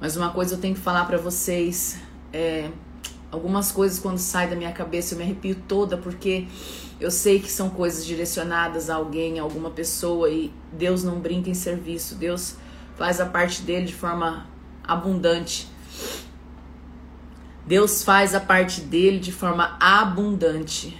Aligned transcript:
Mas 0.00 0.16
uma 0.16 0.30
coisa 0.30 0.54
eu 0.54 0.58
tenho 0.58 0.74
que 0.74 0.80
falar 0.80 1.04
para 1.06 1.16
vocês, 1.16 1.98
é, 2.32 2.70
algumas 3.30 3.72
coisas 3.72 3.98
quando 3.98 4.18
saem 4.18 4.50
da 4.50 4.56
minha 4.56 4.72
cabeça 4.72 5.14
eu 5.14 5.18
me 5.18 5.24
arrepio 5.24 5.56
toda 5.66 5.96
porque 5.96 6.46
eu 6.98 7.10
sei 7.10 7.38
que 7.40 7.50
são 7.50 7.68
coisas 7.68 8.04
direcionadas 8.06 8.88
a 8.88 8.96
alguém, 8.96 9.38
a 9.38 9.42
alguma 9.42 9.70
pessoa 9.70 10.30
e 10.30 10.52
Deus 10.72 11.04
não 11.04 11.20
brinca 11.20 11.50
em 11.50 11.54
serviço. 11.54 12.14
Deus 12.14 12.56
faz 12.96 13.20
a 13.20 13.26
parte 13.26 13.62
dele 13.62 13.86
de 13.86 13.94
forma 13.94 14.46
abundante. 14.82 15.68
Deus 17.66 18.02
faz 18.02 18.34
a 18.34 18.40
parte 18.40 18.80
dele 18.80 19.18
de 19.18 19.32
forma 19.32 19.76
abundante. 19.78 20.98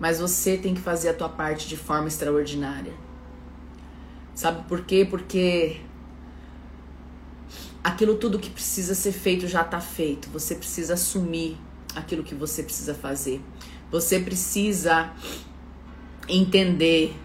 Mas 0.00 0.20
você 0.20 0.56
tem 0.56 0.74
que 0.74 0.80
fazer 0.80 1.10
a 1.10 1.14
tua 1.14 1.28
parte 1.28 1.68
de 1.68 1.76
forma 1.76 2.08
extraordinária. 2.08 2.92
Sabe 4.34 4.62
por 4.68 4.84
quê? 4.84 5.06
Porque 5.08 5.80
aquilo 7.82 8.16
tudo 8.16 8.38
que 8.38 8.50
precisa 8.50 8.94
ser 8.94 9.12
feito 9.12 9.46
já 9.46 9.62
está 9.62 9.80
feito. 9.80 10.28
Você 10.30 10.54
precisa 10.54 10.94
assumir 10.94 11.56
aquilo 11.94 12.22
que 12.22 12.34
você 12.34 12.62
precisa 12.62 12.94
fazer. 12.94 13.40
Você 13.90 14.20
precisa 14.20 15.12
entender 16.28 17.16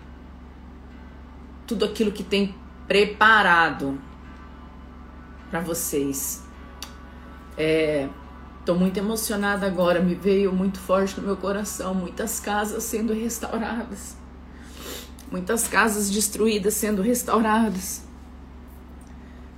tudo 1.67 1.85
aquilo 1.85 2.11
que 2.11 2.23
tem 2.23 2.55
preparado 2.87 3.99
para 5.49 5.59
vocês. 5.59 6.41
É, 7.57 8.09
Tô 8.65 8.75
muito 8.75 8.97
emocionada 8.97 9.67
agora, 9.67 9.99
me 9.99 10.15
veio 10.15 10.53
muito 10.53 10.79
forte 10.79 11.19
no 11.19 11.27
meu 11.27 11.35
coração, 11.35 11.93
muitas 11.93 12.39
casas 12.39 12.81
sendo 12.83 13.11
restauradas. 13.11 14.15
Muitas 15.29 15.67
casas 15.67 16.09
destruídas 16.09 16.73
sendo 16.73 17.01
restauradas. 17.01 18.03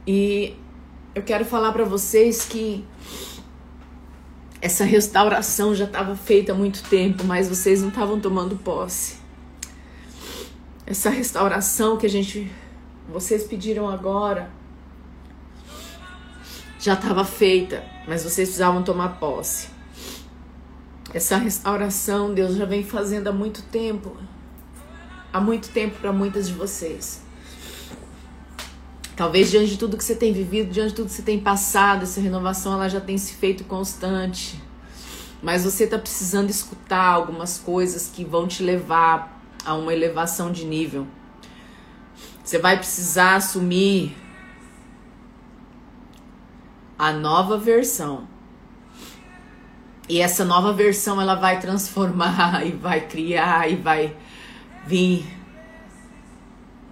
E 0.07 0.55
eu 1.15 1.23
quero 1.23 1.45
falar 1.45 1.71
para 1.71 1.85
vocês 1.85 2.45
que 2.45 2.85
essa 4.61 4.84
restauração 4.84 5.73
já 5.73 5.85
estava 5.85 6.13
feita 6.13 6.51
há 6.51 6.55
muito 6.55 6.84
tempo, 6.90 7.23
mas 7.23 7.48
vocês 7.48 7.81
não 7.81 7.87
estavam 7.87 8.20
tomando 8.20 8.57
posse. 8.57 9.15
Essa 10.85 11.09
restauração 11.09 11.98
que 11.98 12.05
a 12.05 12.09
gente 12.09 12.51
vocês 13.07 13.45
pediram 13.45 13.87
agora 13.87 14.51
já 16.79 16.93
estava 16.93 17.23
feita, 17.23 17.84
mas 18.07 18.23
vocês 18.23 18.49
precisavam 18.49 18.84
tomar 18.84 19.18
posse. 19.18 19.70
Essa 21.13 21.37
restauração 21.37 22.34
Deus 22.34 22.55
já 22.55 22.65
vem 22.65 22.84
fazendo 22.84 23.29
há 23.29 23.31
muito 23.31 23.62
tempo. 23.63 24.18
Há 25.31 25.40
muito 25.40 25.70
tempo 25.70 25.97
para 25.99 26.12
muitas 26.12 26.47
de 26.47 26.53
vocês. 26.53 27.24
Talvez 29.16 29.49
diante 29.49 29.71
de 29.71 29.77
tudo 29.77 29.98
que 29.98 30.04
você 30.04 30.16
tem 30.16 30.34
vivido, 30.34 30.71
diante 30.71 30.90
de 30.90 30.96
tudo 30.96 31.08
que 31.08 31.13
você 31.13 31.21
tem 31.21 31.40
passado, 31.40 32.04
essa 32.04 32.20
renovação 32.20 32.74
ela 32.74 32.90
já 32.90 32.99
tem 32.99 33.18
se 33.18 33.34
feito 33.34 33.63
constante. 33.63 34.62
Mas 35.41 35.63
você 35.63 35.85
está 35.85 35.98
precisando 35.98 36.49
escutar 36.49 37.05
algumas 37.05 37.58
coisas 37.58 38.12
que 38.13 38.26
vão 38.26 38.48
te 38.48 38.62
levar 38.62 39.41
a 39.63 39.74
uma 39.74 39.93
elevação 39.93 40.52
de 40.52 40.66
nível. 40.66 41.08
Você 42.43 42.60
vai 42.60 42.77
precisar 42.77 43.36
assumir 43.36 44.16
a 46.99 47.13
nova 47.13 47.58
versão. 47.58 48.27
E 50.10 50.20
essa 50.20 50.43
nova 50.43 50.74
versão 50.74 51.21
ela 51.21 51.36
vai 51.36 51.60
transformar 51.60 52.63
e 52.68 52.71
vai 52.71 53.02
criar 53.08 53.71
e 53.71 53.76
vai 53.76 54.16
vir 54.86 55.26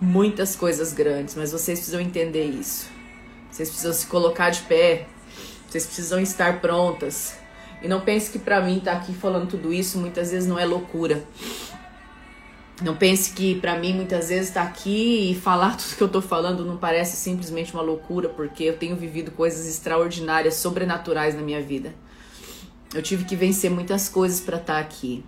muitas 0.04 0.54
coisas 0.56 0.92
grandes, 0.92 1.34
mas 1.34 1.52
vocês 1.52 1.80
precisam 1.80 2.02
entender 2.02 2.44
isso. 2.44 2.90
Vocês 3.50 3.70
precisam 3.70 3.94
se 3.94 4.06
colocar 4.06 4.50
de 4.50 4.62
pé. 4.64 5.08
Vocês 5.68 5.86
precisam 5.86 6.20
estar 6.20 6.60
prontas. 6.60 7.36
E 7.82 7.88
não 7.88 8.02
pense 8.02 8.30
que 8.30 8.38
para 8.38 8.62
mim 8.62 8.80
estar 8.80 8.92
tá 8.92 8.98
aqui 8.98 9.14
falando 9.14 9.48
tudo 9.48 9.73
isso 9.73 9.98
muitas 9.98 10.32
vezes 10.32 10.48
não 10.48 10.60
é 10.60 10.66
loucura. 10.66 11.23
Não 12.82 12.98
pense 12.98 13.32
que 13.32 13.55
para 13.55 13.77
mim 13.77 13.94
muitas 13.94 14.27
vezes 14.27 14.50
estar 14.50 14.64
tá 14.64 14.67
aqui 14.67 15.32
e 15.32 15.36
falar 15.36 15.77
tudo 15.77 15.95
que 15.95 16.04
eu 16.04 16.10
tô 16.10 16.22
falando 16.22 16.66
não 16.66 16.76
parece 16.76 17.16
simplesmente 17.16 17.73
uma 17.73 17.82
loucura, 17.82 18.27
porque 18.27 18.66
eu 18.66 18.77
tenho 18.77 18.95
vivido 18.98 19.32
coisas 19.32 19.67
extraordinárias, 19.67 20.56
sobrenaturais 20.56 21.33
na 21.33 21.42
minha 21.42 21.61
vida. 21.61 21.94
Eu 22.94 23.02
tive 23.02 23.23
que 23.23 23.36
vencer 23.36 23.72
muitas 23.72 24.10
coisas 24.10 24.42
para 24.42 24.58
estar 24.58 24.73
tá 24.73 24.80
aqui. 24.80 25.23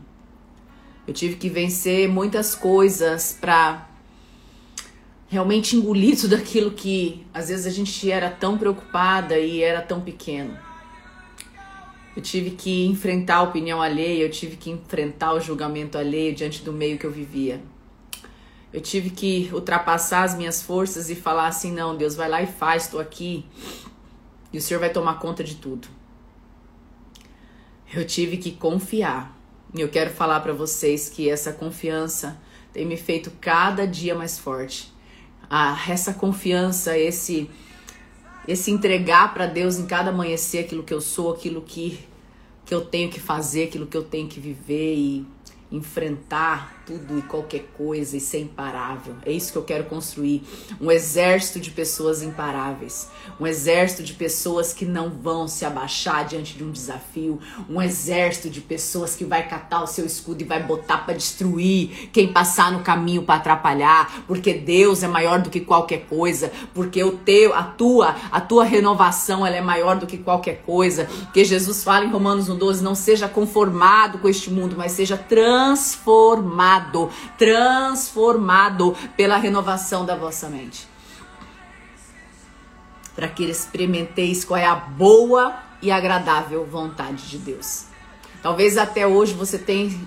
Eu 1.08 1.14
tive 1.14 1.36
que 1.36 1.50
vencer 1.50 2.10
muitas 2.10 2.56
coisas 2.56 3.38
para 3.40 3.95
realmente 5.36 5.76
engolir 5.76 6.18
tudo 6.18 6.34
aquilo 6.36 6.72
que 6.72 7.26
às 7.34 7.50
vezes 7.50 7.66
a 7.66 7.70
gente 7.70 8.10
era 8.10 8.30
tão 8.30 8.58
preocupada 8.58 9.38
e 9.38 9.62
era 9.62 9.82
tão 9.82 10.00
pequeno. 10.00 10.58
Eu 12.16 12.22
tive 12.22 12.52
que 12.52 12.86
enfrentar 12.86 13.36
a 13.38 13.42
opinião 13.44 13.82
alheia, 13.82 14.24
eu 14.24 14.32
tive 14.32 14.56
que 14.56 14.70
enfrentar 14.70 15.34
o 15.34 15.42
julgamento 15.42 15.98
alheio 15.98 16.34
diante 16.34 16.64
do 16.64 16.72
meio 16.72 16.98
que 16.98 17.06
eu 17.06 17.12
vivia. 17.12 17.62
Eu 18.72 18.80
tive 18.80 19.10
que 19.10 19.50
ultrapassar 19.54 20.24
as 20.24 20.38
minhas 20.38 20.62
forças 20.62 21.10
e 21.10 21.16
falar 21.16 21.48
assim: 21.48 21.72
não, 21.74 21.98
Deus, 21.98 22.16
vai 22.16 22.30
lá 22.30 22.42
e 22.42 22.48
faz, 22.48 22.84
estou 22.84 23.02
aqui 23.02 23.46
e 24.54 24.58
o 24.58 24.62
Senhor 24.62 24.80
vai 24.80 24.90
tomar 24.90 25.20
conta 25.20 25.44
de 25.44 25.56
tudo. 25.56 25.90
Eu 27.94 28.08
tive 28.08 28.38
que 28.38 28.52
confiar. 28.52 29.38
E 29.74 29.82
eu 29.82 29.90
quero 29.90 30.12
falar 30.12 30.40
para 30.40 30.54
vocês 30.54 31.10
que 31.10 31.30
essa 31.30 31.52
confiança 31.52 32.40
tem 32.72 32.86
me 32.86 32.96
feito 32.96 33.32
cada 33.42 33.86
dia 33.86 34.16
mais 34.16 34.40
forte. 34.40 34.95
Ah, 35.50 35.78
essa 35.88 36.14
confiança, 36.14 36.98
esse 36.98 37.50
esse 38.48 38.70
entregar 38.70 39.34
para 39.34 39.48
Deus 39.48 39.78
em 39.78 39.88
cada 39.88 40.12
amanhecer 40.12 40.60
aquilo 40.60 40.84
que 40.84 40.94
eu 40.94 41.02
sou, 41.02 41.34
aquilo 41.34 41.62
que, 41.62 42.00
que 42.64 42.74
eu 42.74 42.86
tenho 42.86 43.10
que 43.10 43.20
fazer, 43.20 43.66
aquilo 43.66 43.88
que 43.88 43.98
eu 43.98 44.04
tenho 44.04 44.28
que 44.28 44.40
viver 44.40 44.94
e 44.96 45.26
enfrentar 45.72 46.84
tudo 46.86 47.18
e 47.18 47.22
qualquer 47.24 47.66
coisa 47.76 48.16
e 48.16 48.20
ser 48.20 48.42
imparável. 48.42 49.16
É 49.26 49.32
isso 49.32 49.52
que 49.52 49.58
eu 49.58 49.64
quero 49.64 49.86
construir. 49.86 50.44
Um 50.80 50.92
exército 50.92 51.60
de 51.60 51.72
pessoas 51.72 52.22
imparáveis. 52.22 53.10
Um 53.40 53.48
exército 53.48 54.04
de 54.04 54.14
pessoas 54.14 54.72
que 54.72 54.86
não 54.86 55.10
vão 55.10 55.48
se 55.48 55.66
abaixar 55.66 56.26
diante 56.26 56.54
de 56.54 56.64
um 56.64 56.72
desafio. 56.72 57.40
Um 57.70 57.82
exército 57.82 58.50
de 58.50 58.62
pessoas 58.62 59.16
que 59.16 59.26
vai 59.26 59.48
catar 59.48 59.84
o 59.84 59.88
seu 59.88 60.06
escudo 60.06 60.42
e 60.42 60.46
vai 60.46 60.62
botar 60.62 61.00
para 61.00 61.16
destruir 61.16 62.10
quem 62.14 62.32
passar 62.32 62.72
no 62.72 62.82
caminho 62.82 63.24
para 63.24 63.36
atrapalhar. 63.36 64.24
Porque 64.28 64.54
Deus 64.54 65.02
é 65.02 65.08
maior 65.08 65.42
do 65.42 65.50
que 65.50 65.62
qualquer 65.62 66.06
coisa. 66.06 66.52
Porque 66.74 67.04
o 67.04 67.14
teu, 67.18 67.56
a 67.56 67.64
tua, 67.64 68.16
a 68.32 68.40
tua 68.40 68.64
renovação 68.64 69.46
ela 69.46 69.56
é 69.56 69.62
maior 69.62 69.98
do 69.98 70.06
que 70.06 70.18
qualquer 70.18 70.62
coisa. 70.62 71.08
Que 71.34 71.44
Jesus 71.44 71.84
fala 71.84 72.06
em 72.06 72.12
Romanos 72.12 72.48
1,12: 72.48 72.82
não 72.82 72.94
seja 72.94 73.28
conformado 73.28 74.20
com 74.20 74.30
este 74.30 74.52
mundo, 74.52 74.76
mas 74.78 74.92
seja 74.92 75.18
transformado 75.18 76.75
transformado, 76.80 77.12
transformado 77.38 78.96
pela 79.16 79.38
renovação 79.38 80.06
da 80.06 80.16
vossa 80.16 80.50
mente. 80.50 80.88
Para 83.16 83.28
que 83.28 83.46
experimenteis 83.46 84.44
qual 84.44 84.60
é 84.60 84.66
a 84.66 84.76
boa 84.76 85.56
e 85.82 85.92
agradável 85.92 86.66
vontade 86.66 87.28
de 87.30 87.38
Deus. 87.38 87.86
Talvez 88.42 88.78
até 88.78 89.08
hoje 89.08 89.34
você 89.34 89.58
tenha 89.58 89.98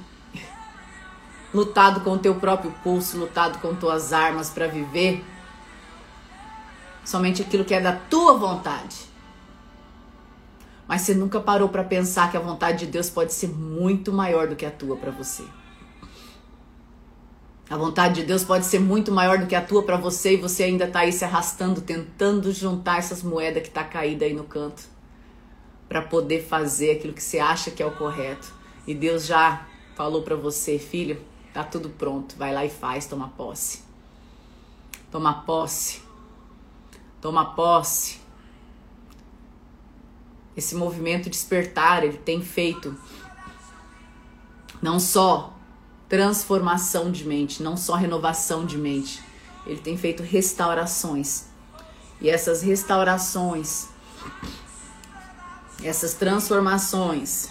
lutado 1.52 2.00
com 2.00 2.12
o 2.12 2.18
teu 2.18 2.34
próprio 2.34 2.72
pulso, 2.84 3.18
lutado 3.18 3.58
com 3.58 3.74
tuas 3.74 4.12
armas 4.12 4.50
para 4.50 4.66
viver 4.66 5.24
somente 7.04 7.40
aquilo 7.40 7.64
que 7.64 7.74
é 7.74 7.80
da 7.80 7.92
tua 7.92 8.36
vontade. 8.36 9.08
Mas 10.86 11.02
você 11.02 11.14
nunca 11.14 11.40
parou 11.40 11.68
para 11.68 11.84
pensar 11.84 12.30
que 12.30 12.36
a 12.36 12.40
vontade 12.40 12.78
de 12.78 12.86
Deus 12.86 13.10
pode 13.10 13.32
ser 13.32 13.48
muito 13.48 14.12
maior 14.12 14.46
do 14.46 14.56
que 14.56 14.64
a 14.64 14.70
tua 14.70 14.96
para 14.96 15.10
você. 15.10 15.44
A 17.70 17.76
vontade 17.76 18.22
de 18.22 18.26
Deus 18.26 18.44
pode 18.44 18.64
ser 18.64 18.78
muito 18.78 19.12
maior 19.12 19.38
do 19.38 19.46
que 19.46 19.54
a 19.54 19.60
tua 19.60 19.82
para 19.82 19.98
você 19.98 20.34
e 20.34 20.36
você 20.38 20.62
ainda 20.62 20.86
tá 20.86 21.00
aí 21.00 21.12
se 21.12 21.22
arrastando, 21.22 21.82
tentando 21.82 22.50
juntar 22.50 22.98
essas 22.98 23.22
moedas 23.22 23.62
que 23.62 23.70
tá 23.70 23.84
caída 23.84 24.24
aí 24.24 24.32
no 24.32 24.44
canto 24.44 24.82
para 25.86 26.00
poder 26.00 26.42
fazer 26.42 26.92
aquilo 26.92 27.12
que 27.12 27.22
você 27.22 27.38
acha 27.38 27.70
que 27.70 27.82
é 27.82 27.86
o 27.86 27.94
correto. 27.94 28.54
E 28.86 28.94
Deus 28.94 29.26
já 29.26 29.66
falou 29.94 30.22
para 30.22 30.34
você, 30.34 30.78
filho, 30.78 31.20
tá 31.53 31.62
tudo 31.62 31.91
pronto, 31.91 32.36
vai 32.36 32.54
lá 32.54 32.65
e 32.65 32.70
faz, 32.70 33.04
toma 33.04 33.28
posse. 33.28 33.82
Toma 35.10 35.42
posse. 35.42 36.00
Toma 37.21 37.54
posse. 37.54 38.18
Esse 40.56 40.74
movimento 40.74 41.28
despertar, 41.28 42.03
ele 42.03 42.16
tem 42.16 42.42
feito 42.42 42.97
não 44.80 44.98
só 44.98 45.58
transformação 46.09 47.10
de 47.10 47.27
mente, 47.27 47.63
não 47.63 47.77
só 47.77 47.95
renovação 47.95 48.65
de 48.65 48.78
mente. 48.78 49.22
Ele 49.66 49.81
tem 49.81 49.97
feito 49.97 50.22
restaurações. 50.22 51.47
E 52.21 52.28
essas 52.31 52.63
restaurações, 52.63 53.89
essas 55.84 56.15
transformações, 56.15 57.51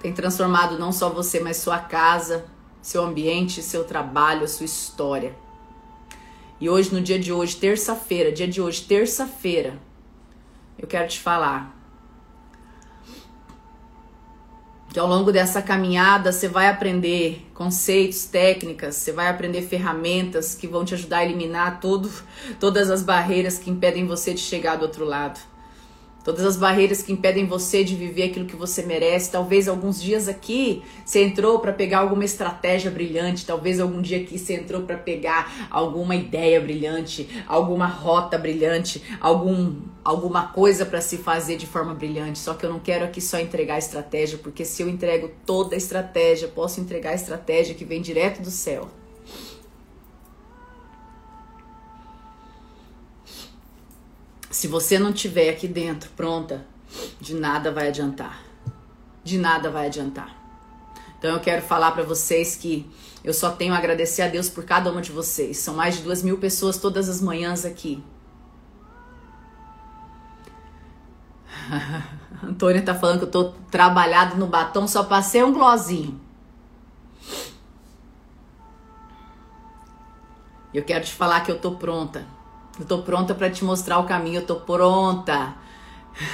tem 0.00 0.12
transformado 0.12 0.78
não 0.78 0.92
só 0.92 1.08
você, 1.08 1.40
mas 1.40 1.56
sua 1.56 1.78
casa, 1.78 2.46
seu 2.82 3.02
ambiente, 3.02 3.62
seu 3.62 3.84
trabalho, 3.84 4.46
sua 4.46 4.66
história. 4.66 5.34
E 6.60 6.68
hoje, 6.68 6.94
no 6.94 7.00
dia 7.00 7.18
de 7.18 7.32
hoje, 7.32 7.56
terça-feira, 7.56 8.30
dia 8.30 8.46
de 8.46 8.60
hoje, 8.60 8.82
terça-feira, 8.82 9.80
eu 10.78 10.86
quero 10.86 11.08
te 11.08 11.18
falar 11.18 11.79
que 14.92 14.98
ao 14.98 15.06
longo 15.06 15.30
dessa 15.30 15.62
caminhada 15.62 16.32
você 16.32 16.48
vai 16.48 16.68
aprender 16.68 17.46
conceitos, 17.54 18.24
técnicas, 18.24 18.96
você 18.96 19.12
vai 19.12 19.28
aprender 19.28 19.62
ferramentas 19.62 20.54
que 20.54 20.66
vão 20.66 20.84
te 20.84 20.94
ajudar 20.94 21.18
a 21.18 21.24
eliminar 21.24 21.80
todo, 21.80 22.10
todas 22.58 22.90
as 22.90 23.02
barreiras 23.02 23.58
que 23.58 23.70
impedem 23.70 24.06
você 24.06 24.34
de 24.34 24.40
chegar 24.40 24.76
do 24.76 24.82
outro 24.82 25.04
lado. 25.04 25.49
Todas 26.22 26.44
as 26.44 26.56
barreiras 26.56 27.02
que 27.02 27.12
impedem 27.12 27.46
você 27.46 27.82
de 27.82 27.96
viver 27.96 28.24
aquilo 28.24 28.44
que 28.44 28.56
você 28.56 28.82
merece. 28.82 29.30
Talvez 29.30 29.66
alguns 29.66 30.02
dias 30.02 30.28
aqui 30.28 30.82
você 31.04 31.24
entrou 31.24 31.58
para 31.60 31.72
pegar 31.72 32.00
alguma 32.00 32.24
estratégia 32.24 32.90
brilhante. 32.90 33.46
Talvez 33.46 33.80
algum 33.80 34.02
dia 34.02 34.18
aqui 34.18 34.38
você 34.38 34.54
entrou 34.54 34.82
para 34.82 34.98
pegar 34.98 35.68
alguma 35.70 36.14
ideia 36.14 36.60
brilhante, 36.60 37.26
alguma 37.46 37.86
rota 37.86 38.36
brilhante, 38.36 39.02
algum, 39.18 39.76
alguma 40.04 40.48
coisa 40.48 40.84
para 40.84 41.00
se 41.00 41.16
fazer 41.16 41.56
de 41.56 41.66
forma 41.66 41.94
brilhante. 41.94 42.38
Só 42.38 42.52
que 42.52 42.66
eu 42.66 42.70
não 42.70 42.78
quero 42.78 43.06
aqui 43.06 43.20
só 43.20 43.40
entregar 43.40 43.78
estratégia, 43.78 44.38
porque 44.38 44.64
se 44.64 44.82
eu 44.82 44.90
entrego 44.90 45.30
toda 45.46 45.74
a 45.74 45.78
estratégia, 45.78 46.48
posso 46.48 46.80
entregar 46.80 47.12
a 47.12 47.14
estratégia 47.14 47.74
que 47.74 47.84
vem 47.84 48.02
direto 48.02 48.42
do 48.42 48.50
céu. 48.50 48.99
Se 54.50 54.66
você 54.66 54.98
não 54.98 55.12
tiver 55.12 55.48
aqui 55.48 55.68
dentro 55.68 56.10
pronta, 56.10 56.66
de 57.20 57.34
nada 57.34 57.70
vai 57.70 57.86
adiantar. 57.86 58.42
De 59.22 59.38
nada 59.38 59.70
vai 59.70 59.86
adiantar. 59.86 60.36
Então 61.16 61.30
eu 61.32 61.40
quero 61.40 61.62
falar 61.62 61.92
para 61.92 62.02
vocês 62.02 62.56
que 62.56 62.90
eu 63.22 63.32
só 63.32 63.52
tenho 63.52 63.72
a 63.72 63.78
agradecer 63.78 64.22
a 64.22 64.28
Deus 64.28 64.48
por 64.48 64.64
cada 64.64 64.90
uma 64.90 65.00
de 65.00 65.12
vocês. 65.12 65.58
São 65.58 65.74
mais 65.74 65.98
de 65.98 66.02
duas 66.02 66.22
mil 66.22 66.38
pessoas 66.38 66.78
todas 66.78 67.08
as 67.08 67.20
manhãs 67.20 67.64
aqui. 67.64 68.02
Antônia 72.42 72.82
tá 72.82 72.94
falando 72.94 73.18
que 73.18 73.24
eu 73.26 73.30
tô 73.30 73.52
trabalhado 73.70 74.36
no 74.36 74.48
batom, 74.48 74.88
só 74.88 75.04
passei 75.04 75.44
um 75.44 75.52
glozinho. 75.52 76.20
Eu 80.74 80.82
quero 80.82 81.04
te 81.04 81.12
falar 81.12 81.42
que 81.42 81.52
eu 81.52 81.58
tô 81.60 81.72
pronta. 81.72 82.39
Eu 82.80 82.86
tô 82.86 83.02
pronta 83.02 83.34
para 83.34 83.50
te 83.50 83.62
mostrar 83.62 83.98
o 83.98 84.04
caminho, 84.04 84.40
eu 84.40 84.46
tô 84.46 84.56
pronta. 84.56 85.54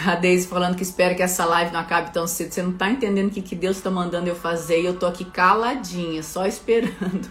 A 0.06 0.14
Deise 0.14 0.46
falando 0.46 0.76
que 0.76 0.82
espera 0.84 1.12
que 1.12 1.22
essa 1.22 1.44
live 1.44 1.72
não 1.72 1.81
acabe 1.81 2.12
tão 2.12 2.25
cedo. 2.26 2.52
Você 2.52 2.62
não 2.62 2.72
tá 2.72 2.88
entendendo 2.88 3.28
o 3.28 3.31
que, 3.31 3.43
que 3.43 3.56
Deus 3.56 3.81
tá 3.81 3.90
mandando 3.90 4.28
eu 4.28 4.37
fazer 4.37 4.81
e 4.81 4.87
eu 4.87 4.96
tô 4.96 5.06
aqui 5.06 5.25
caladinha, 5.25 6.22
só 6.22 6.46
esperando. 6.46 7.28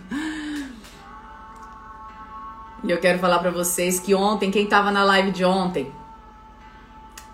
E 2.83 2.91
eu 2.91 3.00
quero 3.00 3.17
falar 3.19 3.39
para 3.39 3.51
vocês 3.51 4.00
que 4.00 4.13
ontem, 4.13 4.51
quem 4.51 4.67
tava 4.67 4.91
na 4.91 5.03
live 5.03 5.31
de 5.31 5.45
ontem? 5.45 5.91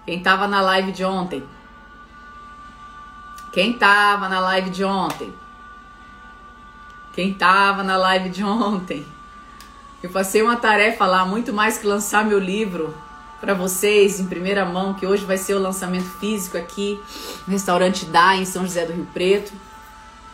Quem 0.05 0.21
tava 0.21 0.47
na 0.47 0.61
live 0.61 0.91
de 0.91 1.03
ontem? 1.03 1.43
Quem 3.51 3.73
tava 3.73 4.29
na 4.29 4.39
live 4.39 4.69
de 4.69 4.85
ontem? 4.85 5.33
Quem 7.13 7.33
tava 7.33 7.83
na 7.83 7.97
live 7.97 8.29
de 8.29 8.43
ontem? 8.43 9.05
Eu 10.03 10.09
passei 10.09 10.41
uma 10.41 10.55
tarefa 10.55 11.05
lá, 11.05 11.23
muito 11.23 11.53
mais 11.53 11.77
que 11.77 11.85
lançar 11.85 12.25
meu 12.25 12.39
livro 12.39 12.91
para 13.39 13.53
vocês 13.53 14.19
em 14.19 14.25
primeira 14.25 14.65
mão, 14.65 14.95
que 14.95 15.05
hoje 15.05 15.23
vai 15.25 15.37
ser 15.37 15.53
o 15.53 15.59
lançamento 15.59 16.09
físico 16.19 16.57
aqui 16.57 16.99
no 17.45 17.53
restaurante 17.53 18.05
Dá 18.05 18.35
em 18.35 18.43
São 18.43 18.63
José 18.63 18.83
do 18.83 18.93
Rio 18.93 19.07
Preto. 19.13 19.53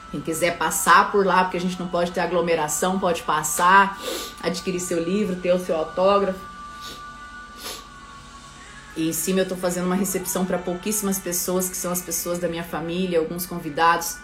Quem 0.09 0.21
quiser 0.21 0.57
passar 0.57 1.11
por 1.11 1.25
lá, 1.25 1.43
porque 1.43 1.57
a 1.57 1.59
gente 1.59 1.77
não 1.77 1.87
pode 1.87 2.11
ter 2.11 2.21
aglomeração, 2.21 2.97
pode 2.97 3.23
passar, 3.23 3.99
adquirir 4.41 4.79
seu 4.79 5.03
livro, 5.03 5.35
ter 5.35 5.53
o 5.53 5.59
seu 5.59 5.75
autógrafo. 5.75 6.39
E 8.95 9.09
em 9.09 9.13
cima 9.13 9.39
eu 9.41 9.43
estou 9.43 9.57
fazendo 9.57 9.85
uma 9.85 9.95
recepção 9.95 10.45
para 10.45 10.57
pouquíssimas 10.57 11.19
pessoas, 11.19 11.67
que 11.67 11.75
são 11.75 11.91
as 11.91 12.01
pessoas 12.01 12.39
da 12.39 12.47
minha 12.47 12.63
família, 12.63 13.19
alguns 13.19 13.45
convidados, 13.45 14.17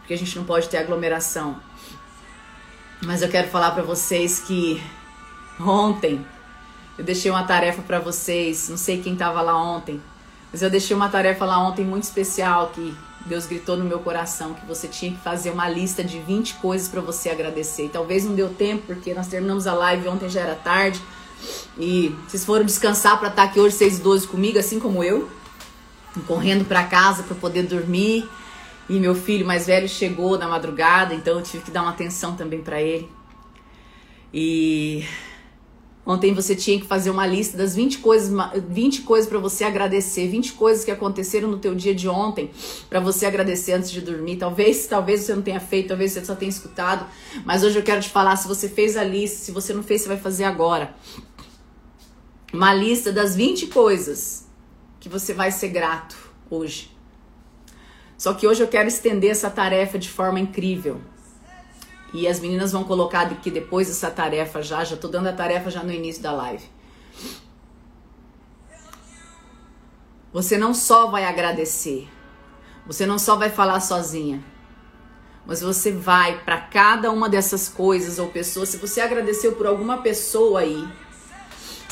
porque 0.00 0.12
a 0.12 0.18
gente 0.18 0.36
não 0.36 0.44
pode 0.44 0.68
ter 0.68 0.76
aglomeração. 0.76 1.58
Mas 3.02 3.22
eu 3.22 3.28
quero 3.28 3.48
falar 3.48 3.72
para 3.72 3.82
vocês 3.82 4.40
que 4.40 4.82
ontem 5.60 6.24
eu 6.98 7.04
deixei 7.04 7.30
uma 7.30 7.44
tarefa 7.44 7.82
para 7.82 7.98
vocês, 7.98 8.68
não 8.68 8.76
sei 8.76 9.02
quem 9.02 9.12
estava 9.12 9.42
lá 9.42 9.56
ontem, 9.56 10.00
mas 10.50 10.62
eu 10.62 10.70
deixei 10.70 10.96
uma 10.96 11.08
tarefa 11.08 11.44
lá 11.44 11.58
ontem 11.58 11.84
muito 11.84 12.04
especial 12.04 12.70
que 12.74 12.96
Deus 13.26 13.44
gritou 13.44 13.76
no 13.76 13.84
meu 13.84 13.98
coração 13.98 14.54
que 14.54 14.64
você 14.64 14.88
tinha 14.88 15.12
que 15.12 15.18
fazer 15.18 15.50
uma 15.50 15.68
lista 15.68 16.02
de 16.02 16.18
20 16.20 16.54
coisas 16.54 16.88
para 16.88 17.00
você 17.00 17.28
agradecer. 17.28 17.86
E 17.86 17.88
talvez 17.88 18.24
não 18.24 18.34
deu 18.34 18.48
tempo 18.48 18.84
porque 18.86 19.12
nós 19.12 19.26
terminamos 19.26 19.66
a 19.66 19.74
live 19.74 20.08
ontem 20.08 20.28
já 20.28 20.40
era 20.40 20.54
tarde 20.54 21.00
e 21.78 22.14
vocês 22.26 22.44
foram 22.44 22.64
descansar 22.64 23.18
para 23.18 23.28
estar 23.28 23.42
aqui 23.42 23.60
hoje 23.60 23.76
6 23.76 23.98
e 23.98 24.02
12 24.02 24.28
comigo, 24.28 24.58
assim 24.58 24.80
como 24.80 25.02
eu, 25.04 25.28
correndo 26.26 26.64
para 26.64 26.84
casa 26.84 27.22
para 27.24 27.34
poder 27.34 27.64
dormir. 27.64 28.26
E 28.88 29.00
meu 29.00 29.14
filho 29.14 29.44
mais 29.44 29.66
velho 29.66 29.88
chegou 29.88 30.38
na 30.38 30.48
madrugada, 30.48 31.14
então 31.14 31.38
eu 31.38 31.42
tive 31.42 31.64
que 31.64 31.70
dar 31.70 31.82
uma 31.82 31.90
atenção 31.90 32.36
também 32.36 32.62
para 32.62 32.80
ele. 32.80 33.10
E 34.32 35.04
ontem 36.04 36.32
você 36.32 36.54
tinha 36.54 36.78
que 36.78 36.86
fazer 36.86 37.10
uma 37.10 37.26
lista 37.26 37.56
das 37.56 37.74
20 37.74 37.98
coisas, 37.98 38.32
20 38.68 39.02
coisas 39.02 39.28
para 39.28 39.40
você 39.40 39.64
agradecer, 39.64 40.28
20 40.28 40.52
coisas 40.52 40.84
que 40.84 40.90
aconteceram 40.92 41.48
no 41.48 41.58
teu 41.58 41.74
dia 41.74 41.92
de 41.92 42.08
ontem 42.08 42.50
para 42.88 43.00
você 43.00 43.26
agradecer 43.26 43.72
antes 43.72 43.90
de 43.90 44.00
dormir. 44.00 44.36
Talvez, 44.36 44.86
talvez 44.86 45.22
você 45.22 45.34
não 45.34 45.42
tenha 45.42 45.58
feito, 45.58 45.88
talvez 45.88 46.12
você 46.12 46.24
só 46.24 46.36
tenha 46.36 46.50
escutado, 46.50 47.06
mas 47.44 47.64
hoje 47.64 47.78
eu 47.78 47.82
quero 47.82 48.00
te 48.00 48.08
falar, 48.08 48.36
se 48.36 48.46
você 48.46 48.68
fez 48.68 48.96
a 48.96 49.02
lista, 49.02 49.38
se 49.38 49.50
você 49.50 49.74
não 49.74 49.82
fez, 49.82 50.02
você 50.02 50.08
vai 50.08 50.18
fazer 50.18 50.44
agora. 50.44 50.94
Uma 52.52 52.72
lista 52.72 53.10
das 53.10 53.34
20 53.34 53.66
coisas 53.66 54.46
que 55.00 55.08
você 55.08 55.34
vai 55.34 55.50
ser 55.50 55.68
grato 55.68 56.16
hoje. 56.48 56.95
Só 58.16 58.32
que 58.32 58.46
hoje 58.46 58.62
eu 58.62 58.68
quero 58.68 58.88
estender 58.88 59.30
essa 59.30 59.50
tarefa 59.50 59.98
de 59.98 60.08
forma 60.08 60.40
incrível. 60.40 61.00
E 62.14 62.26
as 62.26 62.40
meninas 62.40 62.72
vão 62.72 62.84
colocar 62.84 63.22
aqui 63.22 63.50
depois 63.50 63.90
essa 63.90 64.10
tarefa 64.10 64.62
já, 64.62 64.82
já 64.84 64.96
tô 64.96 65.08
dando 65.08 65.28
a 65.28 65.32
tarefa 65.32 65.70
já 65.70 65.82
no 65.82 65.92
início 65.92 66.22
da 66.22 66.32
live. 66.32 66.64
Você 70.32 70.56
não 70.56 70.72
só 70.72 71.06
vai 71.10 71.24
agradecer, 71.24 72.08
você 72.86 73.06
não 73.06 73.18
só 73.18 73.36
vai 73.36 73.48
falar 73.50 73.80
sozinha, 73.80 74.42
mas 75.46 75.60
você 75.60 75.92
vai 75.92 76.42
para 76.44 76.58
cada 76.60 77.10
uma 77.10 77.28
dessas 77.28 77.68
coisas 77.68 78.18
ou 78.18 78.28
pessoas. 78.28 78.68
Se 78.68 78.76
você 78.76 79.00
agradeceu 79.00 79.52
por 79.52 79.66
alguma 79.66 79.98
pessoa 79.98 80.60
aí, 80.60 80.86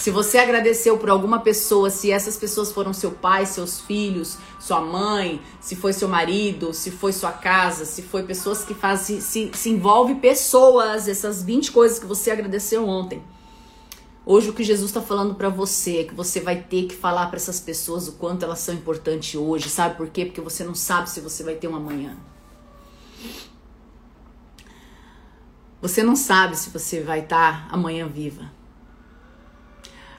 se 0.04 0.10
você 0.10 0.36
agradeceu 0.36 0.98
por 0.98 1.08
alguma 1.08 1.40
pessoa, 1.40 1.88
se 1.88 2.10
essas 2.10 2.36
pessoas 2.36 2.70
foram 2.70 2.92
seu 2.92 3.10
pai, 3.10 3.46
seus 3.46 3.80
filhos, 3.80 4.36
sua 4.60 4.78
mãe, 4.78 5.40
se 5.62 5.74
foi 5.74 5.94
seu 5.94 6.06
marido, 6.06 6.74
se 6.74 6.90
foi 6.90 7.10
sua 7.10 7.32
casa, 7.32 7.86
se 7.86 8.02
foi 8.02 8.22
pessoas 8.22 8.62
que 8.62 8.74
fazem, 8.74 9.18
se, 9.18 9.50
se 9.54 9.70
envolve 9.70 10.16
pessoas, 10.16 11.08
essas 11.08 11.42
20 11.42 11.72
coisas 11.72 11.98
que 11.98 12.04
você 12.04 12.30
agradeceu 12.30 12.86
ontem. 12.86 13.22
Hoje 14.26 14.50
o 14.50 14.52
que 14.52 14.62
Jesus 14.62 14.90
está 14.90 15.00
falando 15.00 15.36
para 15.36 15.48
você 15.48 16.00
é 16.00 16.04
que 16.04 16.14
você 16.14 16.38
vai 16.38 16.60
ter 16.60 16.84
que 16.84 16.94
falar 16.94 17.28
para 17.28 17.38
essas 17.38 17.58
pessoas 17.58 18.06
o 18.06 18.12
quanto 18.12 18.44
elas 18.44 18.58
são 18.58 18.74
importantes 18.74 19.34
hoje, 19.34 19.70
sabe 19.70 19.96
por 19.96 20.10
quê? 20.10 20.26
Porque 20.26 20.42
você 20.42 20.64
não 20.64 20.74
sabe 20.74 21.08
se 21.08 21.22
você 21.22 21.42
vai 21.42 21.54
ter 21.54 21.66
um 21.66 21.76
amanhã. 21.76 22.14
Você 25.80 26.02
não 26.02 26.14
sabe 26.14 26.58
se 26.58 26.68
você 26.68 27.00
vai 27.00 27.20
estar 27.20 27.68
tá 27.70 27.74
amanhã 27.74 28.06
viva 28.06 28.63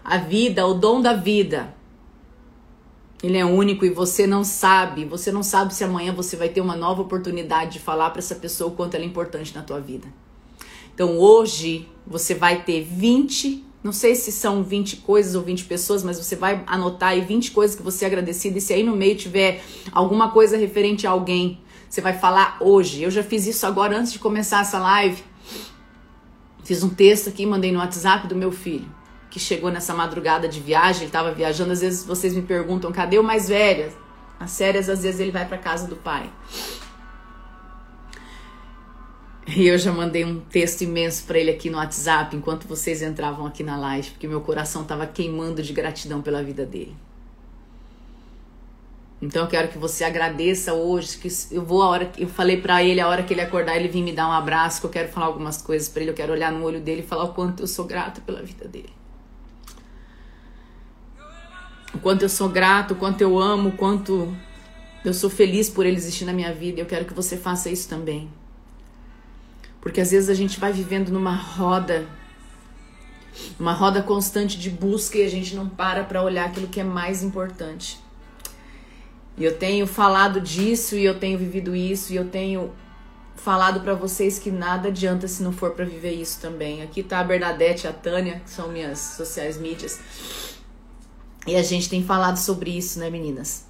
a 0.06 0.18
vida, 0.18 0.68
o 0.68 0.76
dom 0.76 1.02
da 1.02 1.14
vida. 1.14 1.74
Ele 3.24 3.38
é 3.38 3.44
único 3.44 3.84
e 3.84 3.90
você 3.90 4.28
não 4.28 4.44
sabe, 4.44 5.04
você 5.04 5.32
não 5.32 5.42
sabe 5.42 5.74
se 5.74 5.84
amanhã 5.84 6.14
você 6.14 6.36
vai 6.36 6.48
ter 6.48 6.62
uma 6.62 6.76
nova 6.76 7.02
oportunidade 7.02 7.74
de 7.74 7.80
falar 7.80 8.12
para 8.12 8.20
essa 8.20 8.36
pessoa 8.36 8.70
o 8.70 8.76
quanto 8.76 8.94
ela 8.94 9.04
é 9.04 9.08
importante 9.08 9.56
na 9.56 9.64
tua 9.64 9.80
vida. 9.80 10.08
Então 10.94 11.18
hoje 11.18 11.90
você 12.06 12.36
vai 12.36 12.64
ter 12.64 12.84
20, 12.84 13.66
não 13.84 13.92
sei 13.92 14.14
se 14.14 14.32
são 14.32 14.62
20 14.62 14.98
coisas 14.98 15.34
ou 15.34 15.42
20 15.42 15.66
pessoas, 15.66 16.04
mas 16.04 16.20
você 16.20 16.36
vai 16.36 16.64
anotar 16.68 17.10
aí 17.10 17.22
20 17.22 17.50
coisas 17.50 17.76
que 17.76 17.82
você 17.82 18.06
é 18.06 18.08
agradecida 18.08 18.60
e 18.60 18.62
se 18.62 18.74
aí 18.74 18.84
no 18.84 18.96
meio 18.96 19.16
tiver 19.16 19.64
alguma 19.92 20.30
coisa 20.30 20.56
referente 20.56 21.08
a 21.08 21.10
alguém, 21.10 21.60
você 21.90 22.00
vai 22.00 22.14
falar 22.14 22.58
hoje. 22.62 23.02
Eu 23.02 23.10
já 23.10 23.24
fiz 23.24 23.48
isso 23.48 23.66
agora 23.66 23.98
antes 23.98 24.14
de 24.14 24.20
começar 24.20 24.62
essa 24.62 24.78
live. 24.78 25.24
Fiz 26.64 26.84
um 26.84 26.90
texto 26.90 27.30
aqui, 27.30 27.44
mandei 27.44 27.72
no 27.72 27.80
WhatsApp 27.80 28.28
do 28.28 28.36
meu 28.36 28.52
filho 28.52 28.88
que 29.36 29.39
chegou 29.42 29.70
nessa 29.70 29.94
madrugada 29.94 30.48
de 30.48 30.62
viagem, 30.62 31.01
ele 31.01 31.08
estava 31.08 31.30
viajando. 31.30 31.74
Às 31.74 31.82
vezes 31.82 32.06
vocês 32.06 32.34
me 32.34 32.42
perguntam, 32.42 32.89
cadê 32.94 33.20
o 33.20 33.24
mais 33.24 33.50
velho? 33.50 33.92
As 34.39 34.58
férias, 34.58 34.88
às 34.88 35.04
vezes 35.04 35.20
ele 35.20 35.30
vai 35.30 35.46
para 35.46 35.58
casa 35.58 35.89
do 35.89 35.98
pai. 35.98 36.32
E 39.46 39.68
eu 39.68 39.77
já 39.77 39.92
mandei 39.92 40.24
um 40.24 40.39
texto 40.39 40.84
imenso 40.84 41.25
para 41.25 41.38
ele 41.38 41.51
aqui 41.51 41.70
no 41.70 41.77
WhatsApp 41.77 42.34
enquanto 42.34 42.65
vocês 42.65 43.01
entravam 43.01 43.46
aqui 43.46 43.62
na 43.62 43.75
live, 43.75 44.12
porque 44.12 44.25
meu 44.25 44.39
coração 44.39 44.84
estava 44.84 45.06
queimando 45.06 45.62
de 45.62 45.74
gratidão 45.74 46.22
pela 46.22 46.42
vida 46.42 46.65
dele. 46.65 46.96
Então 49.22 49.44
eu 49.44 49.50
quero 49.50 49.68
que 49.68 49.77
você 49.77 50.06
agradeça 50.06 50.74
hoje, 50.74 51.18
que 51.18 51.27
eu 51.51 51.65
vou 51.65 51.84
a 51.84 51.89
hora 51.89 52.10
eu 52.18 52.30
falei 52.30 52.62
para 52.62 52.82
ele 52.82 53.01
a 53.01 53.10
hora 53.10 53.22
que 53.22 53.34
ele 53.34 53.42
acordar, 53.42 53.75
ele 53.75 53.89
vir 53.89 54.01
me 54.01 54.13
dar 54.13 54.30
um 54.30 54.32
abraço, 54.32 54.80
que 54.80 54.88
eu 54.88 54.92
quero 54.92 55.10
falar 55.10 55.25
algumas 55.25 55.62
coisas 55.62 55.89
para 55.89 56.04
ele, 56.04 56.12
eu 56.12 56.15
quero 56.15 56.32
olhar 56.32 56.54
no 56.54 56.63
olho 56.63 56.80
dele 56.80 57.01
e 57.01 57.06
falar 57.06 57.25
o 57.25 57.34
quanto 57.34 57.63
eu 57.63 57.68
sou 57.68 57.84
grata 57.84 58.22
pela 58.22 58.42
vida 58.42 58.65
dele. 58.65 58.94
O 61.96 62.00
quanto 62.00 62.22
eu 62.24 62.30
sou 62.30 62.50
grato, 62.50 62.94
o 62.94 62.98
quanto 62.98 63.22
eu 63.22 63.40
amo, 63.40 63.70
o 63.70 63.72
quanto 63.72 64.36
eu 65.04 65.14
sou 65.14 65.30
feliz 65.30 65.70
por 65.70 65.86
ele 65.86 65.96
existir 65.96 66.25
na 66.25 66.34
minha 66.34 66.54
vida. 66.54 66.82
Eu 66.82 66.86
quero 66.86 67.06
que 67.06 67.14
você 67.14 67.38
faça 67.38 67.70
isso 67.70 67.88
também. 67.88 68.30
Porque 69.80 70.02
às 70.02 70.12
vezes 70.12 70.30
a 70.30 70.34
gente 70.34 70.60
vai 70.60 70.74
vivendo 70.74 71.10
numa 71.10 71.34
roda 71.34 72.06
uma 73.60 73.74
roda 73.74 74.02
constante 74.02 74.58
de 74.58 74.70
busca 74.70 75.18
e 75.18 75.25
a 75.25 75.30
gente 75.30 75.56
não 75.56 75.68
para 75.68 76.04
para 76.04 76.22
olhar 76.22 76.46
aquilo 76.46 76.68
que 76.68 76.80
é 76.80 76.84
mais 76.84 77.24
importante. 77.24 78.00
E 79.38 79.44
eu 79.44 79.58
tenho 79.58 79.86
falado 79.86 80.40
disso 80.40 80.96
e 80.96 81.04
eu 81.04 81.20
tenho 81.20 81.38
vivido 81.38 81.75
isso 81.75 82.14
e 82.14 82.16
eu 82.16 82.25
tenho 82.25 82.72
falado 83.36 83.82
para 83.82 83.94
vocês 83.94 84.40
que 84.40 84.50
nada 84.50 84.88
adianta 84.88 85.28
se 85.28 85.44
não 85.44 85.52
for 85.52 85.72
para 85.72 85.84
viver 85.84 86.14
isso 86.14 86.40
também. 86.40 86.82
Aqui 86.82 87.04
tá 87.04 87.20
a 87.20 87.24
Bernadette 87.24 87.88
a 87.88 87.94
Tânia, 87.94 88.42
que 88.44 88.50
são 88.50 88.70
minhas 88.70 89.00
sociais 89.00 89.58
mídias. 89.58 90.00
E 91.48 91.56
a 91.56 91.62
gente 91.62 91.90
tem 91.90 92.04
falado 92.04 92.38
sobre 92.38 92.75
isso, 92.75 93.00
né, 93.00 93.10
meninas? 93.10 93.66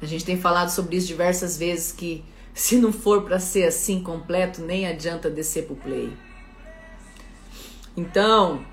A 0.00 0.06
gente 0.06 0.24
tem 0.24 0.38
falado 0.38 0.70
sobre 0.70 0.96
isso 0.96 1.06
diversas 1.06 1.56
vezes 1.58 1.92
que 1.92 2.24
se 2.54 2.76
não 2.76 2.92
for 2.92 3.22
para 3.22 3.38
ser 3.38 3.64
assim 3.64 4.02
completo, 4.02 4.62
nem 4.62 4.86
adianta 4.86 5.28
descer 5.28 5.66
pro 5.66 5.76
play. 5.76 6.12
Então, 7.96 8.64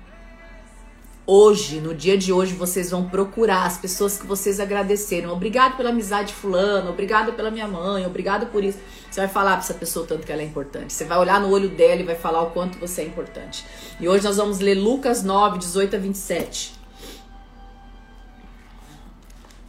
hoje, 1.26 1.80
no 1.80 1.94
dia 1.94 2.16
de 2.16 2.32
hoje, 2.32 2.54
vocês 2.54 2.90
vão 2.90 3.08
procurar 3.08 3.64
as 3.64 3.78
pessoas 3.78 4.18
que 4.18 4.26
vocês 4.26 4.58
agradeceram. 4.58 5.32
Obrigado 5.32 5.76
pela 5.76 5.90
amizade 5.90 6.32
fulano, 6.32 6.90
obrigado 6.90 7.32
pela 7.34 7.50
minha 7.50 7.68
mãe, 7.68 8.06
obrigado 8.06 8.46
por 8.46 8.64
isso. 8.64 8.78
Você 9.10 9.20
vai 9.20 9.28
falar 9.28 9.52
para 9.52 9.60
essa 9.60 9.74
pessoa 9.74 10.04
o 10.04 10.08
tanto 10.08 10.26
que 10.26 10.32
ela 10.32 10.42
é 10.42 10.44
importante. 10.44 10.92
Você 10.92 11.04
vai 11.04 11.18
olhar 11.18 11.40
no 11.40 11.50
olho 11.50 11.68
dela 11.68 12.00
e 12.00 12.04
vai 12.04 12.16
falar 12.16 12.42
o 12.42 12.50
quanto 12.50 12.78
você 12.78 13.02
é 13.02 13.04
importante. 13.04 13.64
E 14.00 14.08
hoje 14.08 14.24
nós 14.24 14.36
vamos 14.38 14.58
ler 14.58 14.74
Lucas 14.74 15.22
9, 15.22 15.58
18 15.58 15.96
a 15.96 15.98
27. 15.98 16.81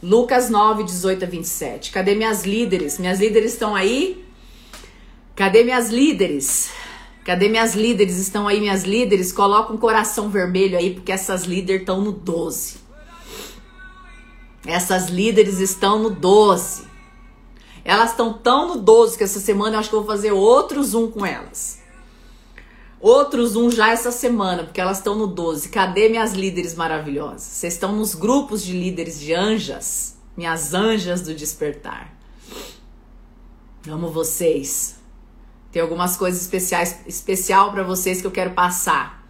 Lucas 0.04 0.50
9, 0.50 0.84
18 0.84 1.24
a 1.24 1.26
27. 1.26 1.90
Cadê 1.90 2.14
minhas 2.14 2.44
líderes? 2.44 2.98
Minhas 2.98 3.20
líderes 3.20 3.54
estão 3.54 3.74
aí? 3.74 4.22
Cadê 5.34 5.64
minhas 5.64 5.88
líderes? 5.88 6.68
Cadê 7.24 7.48
minhas 7.48 7.74
líderes? 7.74 8.18
Estão 8.18 8.46
aí 8.46 8.60
minhas 8.60 8.84
líderes? 8.84 9.32
Coloca 9.32 9.72
um 9.72 9.78
coração 9.78 10.28
vermelho 10.28 10.76
aí, 10.76 10.92
porque 10.92 11.10
essas 11.10 11.44
líderes 11.44 11.80
estão 11.80 12.02
no 12.02 12.12
12. 12.12 12.76
Essas 14.66 15.08
líderes 15.08 15.58
estão 15.58 15.98
no 15.98 16.10
12. 16.10 16.84
Elas 17.82 18.10
estão 18.10 18.34
tão 18.34 18.68
no 18.68 18.82
12 18.82 19.16
que 19.16 19.24
essa 19.24 19.40
semana 19.40 19.76
eu 19.76 19.80
acho 19.80 19.88
que 19.88 19.94
eu 19.94 20.00
vou 20.00 20.06
fazer 20.06 20.32
outro 20.32 20.84
zoom 20.84 21.10
com 21.10 21.24
elas. 21.24 21.80
Outro 23.04 23.46
zoom 23.46 23.70
já 23.70 23.90
essa 23.90 24.10
semana, 24.10 24.64
porque 24.64 24.80
elas 24.80 24.96
estão 24.96 25.14
no 25.14 25.26
12. 25.26 25.68
Cadê 25.68 26.08
minhas 26.08 26.32
líderes 26.32 26.74
maravilhosas? 26.74 27.42
Vocês 27.42 27.74
estão 27.74 27.94
nos 27.94 28.14
grupos 28.14 28.64
de 28.64 28.72
líderes 28.72 29.20
de 29.20 29.34
anjas, 29.34 30.16
minhas 30.34 30.72
anjas 30.72 31.20
do 31.20 31.34
despertar. 31.34 32.10
Amo 33.86 34.08
vocês. 34.08 34.96
Tem 35.70 35.82
algumas 35.82 36.16
coisas 36.16 36.40
especiais 36.40 37.00
especial 37.06 37.72
para 37.72 37.82
vocês 37.82 38.22
que 38.22 38.26
eu 38.26 38.30
quero 38.30 38.52
passar. 38.52 39.22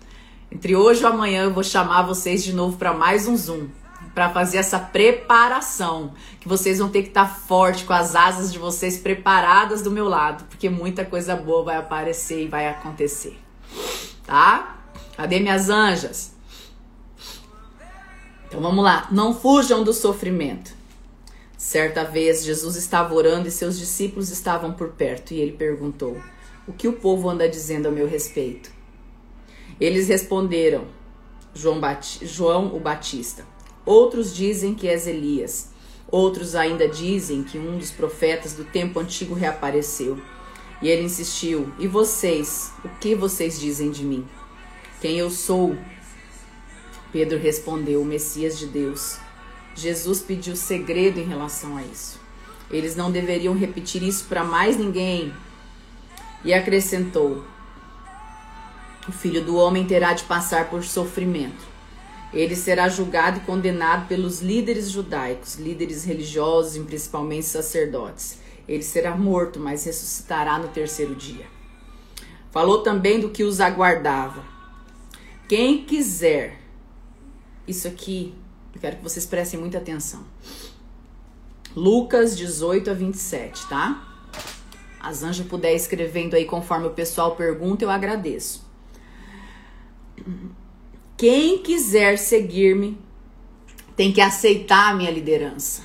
Entre 0.52 0.76
hoje 0.76 1.02
e 1.02 1.06
amanhã 1.06 1.42
eu 1.42 1.52
vou 1.52 1.64
chamar 1.64 2.02
vocês 2.02 2.44
de 2.44 2.52
novo 2.52 2.76
para 2.76 2.94
mais 2.94 3.26
um 3.26 3.36
Zoom, 3.36 3.66
para 4.14 4.30
fazer 4.30 4.58
essa 4.58 4.78
preparação, 4.78 6.14
que 6.38 6.46
vocês 6.46 6.78
vão 6.78 6.90
ter 6.90 7.02
que 7.02 7.08
estar 7.08 7.26
tá 7.26 7.34
forte 7.34 7.84
com 7.84 7.92
as 7.92 8.14
asas 8.14 8.52
de 8.52 8.58
vocês 8.60 8.96
preparadas 8.98 9.82
do 9.82 9.90
meu 9.90 10.08
lado, 10.08 10.44
porque 10.44 10.70
muita 10.70 11.04
coisa 11.04 11.34
boa 11.34 11.64
vai 11.64 11.76
aparecer 11.76 12.44
e 12.44 12.46
vai 12.46 12.68
acontecer. 12.68 13.42
Tá? 14.26 14.84
Cadê 15.16 15.38
minhas 15.40 15.68
anjas? 15.68 16.32
Então 18.46 18.60
vamos 18.60 18.84
lá, 18.84 19.08
não 19.10 19.34
fujam 19.34 19.82
do 19.82 19.92
sofrimento. 19.92 20.74
Certa 21.56 22.04
vez 22.04 22.44
Jesus 22.44 22.76
estava 22.76 23.14
orando 23.14 23.48
e 23.48 23.50
seus 23.50 23.78
discípulos 23.78 24.30
estavam 24.30 24.72
por 24.72 24.90
perto 24.90 25.32
e 25.32 25.40
ele 25.40 25.52
perguntou: 25.52 26.20
o 26.66 26.72
que 26.72 26.88
o 26.88 26.94
povo 26.94 27.28
anda 27.28 27.48
dizendo 27.48 27.88
a 27.88 27.90
meu 27.90 28.06
respeito? 28.06 28.70
Eles 29.80 30.08
responderam: 30.08 30.86
João, 31.54 31.80
João 32.22 32.74
o 32.74 32.80
Batista. 32.80 33.44
Outros 33.84 34.34
dizem 34.34 34.74
que 34.74 34.88
és 34.88 35.06
Elias. 35.06 35.70
Outros 36.10 36.54
ainda 36.54 36.88
dizem 36.88 37.42
que 37.42 37.58
um 37.58 37.76
dos 37.76 37.90
profetas 37.90 38.54
do 38.54 38.64
tempo 38.64 39.00
antigo 39.00 39.34
reapareceu. 39.34 40.18
E 40.82 40.88
ele 40.88 41.04
insistiu: 41.04 41.72
E 41.78 41.86
vocês? 41.86 42.72
O 42.84 42.88
que 43.00 43.14
vocês 43.14 43.58
dizem 43.58 43.90
de 43.90 44.04
mim? 44.04 44.26
Quem 45.00 45.18
eu 45.18 45.30
sou? 45.30 45.76
Pedro 47.12 47.38
respondeu: 47.38 48.02
O 48.02 48.04
Messias 48.04 48.58
de 48.58 48.66
Deus. 48.66 49.18
Jesus 49.74 50.20
pediu 50.20 50.54
segredo 50.54 51.18
em 51.18 51.24
relação 51.24 51.76
a 51.76 51.82
isso. 51.82 52.20
Eles 52.70 52.96
não 52.96 53.10
deveriam 53.10 53.54
repetir 53.56 54.02
isso 54.02 54.24
para 54.24 54.44
mais 54.44 54.76
ninguém, 54.76 55.32
e 56.44 56.52
acrescentou: 56.52 57.44
O 59.08 59.12
filho 59.12 59.44
do 59.44 59.56
homem 59.56 59.86
terá 59.86 60.12
de 60.12 60.24
passar 60.24 60.68
por 60.70 60.84
sofrimento. 60.84 61.74
Ele 62.32 62.56
será 62.56 62.88
julgado 62.88 63.38
e 63.38 63.40
condenado 63.42 64.08
pelos 64.08 64.40
líderes 64.40 64.90
judaicos, 64.90 65.54
líderes 65.54 66.04
religiosos 66.04 66.76
e 66.76 66.80
principalmente 66.80 67.46
sacerdotes. 67.46 68.38
Ele 68.66 68.82
será 68.82 69.16
morto, 69.16 69.60
mas 69.60 69.84
ressuscitará 69.84 70.58
no 70.58 70.68
terceiro 70.68 71.14
dia. 71.14 71.46
Falou 72.50 72.82
também 72.82 73.20
do 73.20 73.30
que 73.30 73.44
os 73.44 73.60
aguardava. 73.60 74.44
Quem 75.48 75.84
quiser, 75.84 76.60
isso 77.66 77.86
aqui, 77.86 78.34
eu 78.74 78.80
quero 78.80 78.96
que 78.96 79.02
vocês 79.02 79.26
prestem 79.26 79.60
muita 79.60 79.78
atenção. 79.78 80.24
Lucas 81.76 82.36
18 82.36 82.90
a 82.90 82.94
27, 82.94 83.68
tá? 83.68 84.30
As 85.00 85.22
anjas 85.22 85.46
puder 85.46 85.74
escrevendo 85.74 86.34
aí 86.34 86.44
conforme 86.44 86.86
o 86.86 86.90
pessoal 86.90 87.36
pergunta, 87.36 87.84
eu 87.84 87.90
agradeço. 87.90 88.64
Quem 91.16 91.58
quiser 91.58 92.16
seguir-me 92.16 92.98
tem 93.96 94.12
que 94.12 94.20
aceitar 94.20 94.90
a 94.90 94.94
minha 94.94 95.10
liderança. 95.10 95.82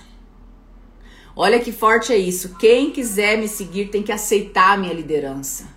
Olha 1.42 1.58
que 1.58 1.72
forte 1.72 2.12
é 2.12 2.18
isso. 2.18 2.56
Quem 2.56 2.92
quiser 2.92 3.38
me 3.38 3.48
seguir 3.48 3.86
tem 3.86 4.04
que 4.04 4.12
aceitar 4.12 4.74
a 4.74 4.78
minha 4.78 4.94
liderança. 4.94 5.70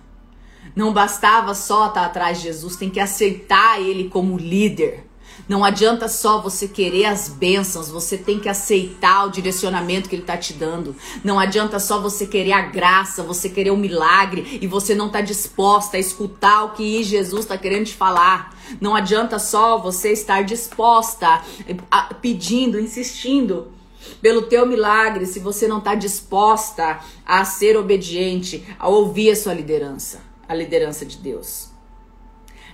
Não 0.75 0.91
bastava 0.91 1.55
só 1.55 1.87
estar 1.87 2.03
atrás 2.03 2.39
de 2.39 2.43
Jesus, 2.43 2.75
tem 2.75 2.89
que 2.89 2.99
aceitar 2.99 3.79
ele 3.79 4.09
como 4.09 4.37
líder. 4.37 5.05
Não 5.47 5.63
adianta 5.63 6.09
só 6.09 6.41
você 6.41 6.67
querer 6.67 7.05
as 7.05 7.29
bênçãos, 7.29 7.87
você 7.87 8.17
tem 8.17 8.41
que 8.41 8.49
aceitar 8.49 9.25
o 9.25 9.31
direcionamento 9.31 10.09
que 10.09 10.15
ele 10.15 10.23
está 10.23 10.35
te 10.35 10.51
dando. 10.51 10.97
Não 11.23 11.39
adianta 11.39 11.79
só 11.79 11.97
você 11.97 12.27
querer 12.27 12.51
a 12.51 12.63
graça, 12.63 13.23
você 13.23 13.47
querer 13.47 13.71
o 13.71 13.75
um 13.75 13.77
milagre 13.77 14.59
e 14.61 14.67
você 14.67 14.93
não 14.93 15.07
está 15.07 15.21
disposta 15.21 15.95
a 15.95 15.99
escutar 15.99 16.65
o 16.65 16.71
que 16.71 17.01
Jesus 17.05 17.45
está 17.45 17.57
querendo 17.57 17.85
te 17.85 17.93
falar. 17.93 18.53
Não 18.81 18.93
adianta 18.93 19.39
só 19.39 19.77
você 19.77 20.11
estar 20.11 20.43
disposta, 20.43 21.41
a, 21.89 22.13
pedindo, 22.15 22.77
insistindo 22.77 23.72
pelo 24.21 24.43
teu 24.43 24.65
milagre, 24.65 25.25
se 25.25 25.39
você 25.39 25.67
não 25.67 25.79
está 25.79 25.95
disposta 25.95 26.99
a 27.25 27.43
ser 27.45 27.77
obediente, 27.77 28.65
a 28.79 28.87
ouvir 28.87 29.31
a 29.31 29.35
sua 29.35 29.53
liderança, 29.53 30.21
a 30.47 30.53
liderança 30.53 31.05
de 31.05 31.17
Deus. 31.17 31.71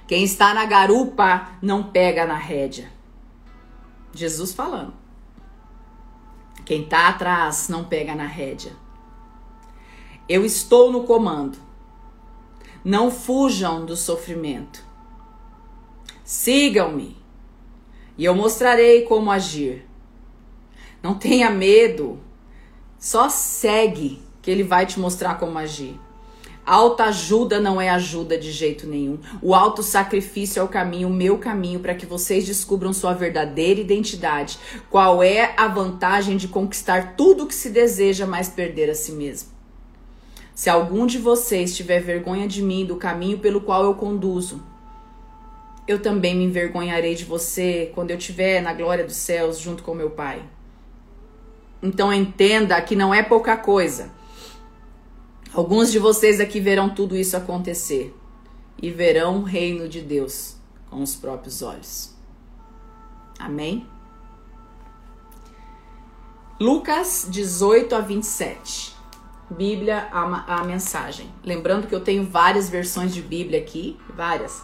Quem 0.08 0.24
está 0.24 0.54
na 0.54 0.66
garupa 0.66 1.50
não 1.62 1.84
pega 1.84 2.26
na 2.26 2.38
rédea. 2.38 2.92
Jesus 4.14 4.54
falando. 4.54 4.94
Quem 6.66 6.84
está 6.84 7.08
atrás 7.08 7.70
não 7.70 7.84
pega 7.84 8.16
na 8.16 8.26
rédea. 8.26 8.74
Eu 10.28 10.46
estou 10.46 10.92
no 10.92 11.04
comando. 11.04 11.58
Não 12.84 13.12
fujam 13.12 13.86
do 13.86 13.96
sofrimento. 13.96 14.84
Sigam-me 16.24 17.18
e 18.16 18.26
eu 18.26 18.36
mostrarei 18.36 19.04
como 19.04 19.32
agir. 19.32 19.89
Não 21.02 21.16
tenha 21.16 21.50
medo. 21.50 22.20
Só 22.98 23.30
segue 23.30 24.22
que 24.42 24.52
ele 24.52 24.64
vai 24.64 24.86
te 24.86 25.00
mostrar 25.00 25.36
como 25.40 25.58
agir. 25.58 26.00
Autoajuda 26.66 27.60
não 27.60 27.82
é 27.82 27.90
ajuda 27.90 28.38
de 28.38 28.52
jeito 28.52 28.86
nenhum. 28.86 29.18
O 29.42 29.56
autossacrifício 29.56 30.60
é 30.60 30.64
o 30.64 30.68
caminho, 30.68 31.08
o 31.08 31.14
meu 31.14 31.40
caminho, 31.40 31.80
para 31.80 31.96
que 31.96 32.06
vocês 32.06 32.46
descubram 32.46 32.94
sua 32.94 33.14
verdadeira 33.14 33.80
identidade. 33.80 34.60
Qual 34.90 35.24
é 35.24 35.54
a 35.58 35.68
vantagem 35.68 36.38
de 36.38 36.48
conquistar 36.48 37.16
tudo 37.16 37.44
o 37.44 37.48
que 37.48 37.56
se 37.56 37.72
deseja, 37.72 38.28
mas 38.28 38.50
perder 38.50 38.90
a 38.90 38.94
si 38.94 39.14
mesmo? 39.14 39.50
Se 40.54 40.70
algum 40.70 41.08
de 41.08 41.18
vocês 41.18 41.76
tiver 41.76 42.02
vergonha 42.02 42.48
de 42.48 42.62
mim, 42.62 42.86
do 42.86 42.98
caminho 42.98 43.40
pelo 43.40 43.62
qual 43.62 43.84
eu 43.84 43.96
conduzo, 43.96 44.62
eu 45.88 46.00
também 46.00 46.36
me 46.36 46.44
envergonharei 46.44 47.16
de 47.16 47.26
você 47.26 47.92
quando 47.96 48.12
eu 48.12 48.18
estiver 48.18 48.62
na 48.62 48.74
glória 48.74 49.04
dos 49.04 49.16
céus 49.16 49.58
junto 49.58 49.82
com 49.82 49.96
meu 49.96 50.12
Pai. 50.12 50.44
Então 51.82 52.14
entenda 52.14 52.82
que 52.82 52.96
não 52.96 53.14
é 53.14 53.24
pouca 53.24 53.56
coisa. 53.58 54.12
Alguns 55.54 55.92
de 55.92 55.98
vocês 55.98 56.40
aqui 56.40 56.60
verão 56.60 56.90
tudo 56.90 57.16
isso 57.16 57.36
acontecer 57.36 58.16
e 58.82 58.92
verão 58.92 59.40
o 59.40 59.44
reino 59.44 59.88
de 59.88 60.02
Deus 60.02 60.56
com 60.90 61.02
os 61.02 61.16
próprios 61.16 61.62
olhos. 61.62 62.16
Amém? 63.38 63.88
Lucas 66.60 67.28
18 67.30 67.96
a 67.96 68.00
27. 68.02 69.00
Bíblia, 69.50 70.08
a, 70.12 70.60
a 70.60 70.64
mensagem. 70.64 71.32
Lembrando 71.44 71.88
que 71.88 71.96
eu 71.96 72.02
tenho 72.02 72.24
várias 72.24 72.70
versões 72.70 73.14
de 73.14 73.22
Bíblia 73.22 73.60
aqui, 73.60 73.98
várias. 74.16 74.62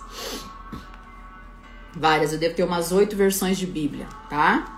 Várias, 1.96 2.34
eu 2.34 2.38
devo 2.38 2.54
ter 2.54 2.64
umas 2.64 2.92
oito 2.92 3.16
versões 3.16 3.58
de 3.58 3.66
Bíblia, 3.66 4.08
tá? 4.30 4.75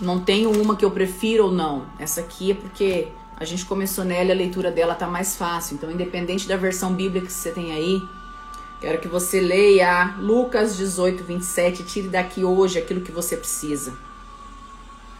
Não 0.00 0.20
tenho 0.20 0.50
uma 0.50 0.76
que 0.76 0.84
eu 0.84 0.90
prefiro 0.90 1.46
ou 1.46 1.52
não. 1.52 1.86
Essa 1.98 2.20
aqui 2.20 2.50
é 2.50 2.54
porque 2.54 3.08
a 3.38 3.44
gente 3.44 3.64
começou 3.64 4.04
nela 4.04 4.28
e 4.28 4.32
a 4.32 4.34
leitura 4.34 4.70
dela 4.70 4.94
tá 4.94 5.06
mais 5.06 5.36
fácil. 5.36 5.74
Então, 5.74 5.90
independente 5.90 6.46
da 6.46 6.56
versão 6.56 6.92
bíblica 6.92 7.26
que 7.26 7.32
você 7.32 7.50
tem 7.50 7.72
aí, 7.72 8.02
quero 8.80 9.00
que 9.00 9.08
você 9.08 9.40
leia 9.40 10.14
Lucas 10.18 10.76
18, 10.76 11.24
27 11.24 11.80
e 11.80 11.84
tire 11.84 12.08
daqui 12.08 12.44
hoje 12.44 12.78
aquilo 12.78 13.00
que 13.00 13.12
você 13.12 13.36
precisa. 13.36 13.94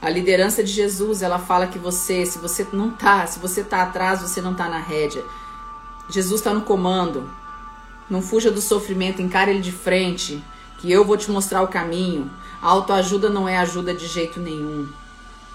A 0.00 0.10
liderança 0.10 0.62
de 0.62 0.70
Jesus, 0.70 1.22
ela 1.22 1.38
fala 1.38 1.66
que 1.66 1.78
você, 1.78 2.26
se 2.26 2.38
você 2.38 2.66
não 2.72 2.90
tá, 2.90 3.26
se 3.26 3.38
você 3.38 3.64
tá 3.64 3.82
atrás, 3.82 4.20
você 4.20 4.42
não 4.42 4.54
tá 4.54 4.68
na 4.68 4.78
rédea. 4.78 5.24
Jesus 6.08 6.40
está 6.40 6.52
no 6.52 6.60
comando. 6.62 7.28
Não 8.08 8.22
fuja 8.22 8.50
do 8.50 8.60
sofrimento, 8.60 9.20
encare 9.22 9.50
ele 9.50 9.60
de 9.60 9.72
frente, 9.72 10.42
que 10.78 10.90
eu 10.90 11.04
vou 11.04 11.16
te 11.16 11.30
mostrar 11.30 11.62
o 11.62 11.68
caminho. 11.68 12.30
A 12.60 12.68
autoajuda 12.68 13.28
não 13.28 13.48
é 13.48 13.56
ajuda 13.58 13.94
de 13.94 14.06
jeito 14.06 14.40
nenhum. 14.40 14.88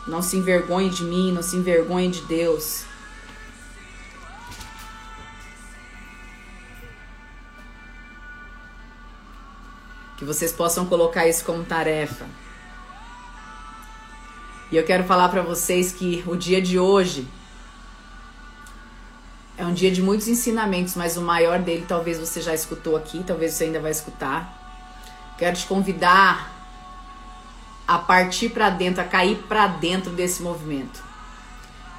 Não 0.07 0.21
se 0.21 0.37
envergonhe 0.37 0.89
de 0.89 1.03
mim, 1.03 1.31
não 1.31 1.43
se 1.43 1.55
envergonhe 1.55 2.09
de 2.09 2.21
Deus. 2.21 2.83
Que 10.17 10.25
vocês 10.25 10.51
possam 10.51 10.85
colocar 10.85 11.27
isso 11.27 11.43
como 11.45 11.63
tarefa. 11.63 12.25
E 14.71 14.77
eu 14.77 14.85
quero 14.85 15.03
falar 15.03 15.29
para 15.29 15.41
vocês 15.41 15.91
que 15.91 16.23
o 16.25 16.35
dia 16.35 16.61
de 16.61 16.79
hoje 16.79 17.27
é 19.57 19.65
um 19.65 19.73
dia 19.73 19.91
de 19.91 20.01
muitos 20.01 20.27
ensinamentos, 20.27 20.95
mas 20.95 21.17
o 21.17 21.21
maior 21.21 21.59
dele 21.59 21.85
talvez 21.87 22.17
você 22.17 22.41
já 22.41 22.53
escutou 22.53 22.95
aqui, 22.95 23.23
talvez 23.23 23.53
você 23.53 23.65
ainda 23.65 23.79
vai 23.79 23.91
escutar. 23.91 24.60
Quero 25.41 25.57
te 25.57 25.65
convidar 25.65 26.55
a 27.87 27.97
partir 27.97 28.49
para 28.49 28.69
dentro, 28.69 29.01
a 29.01 29.03
cair 29.03 29.41
para 29.47 29.65
dentro 29.65 30.11
desse 30.11 30.43
movimento. 30.43 31.03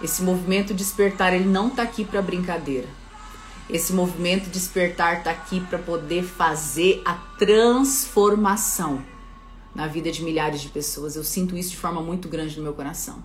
Esse 0.00 0.22
movimento 0.22 0.72
despertar, 0.72 1.34
ele 1.34 1.48
não 1.48 1.68
tá 1.68 1.82
aqui 1.82 2.04
para 2.04 2.22
brincadeira. 2.22 2.86
Esse 3.68 3.92
movimento 3.92 4.48
despertar 4.48 5.24
tá 5.24 5.32
aqui 5.32 5.58
para 5.58 5.76
poder 5.76 6.22
fazer 6.22 7.02
a 7.04 7.14
transformação 7.36 9.04
na 9.74 9.88
vida 9.88 10.12
de 10.12 10.22
milhares 10.22 10.60
de 10.60 10.68
pessoas. 10.68 11.16
Eu 11.16 11.24
sinto 11.24 11.56
isso 11.56 11.70
de 11.70 11.78
forma 11.78 12.00
muito 12.00 12.28
grande 12.28 12.56
no 12.58 12.62
meu 12.62 12.74
coração. 12.74 13.20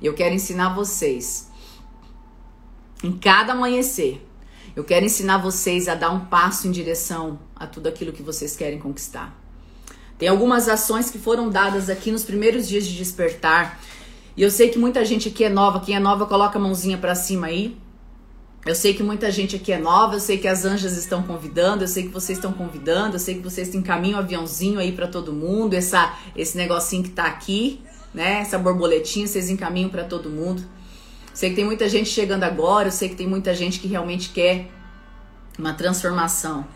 E 0.00 0.06
eu 0.06 0.14
quero 0.14 0.32
ensinar 0.32 0.76
vocês 0.76 1.50
em 3.02 3.18
cada 3.18 3.52
amanhecer 3.52 4.29
eu 4.74 4.84
quero 4.84 5.04
ensinar 5.04 5.38
vocês 5.38 5.88
a 5.88 5.94
dar 5.94 6.10
um 6.10 6.26
passo 6.26 6.68
em 6.68 6.70
direção 6.70 7.38
a 7.56 7.66
tudo 7.66 7.88
aquilo 7.88 8.12
que 8.12 8.22
vocês 8.22 8.56
querem 8.56 8.78
conquistar. 8.78 9.36
Tem 10.18 10.28
algumas 10.28 10.68
ações 10.68 11.10
que 11.10 11.18
foram 11.18 11.48
dadas 11.48 11.88
aqui 11.88 12.12
nos 12.12 12.22
primeiros 12.22 12.68
dias 12.68 12.86
de 12.86 12.96
despertar. 12.96 13.80
E 14.36 14.42
eu 14.42 14.50
sei 14.50 14.68
que 14.68 14.78
muita 14.78 15.04
gente 15.04 15.28
aqui 15.28 15.44
é 15.44 15.48
nova. 15.48 15.80
Quem 15.80 15.96
é 15.96 15.98
nova, 15.98 16.26
coloca 16.26 16.58
a 16.58 16.62
mãozinha 16.62 16.98
para 16.98 17.14
cima 17.14 17.46
aí. 17.46 17.76
Eu 18.66 18.74
sei 18.74 18.92
que 18.92 19.02
muita 19.02 19.30
gente 19.30 19.56
aqui 19.56 19.72
é 19.72 19.78
nova, 19.78 20.16
eu 20.16 20.20
sei 20.20 20.36
que 20.36 20.46
as 20.46 20.66
anjas 20.66 20.94
estão 20.94 21.22
convidando, 21.22 21.82
eu 21.82 21.88
sei 21.88 22.02
que 22.02 22.10
vocês 22.10 22.36
estão 22.36 22.52
convidando, 22.52 23.16
eu 23.16 23.18
sei 23.18 23.36
que 23.36 23.40
vocês 23.40 23.70
têm 23.70 23.80
caminho 23.80 24.18
aviãozinho 24.18 24.78
aí 24.78 24.92
para 24.92 25.06
todo 25.06 25.32
mundo, 25.32 25.72
essa 25.72 26.14
esse 26.36 26.58
negocinho 26.58 27.02
que 27.02 27.08
tá 27.08 27.24
aqui, 27.24 27.80
né? 28.12 28.40
Essa 28.40 28.58
borboletinha, 28.58 29.26
vocês 29.26 29.48
encaminham 29.48 29.88
para 29.88 30.04
todo 30.04 30.28
mundo. 30.28 30.62
Sei 31.40 31.48
que 31.48 31.56
tem 31.56 31.64
muita 31.64 31.88
gente 31.88 32.10
chegando 32.10 32.44
agora, 32.44 32.88
eu 32.88 32.92
sei 32.92 33.08
que 33.08 33.14
tem 33.14 33.26
muita 33.26 33.54
gente 33.54 33.80
que 33.80 33.88
realmente 33.88 34.28
quer 34.28 34.70
uma 35.58 35.72
transformação. 35.72 36.66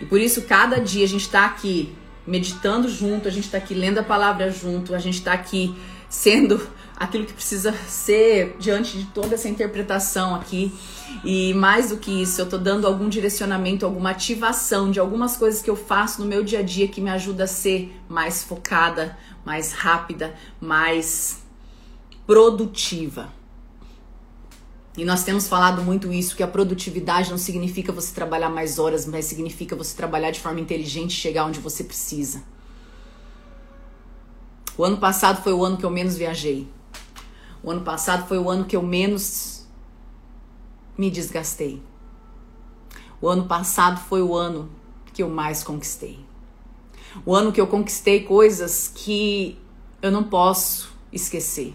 E 0.00 0.04
por 0.04 0.20
isso, 0.20 0.42
cada 0.42 0.80
dia 0.80 1.04
a 1.04 1.08
gente 1.08 1.20
está 1.20 1.46
aqui 1.46 1.94
meditando 2.26 2.88
junto, 2.88 3.28
a 3.28 3.30
gente 3.30 3.44
está 3.44 3.58
aqui 3.58 3.74
lendo 3.74 3.98
a 3.98 4.02
palavra 4.02 4.50
junto, 4.50 4.92
a 4.92 4.98
gente 4.98 5.18
está 5.18 5.32
aqui 5.32 5.72
sendo 6.08 6.60
aquilo 6.96 7.24
que 7.24 7.32
precisa 7.32 7.72
ser 7.86 8.56
diante 8.58 8.98
de 8.98 9.04
toda 9.04 9.36
essa 9.36 9.48
interpretação 9.48 10.34
aqui. 10.34 10.74
E 11.24 11.54
mais 11.54 11.90
do 11.90 11.96
que 11.96 12.22
isso, 12.22 12.40
eu 12.40 12.48
tô 12.48 12.58
dando 12.58 12.88
algum 12.88 13.08
direcionamento, 13.08 13.86
alguma 13.86 14.10
ativação 14.10 14.90
de 14.90 14.98
algumas 14.98 15.36
coisas 15.36 15.62
que 15.62 15.70
eu 15.70 15.76
faço 15.76 16.20
no 16.20 16.26
meu 16.26 16.42
dia 16.42 16.58
a 16.58 16.62
dia 16.62 16.88
que 16.88 17.00
me 17.00 17.10
ajuda 17.10 17.44
a 17.44 17.46
ser 17.46 17.96
mais 18.08 18.42
focada, 18.42 19.16
mais 19.44 19.70
rápida, 19.70 20.34
mais 20.60 21.40
produtiva. 22.26 23.40
E 24.96 25.04
nós 25.04 25.24
temos 25.24 25.48
falado 25.48 25.82
muito 25.82 26.12
isso, 26.12 26.36
que 26.36 26.42
a 26.42 26.48
produtividade 26.48 27.30
não 27.30 27.38
significa 27.38 27.90
você 27.92 28.14
trabalhar 28.14 28.50
mais 28.50 28.78
horas, 28.78 29.06
mas 29.06 29.24
significa 29.24 29.74
você 29.74 29.96
trabalhar 29.96 30.30
de 30.30 30.40
forma 30.40 30.60
inteligente 30.60 31.12
e 31.12 31.14
chegar 31.14 31.46
onde 31.46 31.60
você 31.60 31.82
precisa. 31.82 32.42
O 34.76 34.84
ano 34.84 34.98
passado 34.98 35.42
foi 35.42 35.52
o 35.52 35.64
ano 35.64 35.78
que 35.78 35.84
eu 35.84 35.90
menos 35.90 36.16
viajei. 36.16 36.68
O 37.62 37.70
ano 37.70 37.80
passado 37.82 38.26
foi 38.28 38.38
o 38.38 38.50
ano 38.50 38.64
que 38.64 38.76
eu 38.76 38.82
menos 38.82 39.66
me 40.96 41.10
desgastei. 41.10 41.82
O 43.20 43.28
ano 43.28 43.46
passado 43.46 43.98
foi 44.00 44.20
o 44.22 44.34
ano 44.34 44.70
que 45.12 45.22
eu 45.22 45.28
mais 45.28 45.62
conquistei. 45.62 46.18
O 47.24 47.34
ano 47.34 47.52
que 47.52 47.60
eu 47.60 47.66
conquistei 47.66 48.24
coisas 48.24 48.90
que 48.94 49.58
eu 50.02 50.10
não 50.10 50.24
posso 50.24 50.92
esquecer. 51.12 51.74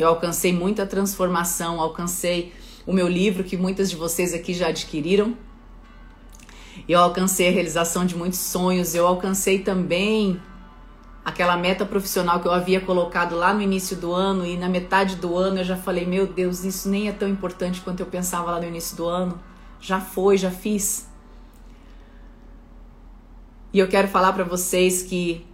Eu 0.00 0.08
alcancei 0.08 0.50
muita 0.50 0.86
transformação, 0.86 1.78
alcancei 1.78 2.54
o 2.86 2.92
meu 2.92 3.06
livro 3.06 3.44
que 3.44 3.54
muitas 3.54 3.90
de 3.90 3.96
vocês 3.96 4.32
aqui 4.32 4.54
já 4.54 4.68
adquiriram. 4.68 5.36
Eu 6.88 7.00
alcancei 7.00 7.48
a 7.48 7.50
realização 7.50 8.06
de 8.06 8.16
muitos 8.16 8.38
sonhos, 8.38 8.94
eu 8.94 9.06
alcancei 9.06 9.58
também 9.58 10.40
aquela 11.22 11.54
meta 11.54 11.84
profissional 11.84 12.40
que 12.40 12.48
eu 12.48 12.52
havia 12.52 12.80
colocado 12.80 13.36
lá 13.36 13.52
no 13.52 13.60
início 13.60 13.94
do 13.94 14.14
ano 14.14 14.46
e 14.46 14.56
na 14.56 14.70
metade 14.70 15.16
do 15.16 15.36
ano 15.36 15.58
eu 15.58 15.64
já 15.64 15.76
falei, 15.76 16.06
meu 16.06 16.26
Deus, 16.26 16.64
isso 16.64 16.88
nem 16.88 17.08
é 17.08 17.12
tão 17.12 17.28
importante 17.28 17.82
quanto 17.82 18.00
eu 18.00 18.06
pensava 18.06 18.52
lá 18.52 18.58
no 18.58 18.66
início 18.66 18.96
do 18.96 19.06
ano. 19.06 19.38
Já 19.82 20.00
foi, 20.00 20.38
já 20.38 20.50
fiz. 20.50 21.06
E 23.70 23.78
eu 23.78 23.86
quero 23.86 24.08
falar 24.08 24.32
para 24.32 24.44
vocês 24.44 25.02
que 25.02 25.46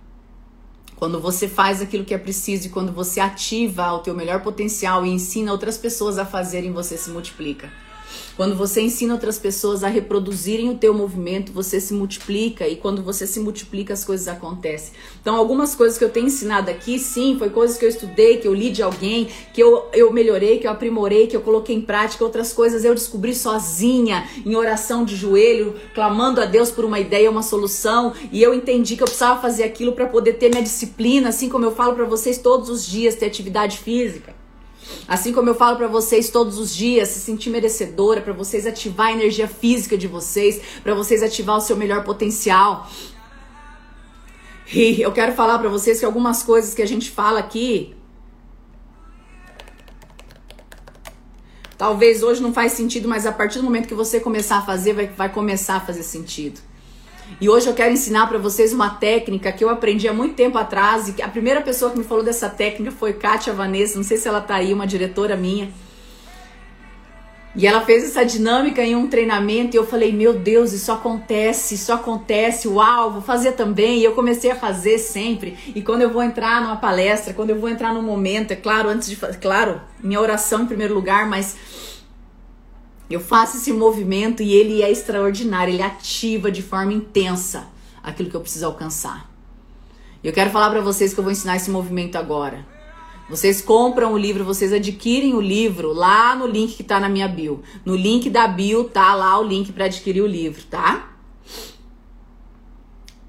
quando 0.97 1.21
você 1.21 1.47
faz 1.47 1.83
aquilo 1.83 2.05
que 2.05 2.15
é 2.15 2.19
preciso 2.19 2.67
e 2.67 2.71
quando 2.71 2.91
você 2.91 3.21
ativa 3.21 3.93
o 3.93 3.99
teu 3.99 4.15
melhor 4.15 4.43
potencial 4.43 5.05
e 5.05 5.11
ensina 5.11 5.53
outras 5.53 5.77
pessoas 5.77 6.19
a 6.19 6.25
fazerem, 6.25 6.73
você 6.73 6.97
se 6.97 7.11
multiplica. 7.11 7.71
Quando 8.37 8.55
você 8.55 8.83
ensina 8.83 9.15
outras 9.15 9.39
pessoas 9.39 9.83
a 9.83 9.89
reproduzirem 9.89 10.69
o 10.69 10.77
teu 10.77 10.93
movimento, 10.93 11.53
você 11.53 11.81
se 11.81 11.95
multiplica 11.95 12.69
e 12.69 12.77
quando 12.77 13.03
você 13.03 13.27
se 13.27 13.41
multiplica 13.41 13.95
as 13.95 14.05
coisas 14.05 14.29
acontecem. 14.29 14.93
Então, 15.23 15.35
algumas 15.35 15.75
coisas 15.75 15.97
que 15.97 16.05
eu 16.05 16.11
tenho 16.11 16.27
ensinado 16.27 16.71
aqui, 16.71 16.99
sim, 16.99 17.37
foi 17.39 17.49
coisas 17.49 17.79
que 17.79 17.85
eu 17.87 17.89
estudei, 17.89 18.37
que 18.37 18.47
eu 18.47 18.53
li 18.53 18.71
de 18.71 18.83
alguém, 18.83 19.29
que 19.55 19.63
eu, 19.63 19.87
eu 19.95 20.13
melhorei, 20.13 20.59
que 20.59 20.67
eu 20.67 20.71
aprimorei, 20.71 21.27
que 21.27 21.35
eu 21.35 21.41
coloquei 21.41 21.75
em 21.75 21.81
prática. 21.81 22.23
Outras 22.23 22.53
coisas 22.53 22.85
eu 22.85 22.95
descobri 22.95 23.35
sozinha, 23.35 24.29
em 24.45 24.55
oração 24.55 25.03
de 25.03 25.17
joelho, 25.17 25.75
clamando 25.95 26.39
a 26.39 26.45
Deus 26.45 26.71
por 26.71 26.85
uma 26.85 27.01
ideia, 27.01 27.31
uma 27.31 27.43
solução, 27.43 28.13
e 28.31 28.43
eu 28.43 28.53
entendi 28.53 28.97
que 28.97 29.03
eu 29.03 29.07
precisava 29.07 29.41
fazer 29.41 29.65
aquilo 29.65 29.93
para 29.93 30.07
poder 30.07 30.35
ter 30.35 30.51
minha 30.51 30.63
disciplina, 30.63 31.31
assim 31.31 31.49
como 31.49 31.65
eu 31.65 31.75
falo 31.75 31.95
para 31.95 32.05
vocês 32.05 32.37
todos 32.37 32.69
os 32.69 32.87
dias, 32.87 33.15
ter 33.15 33.25
atividade 33.25 33.79
física. 33.79 34.46
Assim 35.07 35.33
como 35.33 35.49
eu 35.49 35.55
falo 35.55 35.77
para 35.77 35.89
vocês 35.89 36.31
todos 36.31 36.59
os 36.59 36.75
dias, 36.75 37.09
se 37.09 37.21
sentir 37.21 37.51
merecedora, 37.51 38.21
para 38.21 38.33
vocês 38.33 38.67
ativar 38.67 39.09
a 39.09 39.13
energia 39.13 39.49
física 39.49 39.97
de 39.97 40.07
vocês, 40.07 40.61
para 40.83 40.95
vocês 40.95 41.23
ativar 41.23 41.57
o 41.57 41.61
seu 41.61 41.77
melhor 41.77 42.05
potencial. 42.05 42.89
E 44.73 45.01
eu 45.01 45.13
quero 45.13 45.33
falar 45.33 45.59
para 45.59 45.69
vocês 45.69 45.99
que 45.99 46.05
algumas 46.05 46.43
coisas 46.43 46.75
que 46.75 46.83
a 46.83 46.87
gente 46.87 47.11
fala 47.11 47.39
aqui 47.39 47.97
Talvez 51.77 52.23
hoje 52.23 52.43
não 52.43 52.53
faz 52.53 52.73
sentido, 52.73 53.09
mas 53.09 53.27
a 53.27 53.33
partir 53.33 53.59
do 53.59 53.65
momento 53.65 53.87
que 53.87 53.95
você 53.95 54.19
começar 54.19 54.59
a 54.59 54.63
fazer, 54.63 54.95
vai, 54.95 55.07
vai 55.09 55.29
começar 55.33 55.77
a 55.77 55.81
fazer 55.81 56.03
sentido. 56.03 56.61
E 57.41 57.49
hoje 57.49 57.67
eu 57.67 57.75
quero 57.75 57.93
ensinar 57.93 58.27
para 58.29 58.39
vocês 58.39 58.73
uma 58.73 58.91
técnica 58.91 59.53
que 59.53 59.63
eu 59.63 59.69
aprendi 59.69 60.09
há 60.09 60.13
muito 60.13 60.35
tempo 60.35 60.57
atrás. 60.57 61.09
E 61.09 61.23
a 61.23 61.29
primeira 61.29 61.61
pessoa 61.61 61.91
que 61.91 61.99
me 61.99 62.05
falou 62.05 62.25
dessa 62.25 62.49
técnica 62.49 62.93
foi 62.93 63.13
Kátia 63.13 63.53
Vanessa. 63.53 63.97
Não 63.97 64.05
sei 64.05 64.17
se 64.17 64.27
ela 64.27 64.41
tá 64.41 64.55
aí, 64.55 64.73
uma 64.73 64.87
diretora 64.87 65.37
minha. 65.37 65.71
E 67.59 67.67
ela 67.67 67.81
fez 67.81 68.05
essa 68.05 68.23
dinâmica 68.23 68.83
em 68.83 68.95
um 68.95 69.09
treinamento 69.09 69.75
e 69.75 69.79
eu 69.79 69.87
falei, 69.87 70.13
meu 70.13 70.35
Deus, 70.35 70.75
isso 70.75 70.93
acontece, 70.93 71.75
isso 71.75 71.91
acontece, 71.91 72.69
uau, 72.69 73.13
vou 73.13 73.23
fazer 73.23 73.53
também. 73.53 73.99
E 73.99 74.05
eu 74.05 74.13
comecei 74.13 74.51
a 74.51 74.57
fazer 74.57 74.99
sempre. 74.99 75.57
E 75.75 75.81
quando 75.81 76.03
eu 76.03 76.11
vou 76.11 76.23
entrar 76.23 76.61
numa 76.61 76.77
palestra, 76.77 77.33
quando 77.33 77.51
eu 77.51 77.59
vou 77.59 77.71
entrar 77.71 77.95
num 77.95 78.03
momento, 78.03 78.51
é 78.53 78.57
claro, 78.57 78.91
antes 78.91 79.09
de 79.09 79.17
claro, 79.41 79.81
minha 80.03 80.21
oração 80.21 80.65
em 80.65 80.67
primeiro 80.67 80.95
lugar, 80.95 81.27
mas 81.27 81.57
eu 83.09 83.21
faço 83.21 83.57
esse 83.57 83.73
movimento 83.73 84.43
e 84.43 84.53
ele 84.53 84.83
é 84.83 84.91
extraordinário, 84.91 85.73
ele 85.73 85.83
ativa 85.83 86.51
de 86.51 86.63
forma 86.63 86.93
intensa 86.93 87.69
aquilo 88.03 88.29
que 88.29 88.37
eu 88.37 88.41
preciso 88.41 88.67
alcançar. 88.67 89.31
Eu 90.23 90.33
quero 90.33 90.51
falar 90.51 90.71
para 90.71 90.81
vocês 90.81 91.15
que 91.15 91.21
eu 91.21 91.25
vou 91.25 91.33
ensinar 91.33 91.57
esse 91.57 91.71
movimento 91.71 92.17
agora. 92.17 92.67
Vocês 93.29 93.61
compram 93.61 94.13
o 94.13 94.19
livro, 94.19 94.45
vocês 94.45 94.73
adquirem 94.73 95.35
o 95.35 95.41
livro 95.41 95.93
lá 95.93 96.35
no 96.37 96.47
link 96.47 96.75
que 96.75 96.85
tá 96.85 97.01
na 97.01 97.09
minha 97.09 97.27
bio. 97.27 97.63
No 97.85 97.95
link 97.95 98.31
da 98.31 98.47
bio 98.47 98.85
tá 98.85 99.15
lá 99.15 99.39
o 99.39 99.43
link 99.43 99.73
para 99.73 99.87
adquirir 99.87 100.23
o 100.23 100.27
livro, 100.27 100.63
tá? 100.65 101.11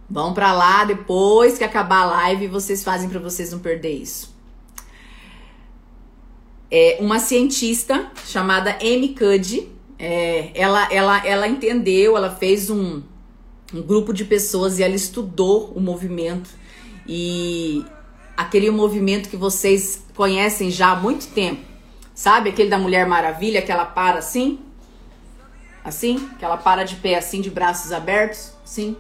Vão 0.10 0.34
para 0.34 0.54
lá 0.54 0.86
depois 0.86 1.58
que 1.58 1.64
acabar 1.64 2.04
a 2.04 2.06
live, 2.06 2.48
vocês 2.48 2.84
fazem 2.84 3.10
para 3.10 3.20
vocês 3.20 3.52
não 3.52 3.60
perder 3.60 3.92
isso. 3.92 4.37
É 6.70 6.98
uma 7.00 7.20
cientista 7.20 8.12
chamada 8.26 8.78
Amy 8.82 9.16
Cuddy, 9.18 9.70
é, 9.98 10.52
ela, 10.54 10.88
ela, 10.92 11.26
ela 11.26 11.48
entendeu, 11.48 12.16
ela 12.16 12.30
fez 12.30 12.70
um, 12.70 13.02
um 13.74 13.82
grupo 13.82 14.14
de 14.14 14.26
pessoas 14.26 14.78
e 14.78 14.84
ela 14.84 14.96
estudou 14.96 15.72
o 15.76 15.80
movimento 15.80 16.50
e 17.08 17.86
aquele 18.36 18.70
movimento 18.70 19.30
que 19.30 19.38
vocês 19.38 20.06
conhecem 20.14 20.70
já 20.70 20.92
há 20.92 20.96
muito 20.96 21.28
tempo. 21.28 21.62
Sabe 22.14 22.50
aquele 22.50 22.70
da 22.70 22.78
Mulher 22.78 23.08
Maravilha 23.08 23.62
que 23.62 23.72
ela 23.72 23.86
para 23.86 24.20
assim? 24.20 24.60
Assim? 25.84 26.30
Que 26.38 26.44
ela 26.44 26.58
para 26.58 26.84
de 26.84 26.96
pé 26.98 27.16
assim, 27.16 27.42
de 27.42 27.50
braços 27.50 27.92
abertos? 27.92 28.52
Sim. 28.66 28.98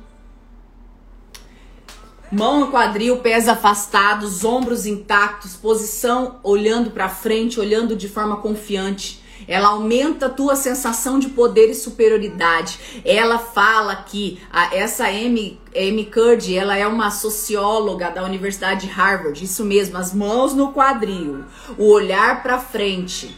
Mão 2.31 2.59
no 2.59 2.67
quadril, 2.67 3.19
pés 3.19 3.47
afastados, 3.47 4.43
ombros 4.43 4.85
intactos, 4.85 5.55
posição 5.55 6.39
olhando 6.43 6.91
para 6.91 7.07
frente, 7.07 7.59
olhando 7.59 7.95
de 7.95 8.09
forma 8.09 8.37
confiante. 8.37 9.23
Ela 9.47 9.69
aumenta 9.69 10.25
a 10.25 10.29
tua 10.29 10.57
sensação 10.57 11.19
de 11.19 11.29
poder 11.29 11.69
e 11.69 11.73
superioridade. 11.73 13.01
Ela 13.05 13.39
fala 13.39 13.95
que 13.95 14.41
a, 14.51 14.75
essa 14.75 15.05
Amy, 15.05 15.57
Amy 15.73 16.05
Curd, 16.05 16.53
ela 16.53 16.75
é 16.75 16.85
uma 16.85 17.11
socióloga 17.11 18.09
da 18.09 18.23
Universidade 18.23 18.87
de 18.87 18.91
Harvard. 18.91 19.41
Isso 19.41 19.63
mesmo, 19.63 19.97
as 19.97 20.13
mãos 20.13 20.53
no 20.53 20.73
quadril, 20.73 21.45
o 21.77 21.89
olhar 21.89 22.43
para 22.43 22.59
frente 22.59 23.33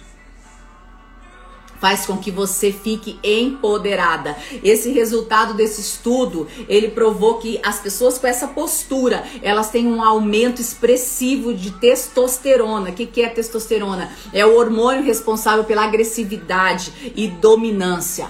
faz 1.79 2.05
com 2.05 2.17
que 2.17 2.29
você 2.29 2.71
fique 2.71 3.19
empoderada. 3.23 4.35
Esse 4.63 4.91
resultado 4.91 5.53
desse 5.53 5.81
estudo, 5.81 6.47
ele 6.67 6.89
provou 6.89 7.37
que 7.37 7.59
as 7.63 7.79
pessoas 7.79 8.17
com 8.17 8.27
essa 8.27 8.47
postura, 8.47 9.23
elas 9.41 9.69
têm 9.69 9.87
um 9.87 10.03
aumento 10.03 10.61
expressivo 10.61 11.53
de 11.53 11.71
testosterona. 11.71 12.89
O 12.89 12.93
que, 12.93 13.05
que 13.05 13.21
é 13.21 13.29
testosterona? 13.29 14.11
É 14.33 14.45
o 14.45 14.57
hormônio 14.57 15.03
responsável 15.03 15.63
pela 15.63 15.83
agressividade 15.85 17.13
e 17.15 17.27
dominância. 17.27 18.27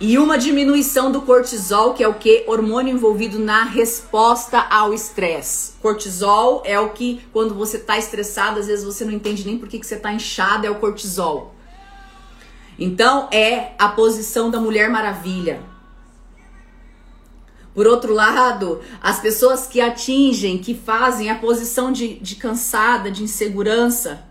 E 0.00 0.18
uma 0.18 0.36
diminuição 0.36 1.12
do 1.12 1.22
cortisol, 1.22 1.94
que 1.94 2.02
é 2.02 2.08
o 2.08 2.14
que? 2.14 2.44
Hormônio 2.48 2.92
envolvido 2.92 3.38
na 3.38 3.62
resposta 3.62 4.58
ao 4.58 4.92
estresse. 4.92 5.72
Cortisol 5.80 6.62
é 6.64 6.78
o 6.80 6.90
que, 6.90 7.20
quando 7.32 7.54
você 7.54 7.76
está 7.76 7.96
estressado, 7.96 8.58
às 8.58 8.66
vezes 8.66 8.84
você 8.84 9.04
não 9.04 9.12
entende 9.12 9.46
nem 9.46 9.56
por 9.56 9.68
que, 9.68 9.78
que 9.78 9.86
você 9.86 9.94
está 9.94 10.12
inchado, 10.12 10.66
é 10.66 10.70
o 10.70 10.74
cortisol. 10.74 11.54
Então 12.78 13.28
é 13.30 13.72
a 13.78 13.88
posição 13.88 14.50
da 14.50 14.60
Mulher 14.60 14.90
Maravilha. 14.90 15.60
Por 17.74 17.88
outro 17.88 18.14
lado, 18.14 18.80
as 19.02 19.18
pessoas 19.18 19.66
que 19.66 19.80
atingem, 19.80 20.58
que 20.58 20.74
fazem 20.74 21.28
a 21.28 21.34
posição 21.34 21.90
de, 21.90 22.14
de 22.20 22.36
cansada, 22.36 23.10
de 23.10 23.24
insegurança, 23.24 24.24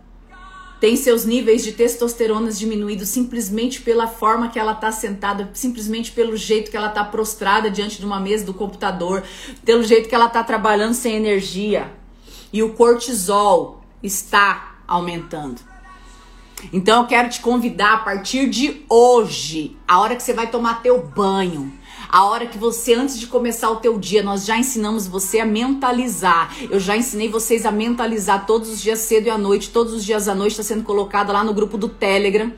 têm 0.80 0.96
seus 0.96 1.26
níveis 1.26 1.62
de 1.62 1.74
testosterona 1.74 2.52
diminuídos 2.52 3.10
simplesmente 3.10 3.82
pela 3.82 4.08
forma 4.08 4.50
que 4.50 4.58
ela 4.58 4.72
está 4.72 4.94
sentada, 4.94 5.50
simplesmente 5.54 6.12
pelo 6.12 6.38
jeito 6.38 6.72
que 6.72 6.78
ela 6.78 6.88
está 6.88 7.04
prostrada 7.04 7.70
diante 7.70 8.00
de 8.00 8.06
uma 8.06 8.20
mesa 8.20 8.46
do 8.46 8.54
computador, 8.54 9.24
pelo 9.66 9.84
jeito 9.84 10.08
que 10.08 10.16
ela 10.16 10.28
está 10.28 10.44
trabalhando 10.44 10.94
sem 10.94 11.16
energia. 11.16 11.92
E 12.52 12.64
o 12.64 12.74
cortisol 12.74 13.84
está 14.02 14.76
aumentando. 14.88 15.73
Então 16.72 17.02
eu 17.02 17.08
quero 17.08 17.30
te 17.30 17.42
convidar 17.42 17.94
a 17.94 17.98
partir 17.98 18.50
de 18.50 18.84
hoje, 18.90 19.78
a 19.88 20.00
hora 20.00 20.16
que 20.16 20.24
você 20.24 20.34
vai 20.34 20.50
tomar 20.50 20.82
teu 20.82 21.02
banho, 21.04 21.74
a 22.10 22.26
hora 22.26 22.46
que 22.46 22.58
você 22.58 22.94
antes 22.94 23.20
de 23.20 23.28
começar 23.28 23.70
o 23.72 23.78
teu 23.78 23.98
dia, 23.98 24.22
nós 24.22 24.46
já 24.46 24.58
ensinamos 24.58 25.08
você 25.08 25.40
a 25.40 25.46
mentalizar. 25.46 26.56
Eu 26.70 26.80
já 26.80 26.96
ensinei 26.96 27.28
vocês 27.28 27.66
a 27.66 27.72
mentalizar 27.72 28.46
todos 28.46 28.70
os 28.70 28.82
dias 28.82 29.00
cedo 29.00 29.28
e 29.28 29.30
à 29.30 29.38
noite, 29.38 29.72
todos 29.72 29.94
os 29.94 30.06
dias 30.06 30.28
à 30.28 30.36
noite 30.36 30.52
está 30.52 30.64
sendo 30.64 30.84
colocado 30.84 31.34
lá 31.34 31.44
no 31.44 31.54
grupo 31.54 31.78
do 31.78 31.90
Telegram. 31.90 32.52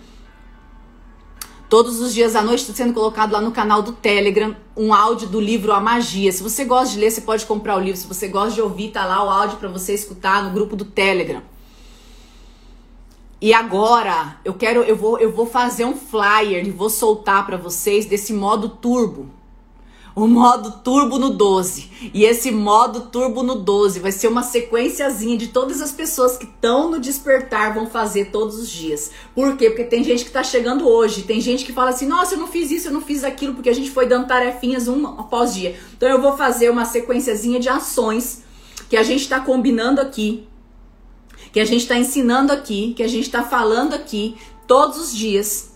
Todos 1.69 1.99
os 1.99 2.13
dias 2.13 2.35
à 2.35 2.43
noite 2.43 2.61
está 2.61 2.73
sendo 2.73 2.93
colocado 2.93 3.31
lá 3.31 3.41
no 3.41 3.51
canal 3.51 3.81
do 3.81 3.91
Telegram 3.91 4.55
um 4.77 4.93
áudio 4.93 5.27
do 5.27 5.39
livro 5.39 5.71
A 5.71 5.79
Magia. 5.79 6.31
Se 6.31 6.43
você 6.43 6.63
gosta 6.65 6.93
de 6.93 6.99
ler, 6.99 7.09
você 7.09 7.21
pode 7.21 7.45
comprar 7.45 7.77
o 7.77 7.79
livro. 7.79 7.99
Se 7.99 8.05
você 8.05 8.27
gosta 8.27 8.51
de 8.51 8.61
ouvir, 8.61 8.91
tá 8.91 9.05
lá 9.05 9.23
o 9.23 9.29
áudio 9.29 9.57
para 9.57 9.69
você 9.69 9.93
escutar 9.93 10.43
no 10.43 10.51
grupo 10.51 10.75
do 10.75 10.85
Telegram. 10.85 11.41
E 13.45 13.53
agora 13.53 14.37
eu 14.43 14.55
quero, 14.55 14.81
eu 14.81 14.95
vou, 14.95 15.19
eu 15.19 15.31
vou 15.31 15.45
fazer 15.45 15.85
um 15.85 15.95
flyer 15.95 16.65
e 16.65 16.71
vou 16.71 16.89
soltar 16.89 17.45
para 17.45 17.55
vocês 17.55 18.07
desse 18.07 18.33
modo 18.33 18.69
turbo. 18.69 19.29
O 20.15 20.25
modo 20.25 20.79
turbo 20.83 21.19
no 21.19 21.29
12. 21.29 22.11
E 22.11 22.23
esse 22.23 22.49
modo 22.49 23.01
turbo 23.01 23.43
no 23.43 23.53
12 23.53 23.99
vai 23.99 24.11
ser 24.11 24.29
uma 24.29 24.41
sequenciazinha 24.41 25.37
de 25.37 25.49
todas 25.49 25.79
as 25.79 25.91
pessoas 25.91 26.37
que 26.37 26.45
estão 26.45 26.89
no 26.89 26.99
despertar 26.99 27.75
vão 27.75 27.85
fazer 27.85 28.31
todos 28.31 28.57
os 28.57 28.67
dias. 28.67 29.11
Por 29.35 29.55
quê? 29.55 29.69
Porque 29.69 29.83
tem 29.83 30.03
gente 30.03 30.25
que 30.25 30.31
tá 30.31 30.43
chegando 30.43 30.89
hoje, 30.89 31.21
tem 31.21 31.39
gente 31.39 31.63
que 31.65 31.71
fala 31.71 31.91
assim: 31.91 32.07
"Nossa, 32.07 32.33
eu 32.33 32.39
não 32.39 32.47
fiz 32.47 32.71
isso, 32.71 32.87
eu 32.87 32.93
não 32.93 33.01
fiz 33.01 33.23
aquilo", 33.23 33.53
porque 33.53 33.69
a 33.69 33.75
gente 33.75 33.91
foi 33.91 34.07
dando 34.07 34.25
tarefinhas 34.25 34.87
um 34.87 35.05
após 35.05 35.53
dia. 35.53 35.79
Então 35.95 36.09
eu 36.09 36.19
vou 36.19 36.35
fazer 36.35 36.71
uma 36.71 36.83
sequenciazinha 36.83 37.59
de 37.59 37.69
ações 37.69 38.41
que 38.89 38.97
a 38.97 39.03
gente 39.03 39.29
tá 39.29 39.39
combinando 39.39 40.01
aqui 40.01 40.47
que 41.55 41.59
a 41.61 41.65
gente 41.65 41.83
está 41.83 41.95
ensinando 41.95 42.51
aqui, 42.51 42.93
que 42.97 43.01
a 43.01 43.07
gente 43.07 43.27
está 43.27 43.41
falando 43.41 43.93
aqui 43.93 44.35
todos 44.67 44.97
os 44.97 45.15
dias, 45.15 45.71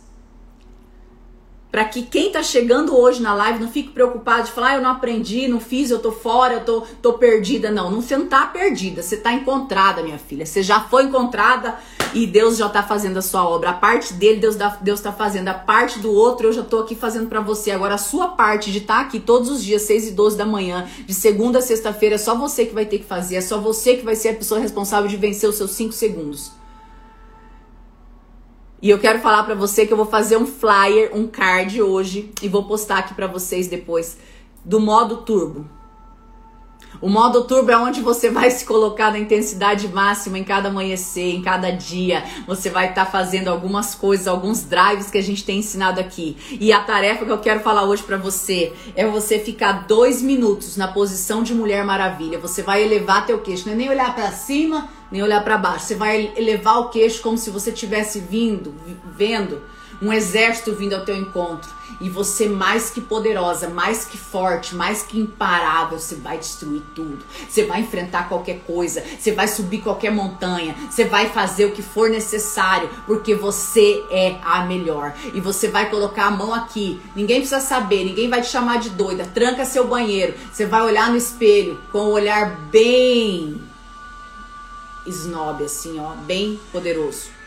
para 1.71 1.85
que 1.85 2.01
quem 2.01 2.27
está 2.27 2.43
chegando 2.43 2.97
hoje 2.97 3.21
na 3.21 3.33
live 3.33 3.59
não 3.59 3.71
fique 3.71 3.91
preocupado 3.91 4.47
de 4.47 4.51
falar, 4.51 4.71
ah, 4.71 4.75
eu 4.75 4.81
não 4.81 4.89
aprendi, 4.89 5.47
não 5.47 5.61
fiz, 5.61 5.89
eu 5.89 5.99
tô 5.99 6.11
fora, 6.11 6.55
eu 6.55 6.65
tô, 6.65 6.81
tô 7.01 7.13
perdida. 7.13 7.71
Não, 7.71 7.89
não, 7.89 8.01
você 8.01 8.17
não 8.17 8.27
tá 8.27 8.45
perdida, 8.47 9.01
você 9.01 9.15
tá 9.15 9.31
encontrada, 9.31 10.03
minha 10.03 10.17
filha. 10.17 10.45
Você 10.45 10.61
já 10.61 10.81
foi 10.81 11.03
encontrada 11.03 11.79
e 12.13 12.25
Deus 12.25 12.57
já 12.57 12.67
tá 12.69 12.83
fazendo 12.83 13.17
a 13.17 13.21
sua 13.21 13.47
obra. 13.47 13.69
A 13.69 13.73
parte 13.73 14.13
dele, 14.13 14.39
Deus, 14.39 14.55
Deus 14.81 15.01
tá 15.01 15.11
fazendo. 15.11 15.47
A 15.49 15.53
parte 15.53 15.99
do 15.99 16.11
outro, 16.11 16.47
eu 16.47 16.53
já 16.53 16.63
tô 16.63 16.79
aqui 16.79 16.95
fazendo 16.95 17.27
para 17.27 17.39
você. 17.39 17.71
Agora, 17.71 17.95
a 17.95 17.97
sua 17.97 18.29
parte 18.29 18.71
de 18.71 18.79
estar 18.79 18.95
tá 18.95 19.01
aqui 19.01 19.19
todos 19.19 19.49
os 19.49 19.63
dias, 19.63 19.83
6 19.83 20.09
e 20.09 20.11
12 20.11 20.37
da 20.37 20.45
manhã, 20.45 20.87
de 21.05 21.13
segunda 21.13 21.59
a 21.59 21.61
sexta-feira, 21.61 22.15
é 22.15 22.17
só 22.17 22.35
você 22.35 22.65
que 22.65 22.73
vai 22.73 22.85
ter 22.85 22.99
que 22.99 23.05
fazer. 23.05 23.35
É 23.37 23.41
só 23.41 23.59
você 23.59 23.95
que 23.95 24.05
vai 24.05 24.15
ser 24.15 24.29
a 24.29 24.35
pessoa 24.35 24.59
responsável 24.59 25.07
de 25.09 25.17
vencer 25.17 25.49
os 25.49 25.55
seus 25.55 25.71
5 25.71 25.93
segundos. 25.93 26.51
E 28.81 28.89
eu 28.89 28.97
quero 28.97 29.19
falar 29.19 29.43
para 29.43 29.55
você 29.55 29.85
que 29.85 29.91
eu 29.91 29.97
vou 29.97 30.05
fazer 30.05 30.37
um 30.37 30.45
flyer, 30.45 31.11
um 31.13 31.27
card 31.27 31.81
hoje 31.81 32.31
e 32.41 32.47
vou 32.47 32.63
postar 32.63 32.99
aqui 32.99 33.13
para 33.13 33.27
vocês 33.27 33.67
depois 33.67 34.17
do 34.63 34.79
modo 34.79 35.17
turbo. 35.17 35.78
O 37.01 37.07
modo 37.07 37.45
turbo 37.45 37.71
é 37.71 37.77
onde 37.77 38.01
você 38.01 38.29
vai 38.29 38.51
se 38.51 38.65
colocar 38.65 39.11
na 39.11 39.19
intensidade 39.19 39.87
máxima 39.87 40.37
em 40.37 40.43
cada 40.43 40.67
amanhecer, 40.67 41.33
em 41.33 41.41
cada 41.41 41.71
dia. 41.71 42.23
Você 42.45 42.69
vai 42.69 42.89
estar 42.89 43.05
tá 43.05 43.11
fazendo 43.11 43.47
algumas 43.47 43.95
coisas, 43.95 44.27
alguns 44.27 44.63
drives 44.63 45.09
que 45.09 45.17
a 45.17 45.23
gente 45.23 45.45
tem 45.45 45.59
ensinado 45.59 45.99
aqui. 45.99 46.35
E 46.59 46.73
a 46.73 46.81
tarefa 46.81 47.23
que 47.23 47.31
eu 47.31 47.37
quero 47.37 47.61
falar 47.61 47.85
hoje 47.85 48.03
para 48.03 48.17
você 48.17 48.73
é 48.95 49.07
você 49.07 49.39
ficar 49.39 49.87
dois 49.87 50.21
minutos 50.21 50.75
na 50.75 50.89
posição 50.89 51.41
de 51.41 51.53
Mulher 51.53 51.85
Maravilha. 51.85 52.37
Você 52.37 52.61
vai 52.61 52.83
elevar 52.83 53.25
teu 53.25 53.39
queixo, 53.39 53.65
não 53.67 53.73
é 53.73 53.77
nem 53.77 53.89
olhar 53.89 54.13
para 54.13 54.31
cima, 54.31 54.89
nem 55.09 55.23
olhar 55.23 55.41
para 55.43 55.57
baixo. 55.57 55.85
Você 55.85 55.95
vai 55.95 56.33
elevar 56.35 56.79
o 56.79 56.89
queixo 56.89 57.21
como 57.21 57.37
se 57.37 57.49
você 57.49 57.71
estivesse 57.71 58.19
vindo, 58.19 58.75
vendo 59.15 59.61
um 60.01 60.11
exército 60.13 60.73
vindo 60.73 60.93
ao 60.93 61.05
teu 61.05 61.15
encontro 61.15 61.69
e 61.99 62.09
você 62.09 62.47
mais 62.47 62.89
que 62.89 63.01
poderosa, 63.01 63.67
mais 63.67 64.05
que 64.05 64.17
forte, 64.17 64.75
mais 64.75 65.01
que 65.01 65.19
imparável, 65.19 65.99
você 65.99 66.15
vai 66.15 66.37
destruir 66.37 66.81
tudo. 66.95 67.19
Você 67.47 67.65
vai 67.65 67.81
enfrentar 67.81 68.29
qualquer 68.29 68.59
coisa, 68.59 69.03
você 69.19 69.31
vai 69.31 69.47
subir 69.47 69.81
qualquer 69.81 70.11
montanha, 70.11 70.75
você 70.89 71.03
vai 71.03 71.29
fazer 71.29 71.65
o 71.65 71.71
que 71.71 71.81
for 71.81 72.09
necessário, 72.09 72.89
porque 73.05 73.35
você 73.35 74.03
é 74.09 74.37
a 74.43 74.63
melhor. 74.65 75.13
E 75.33 75.41
você 75.41 75.67
vai 75.67 75.89
colocar 75.89 76.25
a 76.25 76.31
mão 76.31 76.53
aqui. 76.53 77.01
Ninguém 77.15 77.39
precisa 77.39 77.59
saber, 77.59 78.05
ninguém 78.05 78.29
vai 78.29 78.41
te 78.41 78.47
chamar 78.47 78.79
de 78.79 78.89
doida. 78.91 79.25
Tranca 79.25 79.65
seu 79.65 79.87
banheiro. 79.87 80.33
Você 80.51 80.65
vai 80.65 80.81
olhar 80.81 81.09
no 81.09 81.17
espelho 81.17 81.79
com 81.91 81.99
um 81.99 82.11
olhar 82.11 82.55
bem 82.71 83.61
snob 85.05 85.63
assim, 85.63 85.99
ó, 85.99 86.13
bem 86.25 86.59
poderoso. 86.71 87.38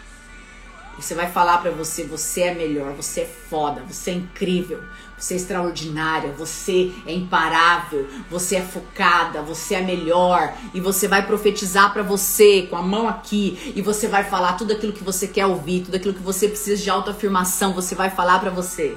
Você 1.02 1.16
vai 1.16 1.28
falar 1.28 1.58
para 1.58 1.72
você, 1.72 2.04
você 2.04 2.42
é 2.42 2.54
melhor, 2.54 2.92
você 2.92 3.22
é 3.22 3.24
foda, 3.24 3.82
você 3.82 4.12
é 4.12 4.14
incrível, 4.14 4.80
você 5.18 5.34
é 5.34 5.36
extraordinária, 5.36 6.30
você 6.30 6.92
é 7.04 7.12
imparável, 7.12 8.08
você 8.30 8.54
é 8.54 8.62
focada, 8.62 9.42
você 9.42 9.74
é 9.74 9.80
melhor. 9.80 10.54
E 10.72 10.80
você 10.80 11.08
vai 11.08 11.26
profetizar 11.26 11.92
para 11.92 12.04
você 12.04 12.68
com 12.70 12.76
a 12.76 12.82
mão 12.82 13.08
aqui 13.08 13.72
e 13.74 13.82
você 13.82 14.06
vai 14.06 14.22
falar 14.22 14.52
tudo 14.52 14.74
aquilo 14.74 14.92
que 14.92 15.02
você 15.02 15.26
quer 15.26 15.44
ouvir, 15.44 15.82
tudo 15.82 15.96
aquilo 15.96 16.14
que 16.14 16.22
você 16.22 16.46
precisa 16.46 16.80
de 16.80 16.88
autoafirmação, 16.88 17.72
você 17.72 17.96
vai 17.96 18.08
falar 18.08 18.38
para 18.38 18.50
você. 18.50 18.96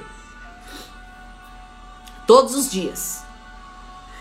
Todos 2.24 2.54
os 2.54 2.70
dias. 2.70 3.25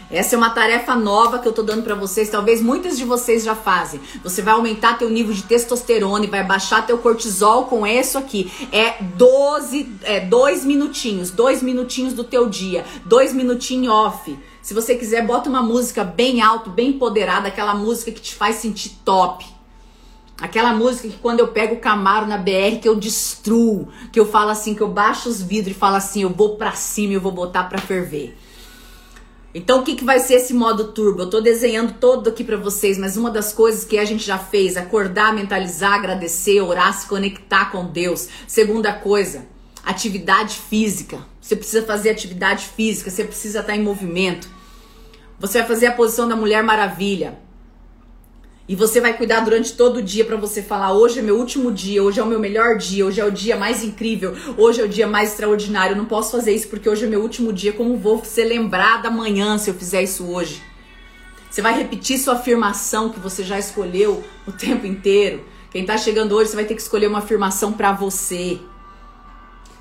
Essa 0.09 0.35
é 0.35 0.37
uma 0.37 0.51
tarefa 0.51 0.95
nova 0.95 1.39
que 1.39 1.47
eu 1.47 1.51
tô 1.51 1.63
dando 1.63 1.81
para 1.81 1.95
vocês, 1.95 2.29
talvez 2.29 2.61
muitas 2.61 2.95
de 2.95 3.03
vocês 3.03 3.43
já 3.43 3.55
fazem. 3.55 3.99
Você 4.23 4.41
vai 4.41 4.53
aumentar 4.53 4.99
teu 4.99 5.09
nível 5.09 5.33
de 5.33 5.43
testosterona 5.43 6.25
e 6.25 6.29
vai 6.29 6.43
baixar 6.43 6.85
teu 6.85 6.99
cortisol 6.99 7.65
com 7.65 7.87
isso 7.87 8.17
aqui. 8.17 8.51
É 8.71 9.01
12, 9.01 9.95
é 10.03 10.19
dois 10.19 10.63
minutinhos, 10.63 11.31
dois 11.31 11.63
minutinhos 11.63 12.13
do 12.13 12.23
teu 12.23 12.47
dia, 12.47 12.85
dois 13.03 13.33
minutinhos 13.33 13.91
off. 13.91 14.37
Se 14.61 14.73
você 14.73 14.95
quiser, 14.95 15.25
bota 15.25 15.49
uma 15.49 15.63
música 15.63 16.03
bem 16.03 16.41
alto, 16.41 16.69
bem 16.69 16.89
empoderada, 16.89 17.47
aquela 17.47 17.73
música 17.73 18.11
que 18.11 18.21
te 18.21 18.35
faz 18.35 18.57
sentir 18.57 18.97
top. 19.03 19.45
Aquela 20.39 20.73
música 20.73 21.07
que 21.07 21.17
quando 21.17 21.39
eu 21.39 21.47
pego 21.47 21.75
o 21.75 21.79
Camaro 21.79 22.27
na 22.27 22.37
BR 22.37 22.79
que 22.81 22.89
eu 22.89 22.95
destruo, 22.95 23.87
que 24.11 24.19
eu 24.19 24.25
falo 24.25 24.49
assim, 24.49 24.75
que 24.75 24.81
eu 24.81 24.89
baixo 24.89 25.29
os 25.29 25.41
vidros 25.41 25.75
e 25.75 25.79
falo 25.79 25.95
assim, 25.95 26.23
eu 26.23 26.29
vou 26.29 26.57
pra 26.57 26.73
cima 26.73 27.13
e 27.13 27.15
eu 27.15 27.21
vou 27.21 27.31
botar 27.31 27.63
pra 27.63 27.79
ferver. 27.79 28.37
Então, 29.57 29.79
o 29.79 29.83
que, 29.83 29.95
que 29.95 30.03
vai 30.03 30.19
ser 30.19 30.33
esse 30.33 30.53
modo 30.53 30.91
turbo? 30.91 31.21
Eu 31.21 31.29
tô 31.29 31.39
desenhando 31.39 31.93
todo 31.93 32.27
aqui 32.27 32.43
para 32.43 32.57
vocês, 32.57 32.97
mas 32.97 33.15
uma 33.15 33.31
das 33.31 33.53
coisas 33.53 33.85
que 33.85 33.97
a 33.97 34.03
gente 34.03 34.21
já 34.21 34.37
fez, 34.37 34.75
acordar, 34.75 35.33
mentalizar, 35.33 35.93
agradecer, 35.93 36.59
orar, 36.59 36.93
se 36.93 37.07
conectar 37.07 37.71
com 37.71 37.85
Deus. 37.85 38.27
Segunda 38.45 38.91
coisa, 38.91 39.45
atividade 39.81 40.55
física. 40.55 41.19
Você 41.39 41.55
precisa 41.55 41.85
fazer 41.85 42.09
atividade 42.09 42.65
física, 42.65 43.09
você 43.09 43.23
precisa 43.23 43.61
estar 43.61 43.73
em 43.73 43.81
movimento. 43.81 44.49
Você 45.39 45.59
vai 45.59 45.67
fazer 45.69 45.85
a 45.85 45.93
posição 45.93 46.27
da 46.27 46.35
Mulher 46.35 46.61
Maravilha. 46.61 47.39
E 48.67 48.75
você 48.75 48.99
vai 48.99 49.15
cuidar 49.15 49.41
durante 49.41 49.73
todo 49.73 49.97
o 49.97 50.01
dia 50.01 50.25
para 50.25 50.37
você 50.37 50.61
falar: 50.61 50.93
hoje 50.93 51.19
é 51.19 51.21
meu 51.21 51.37
último 51.37 51.71
dia, 51.71 52.01
hoje 52.01 52.19
é 52.19 52.23
o 52.23 52.27
meu 52.27 52.39
melhor 52.39 52.77
dia, 52.77 53.05
hoje 53.05 53.21
é 53.21 53.25
o 53.25 53.31
dia 53.31 53.55
mais 53.55 53.83
incrível, 53.83 54.35
hoje 54.57 54.81
é 54.81 54.83
o 54.83 54.89
dia 54.89 55.05
mais 55.05 55.31
extraordinário. 55.31 55.95
Não 55.95 56.05
posso 56.05 56.31
fazer 56.31 56.53
isso 56.53 56.67
porque 56.67 56.89
hoje 56.89 57.05
é 57.05 57.07
meu 57.07 57.21
último 57.21 57.53
dia. 57.53 57.73
Como 57.73 57.95
vou 57.95 58.23
ser 58.25 58.45
lembrada 58.45 59.07
amanhã 59.07 59.57
se 59.59 59.69
eu 59.69 59.75
fizer 59.75 60.01
isso 60.01 60.25
hoje? 60.25 60.63
Você 61.49 61.61
vai 61.61 61.77
repetir 61.77 62.17
sua 62.17 62.33
afirmação 62.33 63.09
que 63.09 63.19
você 63.19 63.43
já 63.43 63.59
escolheu 63.59 64.23
o 64.47 64.51
tempo 64.51 64.87
inteiro. 64.87 65.45
Quem 65.71 65.85
tá 65.85 65.97
chegando 65.97 66.35
hoje, 66.35 66.49
você 66.49 66.55
vai 66.55 66.65
ter 66.65 66.73
que 66.73 66.81
escolher 66.81 67.07
uma 67.07 67.19
afirmação 67.19 67.71
para 67.71 67.91
você. 67.91 68.59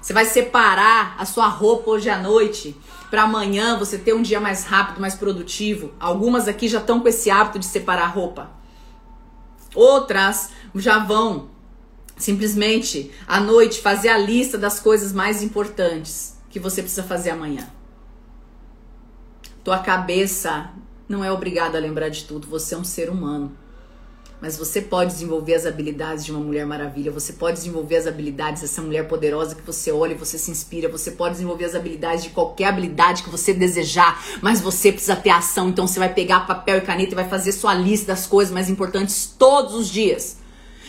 Você 0.00 0.12
vai 0.12 0.26
separar 0.26 1.16
a 1.18 1.24
sua 1.24 1.48
roupa 1.48 1.92
hoje 1.92 2.10
à 2.10 2.18
noite 2.18 2.76
para 3.10 3.22
amanhã 3.22 3.78
você 3.78 3.96
ter 3.96 4.12
um 4.12 4.20
dia 4.20 4.38
mais 4.38 4.64
rápido, 4.64 5.00
mais 5.00 5.14
produtivo. 5.14 5.92
Algumas 5.98 6.46
aqui 6.46 6.68
já 6.68 6.78
estão 6.78 7.00
com 7.00 7.08
esse 7.08 7.30
hábito 7.30 7.58
de 7.58 7.64
separar 7.64 8.04
a 8.04 8.08
roupa. 8.08 8.63
Outras 9.74 10.50
já 10.74 10.98
vão 10.98 11.48
simplesmente 12.16 13.10
à 13.26 13.40
noite 13.40 13.80
fazer 13.80 14.08
a 14.08 14.18
lista 14.18 14.56
das 14.56 14.78
coisas 14.78 15.12
mais 15.12 15.42
importantes 15.42 16.36
que 16.48 16.60
você 16.60 16.80
precisa 16.80 17.02
fazer 17.02 17.30
amanhã. 17.30 17.68
Tua 19.64 19.78
cabeça 19.78 20.70
não 21.08 21.24
é 21.24 21.32
obrigada 21.32 21.76
a 21.78 21.80
lembrar 21.80 22.08
de 22.08 22.24
tudo, 22.24 22.46
você 22.46 22.74
é 22.74 22.78
um 22.78 22.84
ser 22.84 23.10
humano. 23.10 23.56
Mas 24.40 24.56
você 24.56 24.80
pode 24.80 25.12
desenvolver 25.12 25.54
as 25.54 25.64
habilidades 25.64 26.24
de 26.24 26.30
uma 26.30 26.40
mulher 26.40 26.66
maravilha, 26.66 27.10
você 27.10 27.32
pode 27.32 27.56
desenvolver 27.56 27.96
as 27.96 28.06
habilidades 28.06 28.62
dessa 28.62 28.82
mulher 28.82 29.08
poderosa 29.08 29.54
que 29.54 29.62
você 29.62 29.90
olha 29.90 30.12
e 30.12 30.16
você 30.16 30.36
se 30.36 30.50
inspira, 30.50 30.88
você 30.88 31.12
pode 31.12 31.34
desenvolver 31.34 31.64
as 31.64 31.74
habilidades 31.74 32.24
de 32.24 32.30
qualquer 32.30 32.66
habilidade 32.66 33.22
que 33.22 33.30
você 33.30 33.54
desejar, 33.54 34.22
mas 34.42 34.60
você 34.60 34.92
precisa 34.92 35.16
ter 35.16 35.30
ação. 35.30 35.68
Então 35.68 35.86
você 35.86 35.98
vai 35.98 36.12
pegar 36.12 36.40
papel 36.40 36.78
e 36.78 36.80
caneta 36.82 37.12
e 37.12 37.14
vai 37.14 37.28
fazer 37.28 37.52
sua 37.52 37.74
lista 37.74 38.08
das 38.08 38.26
coisas 38.26 38.52
mais 38.52 38.68
importantes 38.68 39.34
todos 39.38 39.74
os 39.74 39.88
dias. 39.88 40.44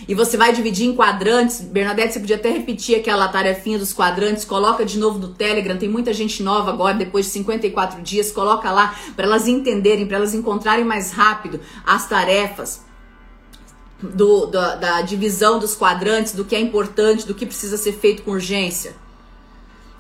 E 0.08 0.14
você 0.14 0.36
vai 0.36 0.52
dividir 0.52 0.86
em 0.86 0.94
quadrantes. 0.94 1.62
Bernadette, 1.62 2.14
você 2.14 2.20
podia 2.20 2.36
até 2.36 2.50
repetir 2.52 3.00
aquela 3.00 3.28
tarefinha 3.30 3.80
dos 3.80 3.94
quadrantes. 3.94 4.44
Coloca 4.44 4.86
de 4.86 5.00
novo 5.00 5.18
no 5.20 5.30
Telegram. 5.30 5.78
Tem 5.78 5.88
muita 5.88 6.14
gente 6.14 6.44
nova 6.44 6.70
agora, 6.72 6.96
depois 6.96 7.26
de 7.26 7.32
54 7.32 8.02
dias. 8.02 8.32
Coloca 8.32 8.70
lá 8.72 8.94
para 9.16 9.26
elas 9.26 9.48
entenderem, 9.48 10.06
para 10.06 10.18
elas 10.18 10.34
encontrarem 10.34 10.84
mais 10.84 11.12
rápido 11.12 11.62
as 11.86 12.08
tarefas 12.10 12.85
do, 14.02 14.46
da, 14.48 14.76
da 14.76 15.02
divisão 15.02 15.60
dos 15.60 15.76
quadrantes, 15.76 16.34
do 16.34 16.46
que 16.46 16.56
é 16.56 16.60
importante, 16.60 17.26
do 17.26 17.34
que 17.34 17.46
precisa 17.46 17.78
ser 17.78 17.94
feito 17.94 18.24
com 18.24 18.32
urgência. 18.32 18.96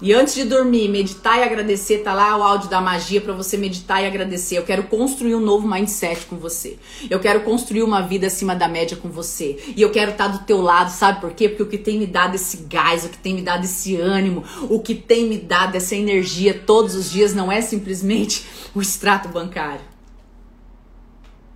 E 0.01 0.13
antes 0.13 0.35
de 0.35 0.43
dormir, 0.43 0.89
meditar 0.89 1.39
e 1.39 1.43
agradecer, 1.43 1.99
tá 1.99 2.13
lá 2.13 2.35
o 2.35 2.43
áudio 2.43 2.69
da 2.69 2.81
magia 2.81 3.21
para 3.21 3.31
você 3.31 3.55
meditar 3.55 4.03
e 4.03 4.05
agradecer. 4.05 4.57
Eu 4.57 4.63
quero 4.63 4.83
construir 4.83 5.35
um 5.35 5.39
novo 5.39 5.65
mindset 5.65 6.25
com 6.25 6.35
você. 6.35 6.77
Eu 7.09 7.17
quero 7.17 7.41
construir 7.41 7.81
uma 7.81 8.01
vida 8.01 8.27
acima 8.27 8.53
da 8.53 8.67
média 8.67 8.97
com 8.97 9.07
você. 9.07 9.57
E 9.73 9.81
eu 9.81 9.89
quero 9.89 10.11
estar 10.11 10.29
tá 10.29 10.37
do 10.37 10.45
teu 10.45 10.61
lado, 10.61 10.89
sabe 10.89 11.21
por 11.21 11.31
quê? 11.31 11.47
Porque 11.47 11.63
o 11.63 11.67
que 11.67 11.77
tem 11.77 11.97
me 11.97 12.05
dado 12.05 12.35
esse 12.35 12.57
gás, 12.69 13.05
o 13.05 13.09
que 13.09 13.17
tem 13.17 13.33
me 13.33 13.41
dado 13.41 13.63
esse 13.63 13.95
ânimo, 13.95 14.43
o 14.69 14.81
que 14.81 14.95
tem 14.95 15.27
me 15.27 15.37
dado 15.37 15.77
essa 15.77 15.95
energia 15.95 16.53
todos 16.53 16.93
os 16.93 17.09
dias 17.09 17.33
não 17.33 17.49
é 17.49 17.61
simplesmente 17.61 18.45
o 18.75 18.81
extrato 18.81 19.29
bancário. 19.29 19.94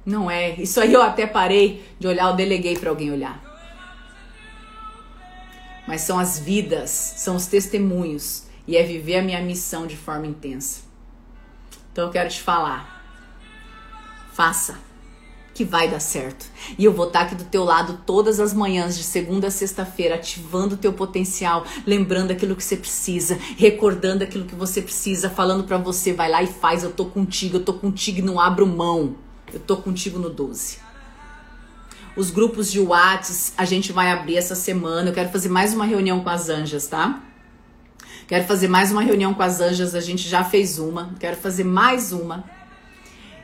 Não 0.09 0.29
é. 0.29 0.55
Isso 0.55 0.81
aí 0.81 0.91
eu 0.91 1.03
até 1.03 1.27
parei 1.27 1.85
de 1.99 2.07
olhar, 2.07 2.31
eu 2.31 2.35
deleguei 2.35 2.75
para 2.75 2.89
alguém 2.89 3.11
olhar. 3.11 3.39
Mas 5.87 6.01
são 6.01 6.17
as 6.17 6.39
vidas, 6.39 6.89
são 6.89 7.35
os 7.35 7.45
testemunhos 7.45 8.47
e 8.67 8.75
é 8.75 8.81
viver 8.81 9.17
a 9.17 9.21
minha 9.21 9.39
missão 9.39 9.85
de 9.85 9.95
forma 9.95 10.25
intensa. 10.25 10.81
Então 11.91 12.05
eu 12.05 12.11
quero 12.11 12.27
te 12.27 12.41
falar. 12.41 13.05
Faça 14.33 14.79
que 15.53 15.63
vai 15.63 15.87
dar 15.87 15.99
certo. 15.99 16.47
E 16.75 16.85
eu 16.85 16.93
vou 16.93 17.05
estar 17.05 17.21
aqui 17.21 17.35
do 17.35 17.43
teu 17.43 17.63
lado 17.63 17.99
todas 18.03 18.39
as 18.39 18.51
manhãs, 18.51 18.97
de 18.97 19.03
segunda 19.03 19.47
a 19.47 19.51
sexta-feira, 19.51 20.15
ativando 20.15 20.73
o 20.73 20.77
teu 20.77 20.91
potencial, 20.91 21.65
lembrando 21.85 22.31
aquilo 22.31 22.55
que 22.55 22.63
você 22.63 22.77
precisa, 22.77 23.37
recordando 23.57 24.23
aquilo 24.23 24.45
que 24.45 24.55
você 24.55 24.81
precisa, 24.81 25.29
falando 25.29 25.65
para 25.65 25.77
você, 25.77 26.13
vai 26.13 26.31
lá 26.31 26.41
e 26.41 26.47
faz, 26.47 26.83
eu 26.83 26.91
tô 26.91 27.05
contigo, 27.05 27.57
eu 27.57 27.63
tô 27.63 27.73
contigo 27.73 28.19
e 28.19 28.23
não 28.23 28.39
abro 28.39 28.65
mão. 28.65 29.28
Eu 29.53 29.59
tô 29.59 29.77
contigo 29.77 30.19
no 30.19 30.29
12. 30.29 30.77
Os 32.15 32.31
grupos 32.31 32.71
de 32.71 32.79
Whats 32.79 33.53
a 33.57 33.65
gente 33.65 33.91
vai 33.91 34.11
abrir 34.11 34.37
essa 34.37 34.55
semana. 34.55 35.09
Eu 35.09 35.13
quero 35.13 35.29
fazer 35.29 35.49
mais 35.49 35.73
uma 35.73 35.85
reunião 35.85 36.19
com 36.21 36.29
as 36.29 36.49
anjas, 36.49 36.87
tá? 36.87 37.21
Quero 38.27 38.45
fazer 38.45 38.67
mais 38.67 38.91
uma 38.91 39.01
reunião 39.01 39.33
com 39.33 39.41
as 39.41 39.59
anjas. 39.59 39.95
A 39.95 40.01
gente 40.01 40.27
já 40.27 40.43
fez 40.43 40.77
uma. 40.77 41.15
Quero 41.19 41.37
fazer 41.37 41.63
mais 41.63 42.11
uma. 42.11 42.43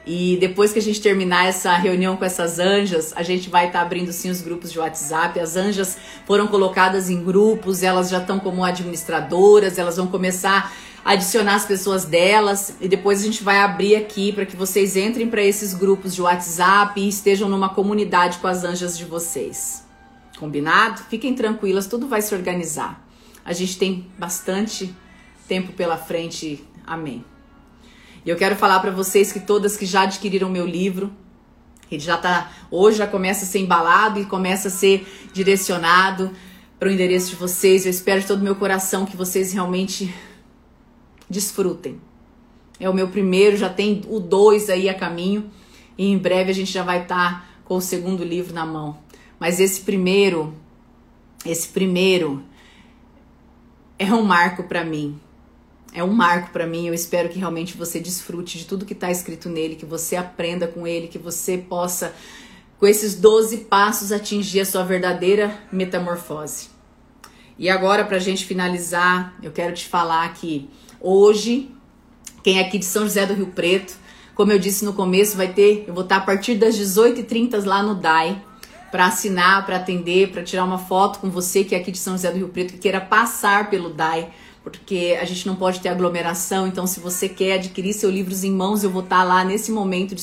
E 0.05 0.37
depois 0.39 0.71
que 0.71 0.77
a 0.77 0.81
gente 0.81 1.01
terminar 1.01 1.47
essa 1.47 1.75
reunião 1.75 2.15
com 2.15 2.23
essas 2.23 2.59
anjas, 2.59 3.11
a 3.15 3.23
gente 3.23 3.49
vai 3.49 3.67
estar 3.67 3.79
tá 3.79 3.85
abrindo 3.85 4.13
sim 4.13 4.29
os 4.29 4.41
grupos 4.41 4.71
de 4.71 4.77
WhatsApp. 4.77 5.39
As 5.39 5.55
anjas 5.55 5.97
foram 6.27 6.45
colocadas 6.45 7.09
em 7.09 7.23
grupos, 7.23 7.81
elas 7.81 8.09
já 8.09 8.19
estão 8.19 8.39
como 8.39 8.63
administradoras, 8.63 9.79
elas 9.79 9.97
vão 9.97 10.05
começar 10.05 10.71
adicionar 11.05 11.53
as 11.53 11.65
pessoas 11.67 12.03
delas 12.03 12.73
e 12.81 12.87
depois 12.87 13.21
a 13.21 13.25
gente 13.25 13.43
vai 13.43 13.59
abrir 13.59 13.95
aqui 13.95 14.33
para 14.33 14.43
que 14.43 14.55
vocês 14.55 14.97
entrem 14.97 15.29
para 15.29 15.43
esses 15.43 15.71
grupos 15.75 16.15
de 16.15 16.21
WhatsApp 16.23 16.99
e 16.99 17.07
estejam 17.07 17.47
numa 17.47 17.69
comunidade 17.69 18.39
com 18.39 18.47
as 18.47 18.63
anjas 18.63 18.97
de 18.97 19.05
vocês. 19.05 19.85
Combinado? 20.39 21.03
Fiquem 21.03 21.35
tranquilas, 21.35 21.85
tudo 21.85 22.07
vai 22.07 22.23
se 22.23 22.33
organizar. 22.33 23.07
A 23.45 23.53
gente 23.53 23.77
tem 23.77 24.07
bastante 24.17 24.95
tempo 25.47 25.73
pela 25.73 25.95
frente. 25.95 26.65
Amém. 26.87 27.23
E 28.25 28.29
eu 28.31 28.35
quero 28.35 28.55
falar 28.55 28.79
para 28.79 28.89
vocês 28.89 29.31
que 29.31 29.39
todas 29.39 29.77
que 29.77 29.85
já 29.85 30.01
adquiriram 30.01 30.49
meu 30.49 30.65
livro, 30.65 31.13
ele 31.91 32.01
já 32.01 32.17
tá 32.17 32.51
hoje 32.71 32.97
já 32.97 33.05
começa 33.05 33.45
a 33.45 33.47
ser 33.47 33.59
embalado 33.59 34.19
e 34.19 34.25
começa 34.25 34.69
a 34.69 34.71
ser 34.71 35.07
direcionado 35.31 36.31
para 36.79 36.89
o 36.89 36.91
endereço 36.91 37.29
de 37.29 37.35
vocês. 37.35 37.85
Eu 37.85 37.91
espero 37.91 38.21
de 38.21 38.27
todo 38.27 38.41
meu 38.41 38.55
coração 38.55 39.05
que 39.05 39.15
vocês 39.15 39.53
realmente 39.53 40.11
desfrutem. 41.29 41.99
É 42.79 42.89
o 42.89 42.93
meu 42.93 43.07
primeiro, 43.07 43.55
já 43.55 43.69
tem 43.69 44.03
o 44.09 44.19
dois 44.19 44.69
aí 44.69 44.89
a 44.89 44.93
caminho 44.93 45.49
e 45.97 46.07
em 46.07 46.17
breve 46.17 46.51
a 46.51 46.53
gente 46.53 46.71
já 46.71 46.83
vai 46.83 47.03
estar 47.03 47.41
tá 47.41 47.47
com 47.63 47.75
o 47.75 47.81
segundo 47.81 48.23
livro 48.23 48.53
na 48.53 48.65
mão. 48.65 48.97
Mas 49.39 49.59
esse 49.59 49.81
primeiro, 49.81 50.53
esse 51.45 51.69
primeiro 51.69 52.43
é 53.97 54.13
um 54.13 54.23
marco 54.23 54.63
para 54.63 54.83
mim. 54.83 55.19
É 55.93 56.03
um 56.03 56.11
marco 56.11 56.51
para 56.51 56.67
mim. 56.67 56.87
Eu 56.87 56.93
espero 56.93 57.29
que 57.29 57.39
realmente 57.39 57.77
você 57.77 57.99
desfrute 57.99 58.57
de 58.57 58.65
tudo 58.65 58.85
que 58.85 58.93
está 58.93 59.09
escrito 59.09 59.47
nele, 59.47 59.75
que 59.75 59.85
você 59.85 60.15
aprenda 60.15 60.67
com 60.67 60.85
ele, 60.85 61.07
que 61.07 61.17
você 61.17 61.57
possa, 61.57 62.13
com 62.77 62.85
esses 62.85 63.15
12 63.15 63.59
passos, 63.59 64.11
atingir 64.11 64.59
a 64.59 64.65
sua 64.65 64.83
verdadeira 64.83 65.57
metamorfose. 65.71 66.69
E 67.57 67.69
agora, 67.69 68.03
para 68.03 68.17
a 68.17 68.19
gente 68.19 68.43
finalizar, 68.45 69.33
eu 69.41 69.51
quero 69.51 69.73
te 69.73 69.87
falar 69.87 70.33
que 70.33 70.69
Hoje, 71.07 71.69
quem 72.41 72.57
é 72.57 72.61
aqui 72.61 72.79
de 72.79 72.85
São 72.85 73.03
José 73.03 73.27
do 73.27 73.35
Rio 73.35 73.45
Preto, 73.45 73.93
como 74.33 74.51
eu 74.51 74.57
disse 74.57 74.83
no 74.83 74.91
começo, 74.91 75.37
vai 75.37 75.53
ter, 75.53 75.85
eu 75.87 75.93
vou 75.93 76.01
estar 76.01 76.15
a 76.15 76.21
partir 76.21 76.55
das 76.55 76.75
18h30 76.75 77.63
lá 77.63 77.83
no 77.83 77.93
DAI 77.93 78.43
para 78.89 79.05
assinar, 79.05 79.63
para 79.67 79.75
atender, 79.75 80.31
para 80.31 80.41
tirar 80.41 80.63
uma 80.63 80.79
foto 80.79 81.19
com 81.19 81.29
você 81.29 81.63
que 81.63 81.75
é 81.75 81.77
aqui 81.77 81.91
de 81.91 81.99
São 81.99 82.13
José 82.13 82.31
do 82.31 82.39
Rio 82.39 82.47
Preto, 82.47 82.73
que 82.73 82.79
queira 82.79 82.99
passar 82.99 83.69
pelo 83.69 83.89
DAI, 83.91 84.31
porque 84.63 85.15
a 85.21 85.25
gente 85.25 85.45
não 85.45 85.55
pode 85.55 85.79
ter 85.79 85.89
aglomeração. 85.89 86.65
Então, 86.65 86.87
se 86.87 86.99
você 86.99 87.29
quer 87.29 87.59
adquirir 87.59 87.93
seus 87.93 88.11
livros 88.11 88.43
em 88.43 88.51
mãos, 88.51 88.83
eu 88.83 88.89
vou 88.89 89.03
estar 89.03 89.21
lá 89.21 89.45
nesse 89.45 89.71
momento 89.71 90.15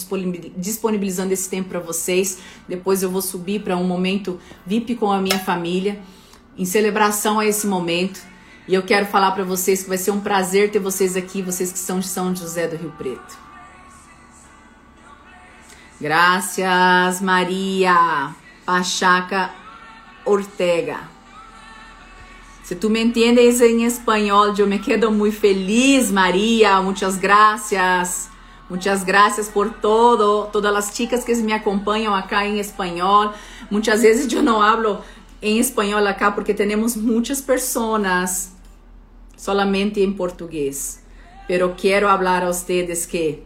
disponibilizando 0.57 1.33
esse 1.33 1.49
tempo 1.49 1.69
para 1.69 1.79
vocês. 1.79 2.39
Depois 2.69 3.05
eu 3.05 3.09
vou 3.09 3.23
subir 3.23 3.63
para 3.63 3.77
um 3.77 3.85
momento 3.85 4.41
VIP 4.67 4.97
com 4.97 5.13
a 5.13 5.21
minha 5.21 5.39
família, 5.39 6.01
em 6.59 6.65
celebração 6.65 7.39
a 7.39 7.47
esse 7.47 7.69
momento. 7.69 8.32
E 8.67 8.75
eu 8.75 8.83
quero 8.83 9.07
falar 9.07 9.33
para 9.33 9.43
vocês 9.43 9.83
que 9.83 9.89
vai 9.89 9.99
ser 9.99 10.13
um 10.13 10.21
prazer 10.21 10.71
ter 10.71 10.79
vocês 10.79 11.17
aqui, 11.17 11.43
vocês 11.43 11.73
que 11.73 11.79
são 11.79 11.99
de 11.99 12.07
São 12.07 12.35
José 12.35 12.69
do 12.69 12.77
Rio 12.77 12.93
Preto. 12.97 13.37
Graças, 16.01 17.21
Maria 17.21 18.33
Pachaca 18.65 19.51
Ortega. 20.25 21.01
Se 22.63 22.77
tu 22.77 22.89
me 22.89 23.03
entiendes 23.03 23.61
em 23.61 23.85
espanhol, 23.85 24.55
eu 24.57 24.67
me 24.69 24.79
quedo 24.79 25.11
muito 25.11 25.37
feliz, 25.37 26.13
Maria. 26.13 26.81
Muitas 26.81 27.17
gracias. 27.17 28.31
Muitas 28.71 29.03
gracias 29.03 29.49
por 29.49 29.71
todo. 29.71 30.47
Todas 30.53 30.75
as 30.75 30.97
chicas 30.97 31.25
que 31.25 31.35
me 31.37 31.53
acompanham 31.53 32.15
acá 32.15 32.47
em 32.47 32.61
espanhol. 32.61 33.35
Muitas 33.69 34.03
vezes 34.03 34.33
eu 34.33 34.43
não 34.43 34.63
hablo 34.63 35.01
em 35.43 35.59
espanhol 35.59 36.07
acá 36.07 36.31
porque 36.31 36.55
temos 36.55 36.95
muitas 36.95 37.41
pessoas 37.41 38.52
solamente 39.43 40.01
em 40.01 40.13
português. 40.13 41.03
Pero 41.49 41.75
quero 41.77 42.07
falar 42.07 42.45
a 42.45 42.47
vocês 42.47 43.05
que 43.07 43.43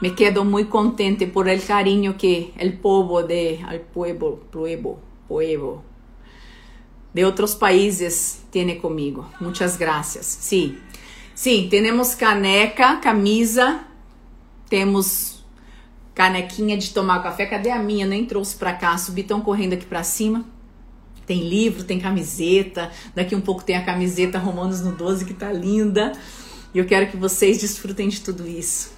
me 0.00 0.10
quedo 0.10 0.44
muito 0.44 0.70
contente 0.70 1.26
por 1.26 1.48
el 1.48 1.60
carinho 1.60 2.14
que 2.14 2.52
el 2.56 2.78
povo 2.78 3.24
de 3.24 3.58
al 3.66 3.80
pueblo, 3.80 4.44
pueblo, 4.52 5.00
pueblo 5.26 5.82
de 7.12 7.24
outros 7.24 7.56
países 7.56 8.44
tiene 8.52 8.76
comigo. 8.76 9.26
Muitas 9.40 9.76
graças. 9.76 10.24
Sim, 10.24 10.78
sim, 11.34 11.68
temos 11.68 12.14
caneca, 12.14 12.98
camisa, 12.98 13.80
temos 14.68 15.44
canequinha 16.14 16.76
de 16.76 16.94
tomar 16.94 17.22
café. 17.24 17.46
Cadê 17.46 17.70
a 17.70 17.78
minha? 17.78 18.06
Nem 18.06 18.24
trouxe 18.24 18.54
para 18.56 18.72
cá. 18.72 18.96
Subi 18.96 19.24
tão 19.24 19.40
correndo 19.40 19.72
aqui 19.72 19.86
para 19.86 20.04
cima. 20.04 20.44
Tem 21.26 21.48
livro, 21.48 21.84
tem 21.84 21.98
camiseta. 21.98 22.90
Daqui 23.14 23.34
um 23.34 23.40
pouco 23.40 23.64
tem 23.64 23.76
a 23.76 23.84
camiseta 23.84 24.38
Romanos 24.38 24.80
no 24.80 24.92
12 24.92 25.24
que 25.24 25.34
tá 25.34 25.52
linda. 25.52 26.12
E 26.74 26.78
eu 26.78 26.84
quero 26.84 27.10
que 27.10 27.16
vocês 27.16 27.58
desfrutem 27.58 28.08
de 28.08 28.20
tudo 28.20 28.46
isso. 28.46 28.92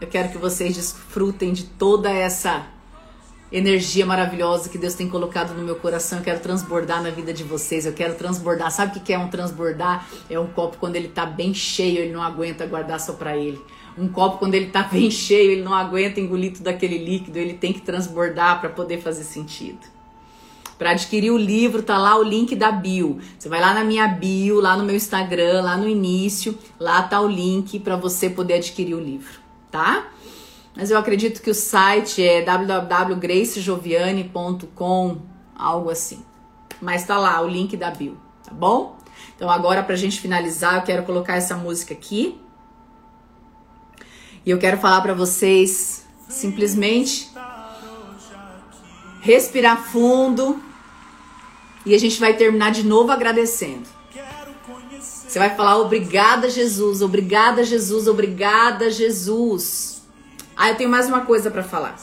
Eu 0.00 0.08
quero 0.08 0.28
que 0.28 0.38
vocês 0.38 0.74
desfrutem 0.74 1.52
de 1.52 1.64
toda 1.64 2.10
essa 2.10 2.66
energia 3.50 4.04
maravilhosa 4.04 4.68
que 4.68 4.76
Deus 4.76 4.94
tem 4.94 5.08
colocado 5.08 5.54
no 5.54 5.64
meu 5.64 5.76
coração. 5.76 6.18
Eu 6.18 6.24
quero 6.24 6.40
transbordar 6.40 7.02
na 7.02 7.10
vida 7.10 7.32
de 7.32 7.42
vocês. 7.42 7.86
Eu 7.86 7.92
quero 7.92 8.14
transbordar. 8.14 8.70
Sabe 8.70 8.98
o 8.98 9.00
que 9.00 9.12
é 9.12 9.18
um 9.18 9.28
transbordar? 9.28 10.06
É 10.28 10.38
um 10.38 10.46
copo 10.46 10.76
quando 10.78 10.96
ele 10.96 11.08
tá 11.08 11.24
bem 11.24 11.54
cheio, 11.54 11.98
ele 11.98 12.12
não 12.12 12.22
aguenta 12.22 12.66
guardar 12.66 13.00
só 13.00 13.14
para 13.14 13.36
ele. 13.36 13.60
Um 13.96 14.08
copo 14.08 14.38
quando 14.38 14.54
ele 14.54 14.66
tá 14.66 14.82
bem 14.82 15.08
cheio, 15.10 15.52
ele 15.52 15.62
não 15.62 15.74
aguenta 15.74 16.20
engolir 16.20 16.52
tudo 16.52 16.68
aquele 16.68 16.98
líquido, 16.98 17.38
ele 17.38 17.54
tem 17.54 17.72
que 17.72 17.80
transbordar 17.80 18.60
para 18.60 18.68
poder 18.68 19.00
fazer 19.00 19.24
sentido. 19.24 19.95
Para 20.78 20.90
adquirir 20.90 21.30
o 21.30 21.38
livro, 21.38 21.82
tá 21.82 21.96
lá 21.96 22.18
o 22.18 22.22
link 22.22 22.54
da 22.54 22.70
bio. 22.70 23.18
Você 23.38 23.48
vai 23.48 23.60
lá 23.60 23.72
na 23.72 23.82
minha 23.82 24.06
bio, 24.06 24.60
lá 24.60 24.76
no 24.76 24.84
meu 24.84 24.94
Instagram, 24.94 25.62
lá 25.62 25.76
no 25.76 25.88
início, 25.88 26.56
lá 26.78 27.02
tá 27.02 27.20
o 27.20 27.26
link 27.26 27.80
para 27.80 27.96
você 27.96 28.28
poder 28.28 28.54
adquirir 28.54 28.94
o 28.94 29.00
livro, 29.00 29.40
tá? 29.70 30.08
Mas 30.76 30.90
eu 30.90 30.98
acredito 30.98 31.40
que 31.40 31.50
o 31.50 31.54
site 31.54 32.22
é 32.22 32.42
www.gracejoviane.com, 32.42 35.16
algo 35.56 35.88
assim. 35.88 36.22
Mas 36.82 37.04
tá 37.04 37.18
lá 37.18 37.40
o 37.40 37.48
link 37.48 37.74
da 37.74 37.90
bio, 37.90 38.18
tá 38.44 38.52
bom? 38.52 38.98
Então 39.34 39.50
agora 39.50 39.82
pra 39.82 39.96
gente 39.96 40.20
finalizar, 40.20 40.76
eu 40.76 40.82
quero 40.82 41.04
colocar 41.04 41.36
essa 41.36 41.56
música 41.56 41.94
aqui. 41.94 42.38
E 44.44 44.50
eu 44.50 44.58
quero 44.58 44.76
falar 44.76 45.00
para 45.00 45.14
vocês 45.14 46.04
simplesmente 46.28 47.30
respirar 49.22 49.82
fundo 49.82 50.65
e 51.86 51.94
a 51.94 51.98
gente 51.98 52.18
vai 52.18 52.34
terminar 52.36 52.72
de 52.72 52.82
novo 52.82 53.12
agradecendo. 53.12 53.88
Você 55.00 55.38
vai 55.38 55.54
falar 55.54 55.78
obrigada, 55.78 56.50
Jesus, 56.50 57.00
obrigada, 57.00 57.62
Jesus, 57.62 58.08
obrigada, 58.08 58.90
Jesus. 58.90 60.02
Ah, 60.56 60.70
eu 60.70 60.76
tenho 60.76 60.90
mais 60.90 61.06
uma 61.08 61.20
coisa 61.20 61.50
para 61.50 61.62
falar. 61.62 61.96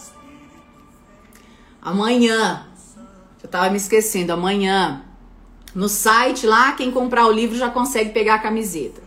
Amanhã, 1.81 2.67
eu 3.41 3.49
tava 3.49 3.69
me 3.69 3.77
esquecendo, 3.77 4.31
amanhã, 4.31 5.03
no 5.75 5.89
site 5.89 6.45
lá, 6.45 6.73
quem 6.73 6.91
comprar 6.91 7.25
o 7.25 7.31
livro 7.31 7.57
já 7.57 7.69
consegue 7.69 8.11
pegar 8.11 8.35
a 8.35 8.39
camiseta. 8.39 9.01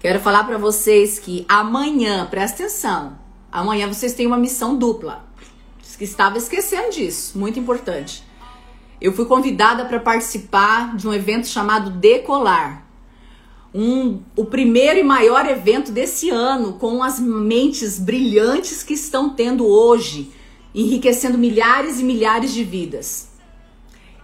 Quero 0.00 0.20
falar 0.20 0.44
para 0.44 0.58
vocês 0.58 1.18
que 1.18 1.46
amanhã, 1.48 2.26
presta 2.26 2.64
atenção, 2.64 3.18
amanhã 3.50 3.86
vocês 3.86 4.12
têm 4.12 4.26
uma 4.26 4.36
missão 4.36 4.76
dupla. 4.76 5.24
Estava 6.00 6.36
esquecendo 6.36 6.90
disso, 6.90 7.38
muito 7.38 7.58
importante. 7.58 8.23
Eu 9.04 9.12
fui 9.12 9.26
convidada 9.26 9.84
para 9.84 10.00
participar 10.00 10.96
de 10.96 11.06
um 11.06 11.12
evento 11.12 11.46
chamado 11.46 11.90
Decolar 11.90 12.86
um, 13.74 14.22
o 14.34 14.46
primeiro 14.46 14.98
e 14.98 15.02
maior 15.02 15.46
evento 15.46 15.92
desse 15.92 16.30
ano, 16.30 16.72
com 16.78 17.02
as 17.02 17.20
mentes 17.20 17.98
brilhantes 17.98 18.82
que 18.82 18.94
estão 18.94 19.28
tendo 19.28 19.66
hoje, 19.66 20.32
enriquecendo 20.74 21.36
milhares 21.36 22.00
e 22.00 22.02
milhares 22.02 22.54
de 22.54 22.64
vidas. 22.64 23.28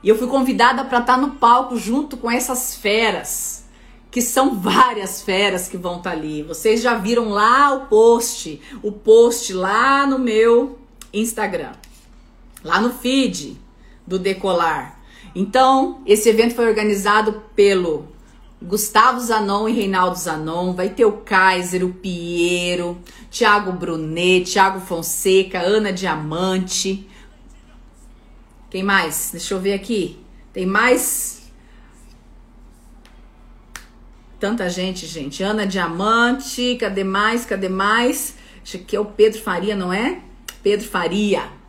E 0.02 0.08
eu 0.08 0.16
fui 0.16 0.26
convidada 0.26 0.82
para 0.82 1.00
estar 1.00 1.16
tá 1.16 1.20
no 1.20 1.32
palco 1.32 1.76
junto 1.76 2.16
com 2.16 2.30
essas 2.30 2.74
feras, 2.74 3.66
que 4.10 4.22
são 4.22 4.54
várias 4.58 5.20
feras 5.20 5.68
que 5.68 5.76
vão 5.76 5.98
estar 5.98 6.12
tá 6.12 6.16
ali. 6.16 6.42
Vocês 6.42 6.80
já 6.80 6.94
viram 6.94 7.28
lá 7.28 7.70
o 7.74 7.80
post, 7.86 8.58
o 8.82 8.90
post 8.90 9.52
lá 9.52 10.06
no 10.06 10.18
meu 10.18 10.78
Instagram, 11.12 11.72
lá 12.64 12.80
no 12.80 12.94
feed 12.94 13.59
do 14.10 14.18
Decolar. 14.18 15.00
Então, 15.36 16.02
esse 16.04 16.28
evento 16.28 16.56
foi 16.56 16.66
organizado 16.66 17.44
pelo 17.54 18.08
Gustavo 18.60 19.20
Zanon 19.20 19.68
e 19.68 19.72
Reinaldo 19.72 20.18
Zanon, 20.18 20.74
vai 20.74 20.88
ter 20.88 21.04
o 21.04 21.12
Kaiser, 21.12 21.84
o 21.84 21.94
Piero, 21.94 23.00
Thiago 23.30 23.70
Brunet, 23.70 24.50
Thiago 24.50 24.80
Fonseca, 24.80 25.60
Ana 25.60 25.92
Diamante. 25.92 27.08
Quem 28.68 28.82
mais? 28.82 29.28
Deixa 29.30 29.54
eu 29.54 29.60
ver 29.60 29.74
aqui. 29.74 30.18
Tem 30.52 30.66
mais 30.66 31.48
tanta 34.40 34.68
gente, 34.68 35.06
gente. 35.06 35.40
Ana 35.44 35.64
Diamante, 35.64 36.76
cadê 36.80 37.04
mais? 37.04 37.46
Cadê 37.46 37.68
mais? 37.68 38.34
Acho 38.60 38.78
que 38.78 38.96
é 38.96 39.00
o 39.00 39.04
Pedro 39.04 39.40
Faria, 39.40 39.76
não 39.76 39.92
é? 39.92 40.20
Pedro 40.64 40.88
Faria. 40.88 41.59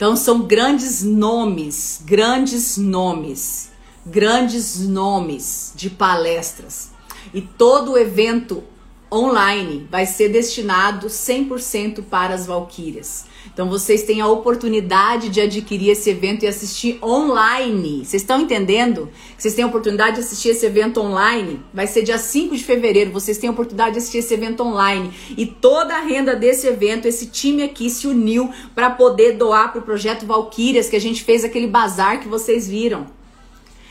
Então 0.00 0.16
são 0.16 0.46
grandes 0.46 1.02
nomes, 1.02 2.00
grandes 2.06 2.78
nomes 2.78 3.70
grandes 4.04 4.80
nomes 4.80 5.72
de 5.74 5.90
palestras. 5.90 6.90
E 7.34 7.42
todo 7.42 7.92
o 7.92 7.98
evento 7.98 8.64
online 9.12 9.86
vai 9.90 10.06
ser 10.06 10.30
destinado 10.30 11.08
100% 11.08 12.04
para 12.04 12.34
as 12.34 12.46
Valquírias. 12.46 13.26
Então 13.52 13.68
vocês 13.68 14.02
têm 14.02 14.20
a 14.20 14.26
oportunidade 14.26 15.28
de 15.28 15.40
adquirir 15.40 15.90
esse 15.90 16.10
evento 16.10 16.44
e 16.44 16.48
assistir 16.48 16.98
online. 17.02 18.04
Vocês 18.04 18.22
estão 18.22 18.40
entendendo? 18.40 19.08
Vocês 19.36 19.54
têm 19.54 19.64
a 19.64 19.68
oportunidade 19.68 20.16
de 20.16 20.20
assistir 20.20 20.50
esse 20.50 20.64
evento 20.64 21.00
online. 21.00 21.60
Vai 21.72 21.86
ser 21.86 22.02
dia 22.02 22.18
5 22.18 22.56
de 22.56 22.64
fevereiro. 22.64 23.10
Vocês 23.10 23.38
têm 23.38 23.48
a 23.48 23.52
oportunidade 23.52 23.92
de 23.92 23.98
assistir 23.98 24.18
esse 24.18 24.34
evento 24.34 24.62
online. 24.62 25.12
E 25.36 25.46
toda 25.46 25.94
a 25.94 26.00
renda 26.00 26.34
desse 26.34 26.66
evento, 26.66 27.06
esse 27.06 27.26
time 27.26 27.62
aqui 27.62 27.90
se 27.90 28.06
uniu 28.06 28.50
para 28.74 28.90
poder 28.90 29.32
doar 29.32 29.72
para 29.72 29.80
o 29.80 29.84
projeto 29.84 30.26
Valquírias, 30.26 30.88
que 30.88 30.96
a 30.96 31.00
gente 31.00 31.22
fez 31.22 31.44
aquele 31.44 31.66
bazar 31.66 32.20
que 32.20 32.28
vocês 32.28 32.68
viram. 32.68 33.19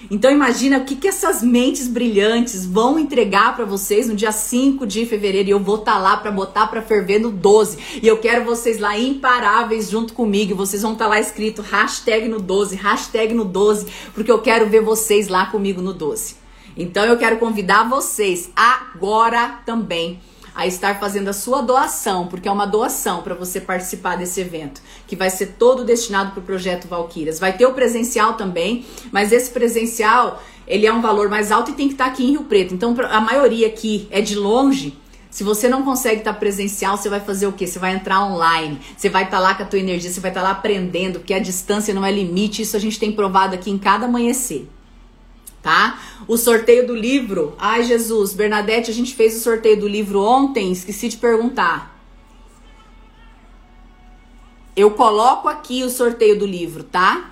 Então 0.09 0.31
imagina 0.31 0.77
o 0.77 0.85
que, 0.85 0.95
que 0.95 1.07
essas 1.07 1.43
mentes 1.43 1.87
brilhantes 1.87 2.65
vão 2.65 2.97
entregar 2.97 3.55
para 3.55 3.65
vocês 3.65 4.07
no 4.07 4.15
dia 4.15 4.31
5 4.31 4.87
de 4.87 5.05
fevereiro 5.05 5.49
e 5.49 5.51
eu 5.51 5.59
vou 5.59 5.75
estar 5.75 5.93
tá 5.93 5.99
lá 5.99 6.17
para 6.17 6.31
botar 6.31 6.67
para 6.67 6.81
ferver 6.81 7.19
no 7.19 7.31
12. 7.31 7.99
E 8.01 8.07
eu 8.07 8.17
quero 8.17 8.45
vocês 8.45 8.79
lá 8.79 8.97
imparáveis 8.97 9.89
junto 9.89 10.13
comigo. 10.13 10.55
Vocês 10.55 10.81
vão 10.81 10.93
estar 10.93 11.05
tá 11.05 11.09
lá 11.09 11.19
escrito 11.19 11.61
hashtag 11.61 12.29
no 12.29 12.39
12, 12.39 12.75
hashtag 12.75 13.33
no 13.33 13.43
12, 13.43 13.87
porque 14.13 14.31
eu 14.31 14.39
quero 14.39 14.69
ver 14.69 14.81
vocês 14.81 15.27
lá 15.27 15.47
comigo 15.47 15.81
no 15.81 15.93
12. 15.93 16.35
Então 16.77 17.03
eu 17.03 17.17
quero 17.17 17.37
convidar 17.37 17.89
vocês 17.89 18.49
agora 18.55 19.59
também 19.65 20.19
a 20.59 20.67
estar 20.67 20.99
fazendo 20.99 21.29
a 21.29 21.33
sua 21.33 21.61
doação, 21.61 22.27
porque 22.27 22.49
é 22.49 22.51
uma 22.51 22.67
doação 22.67 23.21
para 23.21 23.33
você 23.33 23.61
participar 23.61 24.17
desse 24.17 24.41
evento, 24.41 24.81
que 25.07 25.15
vai 25.15 25.29
ser 25.29 25.55
todo 25.57 25.85
destinado 25.85 26.31
para 26.31 26.41
o 26.41 26.43
projeto 26.43 26.85
Valquírias. 26.85 27.39
Vai 27.39 27.55
ter 27.55 27.65
o 27.65 27.73
presencial 27.73 28.33
também, 28.33 28.85
mas 29.09 29.31
esse 29.31 29.49
presencial 29.51 30.43
ele 30.67 30.85
é 30.85 30.91
um 30.91 30.99
valor 30.99 31.29
mais 31.29 31.49
alto 31.49 31.71
e 31.71 31.75
tem 31.75 31.87
que 31.87 31.93
estar 31.93 32.07
tá 32.07 32.11
aqui 32.11 32.25
em 32.25 32.31
Rio 32.31 32.43
Preto. 32.43 32.73
Então 32.73 32.93
a 33.09 33.21
maioria 33.21 33.67
aqui 33.67 34.05
é 34.11 34.19
de 34.19 34.35
longe. 34.35 34.97
Se 35.29 35.45
você 35.45 35.69
não 35.69 35.83
consegue 35.83 36.17
estar 36.17 36.33
presencial, 36.33 36.97
você 36.97 37.07
vai 37.07 37.21
fazer 37.21 37.47
o 37.47 37.53
quê? 37.53 37.65
Você 37.65 37.79
vai 37.79 37.93
entrar 37.93 38.25
online, 38.25 38.81
você 38.97 39.07
vai 39.07 39.23
estar 39.23 39.39
lá 39.39 39.55
com 39.55 39.63
a 39.63 39.65
tua 39.65 39.79
energia, 39.79 40.11
você 40.11 40.19
vai 40.19 40.31
estar 40.31 40.41
lá 40.41 40.51
aprendendo, 40.51 41.19
porque 41.19 41.33
a 41.33 41.39
distância 41.39 41.93
não 41.93 42.03
é 42.03 42.11
limite, 42.11 42.63
isso 42.63 42.75
a 42.75 42.79
gente 42.79 42.99
tem 42.99 43.13
provado 43.13 43.55
aqui 43.55 43.71
em 43.71 43.77
cada 43.77 44.07
amanhecer. 44.07 44.67
Tá? 45.61 45.99
O 46.27 46.37
sorteio 46.37 46.87
do 46.87 46.95
livro. 46.95 47.55
Ai, 47.57 47.83
Jesus, 47.83 48.33
Bernadette, 48.33 48.89
a 48.89 48.93
gente 48.93 49.13
fez 49.15 49.35
o 49.35 49.39
sorteio 49.39 49.79
do 49.79 49.87
livro 49.87 50.21
ontem, 50.21 50.71
esqueci 50.71 51.09
de 51.09 51.17
perguntar. 51.17 51.99
Eu 54.75 54.91
coloco 54.91 55.49
aqui 55.49 55.83
o 55.83 55.89
sorteio 55.89 56.39
do 56.39 56.45
livro, 56.45 56.83
tá? 56.83 57.31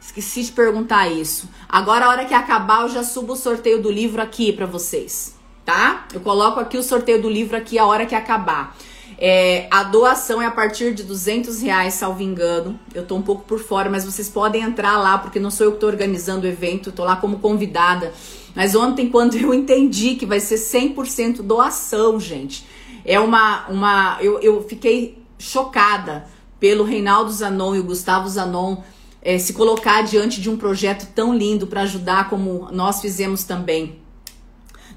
Esqueci 0.00 0.42
de 0.42 0.52
perguntar 0.52 1.08
isso. 1.08 1.48
Agora, 1.68 2.06
a 2.06 2.08
hora 2.08 2.24
que 2.24 2.34
acabar, 2.34 2.82
eu 2.82 2.88
já 2.88 3.04
subo 3.04 3.34
o 3.34 3.36
sorteio 3.36 3.80
do 3.80 3.90
livro 3.90 4.20
aqui 4.20 4.52
para 4.52 4.66
vocês 4.66 5.40
tá? 5.64 6.06
Eu 6.12 6.20
coloco 6.20 6.60
aqui 6.60 6.76
o 6.76 6.82
sorteio 6.82 7.20
do 7.20 7.28
livro 7.28 7.56
aqui 7.56 7.78
a 7.78 7.86
hora 7.86 8.06
que 8.06 8.14
acabar. 8.14 8.76
É, 9.18 9.66
a 9.70 9.82
doação 9.84 10.40
é 10.42 10.46
a 10.46 10.50
partir 10.50 10.94
de 10.94 11.02
200 11.02 11.60
reais, 11.62 11.94
salvo 11.94 12.22
engano. 12.22 12.78
Eu 12.94 13.06
tô 13.06 13.14
um 13.14 13.22
pouco 13.22 13.44
por 13.44 13.60
fora, 13.60 13.88
mas 13.88 14.04
vocês 14.04 14.28
podem 14.28 14.62
entrar 14.62 14.98
lá, 14.98 15.18
porque 15.18 15.38
não 15.38 15.50
sou 15.50 15.66
eu 15.66 15.72
que 15.72 15.78
tô 15.78 15.86
organizando 15.86 16.46
o 16.46 16.48
evento, 16.48 16.92
tô 16.92 17.04
lá 17.04 17.16
como 17.16 17.38
convidada. 17.38 18.12
Mas 18.54 18.74
ontem, 18.74 19.08
quando 19.08 19.36
eu 19.36 19.54
entendi 19.54 20.16
que 20.16 20.26
vai 20.26 20.40
ser 20.40 20.56
100% 20.56 21.42
doação, 21.42 22.18
gente, 22.18 22.66
é 23.04 23.18
uma. 23.18 23.66
uma 23.68 24.18
eu, 24.20 24.40
eu 24.40 24.62
fiquei 24.62 25.22
chocada 25.38 26.26
pelo 26.60 26.84
Reinaldo 26.84 27.32
Zanon 27.32 27.74
e 27.74 27.80
o 27.80 27.84
Gustavo 27.84 28.28
Zanon 28.28 28.76
é, 29.20 29.38
se 29.38 29.52
colocar 29.52 30.02
diante 30.02 30.40
de 30.40 30.50
um 30.50 30.56
projeto 30.56 31.08
tão 31.14 31.34
lindo 31.34 31.66
para 31.66 31.82
ajudar, 31.82 32.28
como 32.28 32.68
nós 32.72 33.00
fizemos 33.00 33.44
também. 33.44 34.01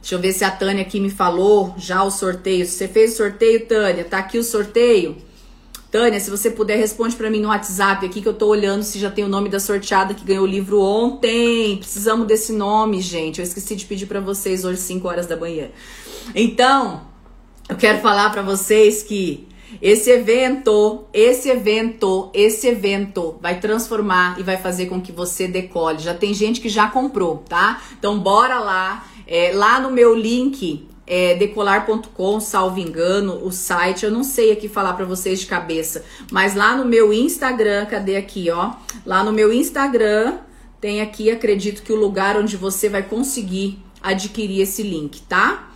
Deixa 0.06 0.14
eu 0.14 0.20
ver 0.20 0.34
se 0.34 0.44
a 0.44 0.52
Tânia 0.52 0.84
aqui 0.84 1.00
me 1.00 1.10
falou 1.10 1.74
já 1.80 2.04
o 2.04 2.12
sorteio. 2.12 2.64
Você 2.64 2.88
fez 2.88 3.14
o 3.14 3.18
sorteio, 3.18 3.66
Tânia, 3.66 4.04
tá 4.04 4.20
aqui 4.20 4.38
o 4.38 4.44
sorteio. 4.44 5.18
Tânia, 5.90 6.20
se 6.20 6.30
você 6.30 6.52
puder, 6.52 6.78
responde 6.78 7.16
para 7.16 7.28
mim 7.28 7.40
no 7.40 7.48
WhatsApp 7.48 8.06
aqui 8.06 8.22
que 8.22 8.28
eu 8.28 8.34
tô 8.36 8.46
olhando 8.46 8.84
se 8.84 9.00
já 9.00 9.10
tem 9.10 9.26
o 9.26 9.28
nome 9.28 9.50
da 9.50 9.60
sorteada 9.60 10.14
que 10.14 10.24
ganhou 10.24 10.44
o 10.44 10.48
livro 10.48 10.80
ontem. 10.80 11.78
Precisamos 11.78 12.28
desse 12.28 12.54
nome, 12.54 13.02
gente. 13.02 13.40
Eu 13.40 13.44
esqueci 13.44 13.76
de 13.76 13.84
pedir 13.84 14.06
para 14.06 14.20
vocês 14.20 14.64
hoje, 14.64 14.80
5 14.80 15.08
horas 15.08 15.26
da 15.26 15.36
manhã. 15.36 15.70
Então, 16.36 17.02
eu 17.68 17.76
quero 17.76 18.00
falar 18.00 18.30
para 18.30 18.44
vocês 18.44 19.02
que 19.02 19.48
esse 19.82 20.12
evento, 20.12 21.06
esse 21.12 21.50
evento, 21.50 22.30
esse 22.32 22.68
evento 22.68 23.38
vai 23.42 23.60
transformar 23.60 24.40
e 24.40 24.44
vai 24.44 24.58
fazer 24.58 24.86
com 24.86 25.02
que 25.02 25.12
você 25.12 25.48
decole. 25.48 25.98
Já 25.98 26.14
tem 26.14 26.32
gente 26.32 26.62
que 26.62 26.70
já 26.70 26.88
comprou, 26.88 27.38
tá? 27.50 27.82
Então 27.98 28.20
bora 28.20 28.60
lá 28.60 29.04
é, 29.28 29.52
lá 29.54 29.80
no 29.80 29.92
meu 29.92 30.14
link 30.14 30.88
é, 31.08 31.36
decolar.com, 31.36 32.40
salvo 32.40 32.80
engano, 32.80 33.46
o 33.46 33.52
site, 33.52 34.06
eu 34.06 34.12
não 34.12 34.24
sei 34.24 34.52
aqui 34.52 34.68
falar 34.68 34.94
para 34.94 35.06
vocês 35.06 35.40
de 35.40 35.46
cabeça, 35.46 36.04
mas 36.32 36.56
lá 36.56 36.76
no 36.76 36.86
meu 36.86 37.14
Instagram, 37.14 37.86
cadê 37.86 38.16
aqui, 38.16 38.50
ó? 38.50 38.74
Lá 39.06 39.24
no 39.24 39.32
meu 39.32 39.54
Instagram 39.54 40.38
tem 40.82 41.02
aqui, 41.02 41.30
acredito 41.30 41.84
que 41.84 41.94
o 41.94 41.96
lugar 41.96 42.38
onde 42.38 42.58
você 42.58 42.90
vai 42.90 43.04
conseguir 43.04 43.80
adquirir 44.02 44.62
esse 44.62 44.84
link, 44.84 45.22
tá? 45.24 45.70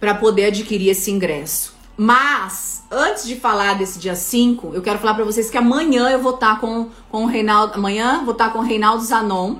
Para 0.00 0.14
poder 0.14 0.46
adquirir 0.46 0.88
esse 0.90 1.10
ingresso. 1.10 1.74
Mas, 1.96 2.82
antes 2.90 3.26
de 3.26 3.36
falar 3.36 3.74
desse 3.74 3.98
dia 3.98 4.16
5, 4.16 4.72
eu 4.74 4.82
quero 4.82 4.98
falar 4.98 5.14
para 5.14 5.24
vocês 5.24 5.50
que 5.50 5.58
amanhã 5.58 6.08
eu 6.08 6.18
vou 6.18 6.34
estar 6.34 6.54
tá 6.54 6.60
com, 6.60 6.88
com 7.10 7.24
o 7.24 7.26
Reinaldo. 7.26 7.74
Amanhã 7.74 8.22
vou 8.24 8.32
estar 8.32 8.46
tá 8.46 8.50
com 8.50 8.58
o 8.58 8.62
Reinaldo 8.62 9.04
Zanon 9.04 9.56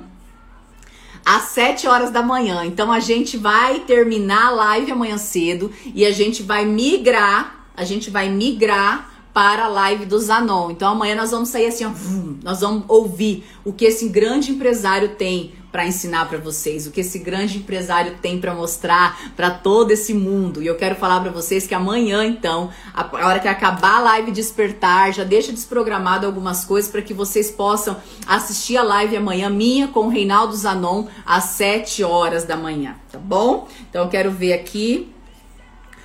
às 1.25 1.43
7 1.43 1.87
horas 1.87 2.11
da 2.11 2.21
manhã. 2.21 2.65
Então 2.65 2.91
a 2.91 2.99
gente 2.99 3.37
vai 3.37 3.81
terminar 3.81 4.47
a 4.47 4.51
live 4.51 4.91
amanhã 4.91 5.17
cedo 5.17 5.71
e 5.93 6.05
a 6.05 6.11
gente 6.11 6.43
vai 6.43 6.65
migrar, 6.65 7.67
a 7.75 7.83
gente 7.83 8.09
vai 8.09 8.29
migrar 8.29 9.09
para 9.33 9.65
a 9.65 9.67
live 9.67 10.05
do 10.05 10.19
Zanon. 10.19 10.71
Então 10.71 10.91
amanhã 10.91 11.15
nós 11.15 11.31
vamos 11.31 11.49
sair 11.49 11.67
assim, 11.67 11.85
ó, 11.85 11.91
nós 12.43 12.61
vamos 12.61 12.83
ouvir 12.87 13.43
o 13.65 13.73
que 13.73 13.85
esse 13.85 14.09
grande 14.09 14.51
empresário 14.51 15.15
tem 15.15 15.53
para 15.73 15.87
ensinar 15.87 16.29
para 16.29 16.37
vocês, 16.37 16.85
o 16.85 16.91
que 16.91 17.01
esse 17.01 17.17
grande 17.17 17.57
empresário 17.57 18.15
tem 18.21 18.39
para 18.39 18.53
mostrar 18.53 19.33
para 19.35 19.49
todo 19.49 19.89
esse 19.89 20.13
mundo. 20.13 20.61
E 20.61 20.67
eu 20.67 20.75
quero 20.75 20.93
falar 20.93 21.19
para 21.19 21.31
vocês 21.31 21.65
que 21.65 21.73
amanhã, 21.73 22.23
então, 22.23 22.69
a 22.93 23.27
hora 23.27 23.39
que 23.39 23.47
acabar 23.47 23.97
a 23.97 24.01
live 24.01 24.31
despertar, 24.31 25.11
já 25.11 25.23
deixa 25.23 25.51
desprogramado 25.51 26.27
algumas 26.27 26.63
coisas 26.63 26.91
para 26.91 27.01
que 27.01 27.11
vocês 27.11 27.49
possam 27.49 27.97
assistir 28.27 28.77
a 28.77 28.83
live 28.83 29.17
amanhã 29.17 29.49
minha 29.49 29.87
com 29.87 30.01
o 30.01 30.09
Reinaldo 30.09 30.55
Zanon 30.55 31.07
às 31.25 31.45
7 31.45 32.03
horas 32.03 32.43
da 32.43 32.55
manhã, 32.55 32.95
tá 33.11 33.17
bom? 33.17 33.67
Então 33.89 34.03
eu 34.03 34.09
quero 34.09 34.29
ver 34.29 34.53
aqui 34.53 35.11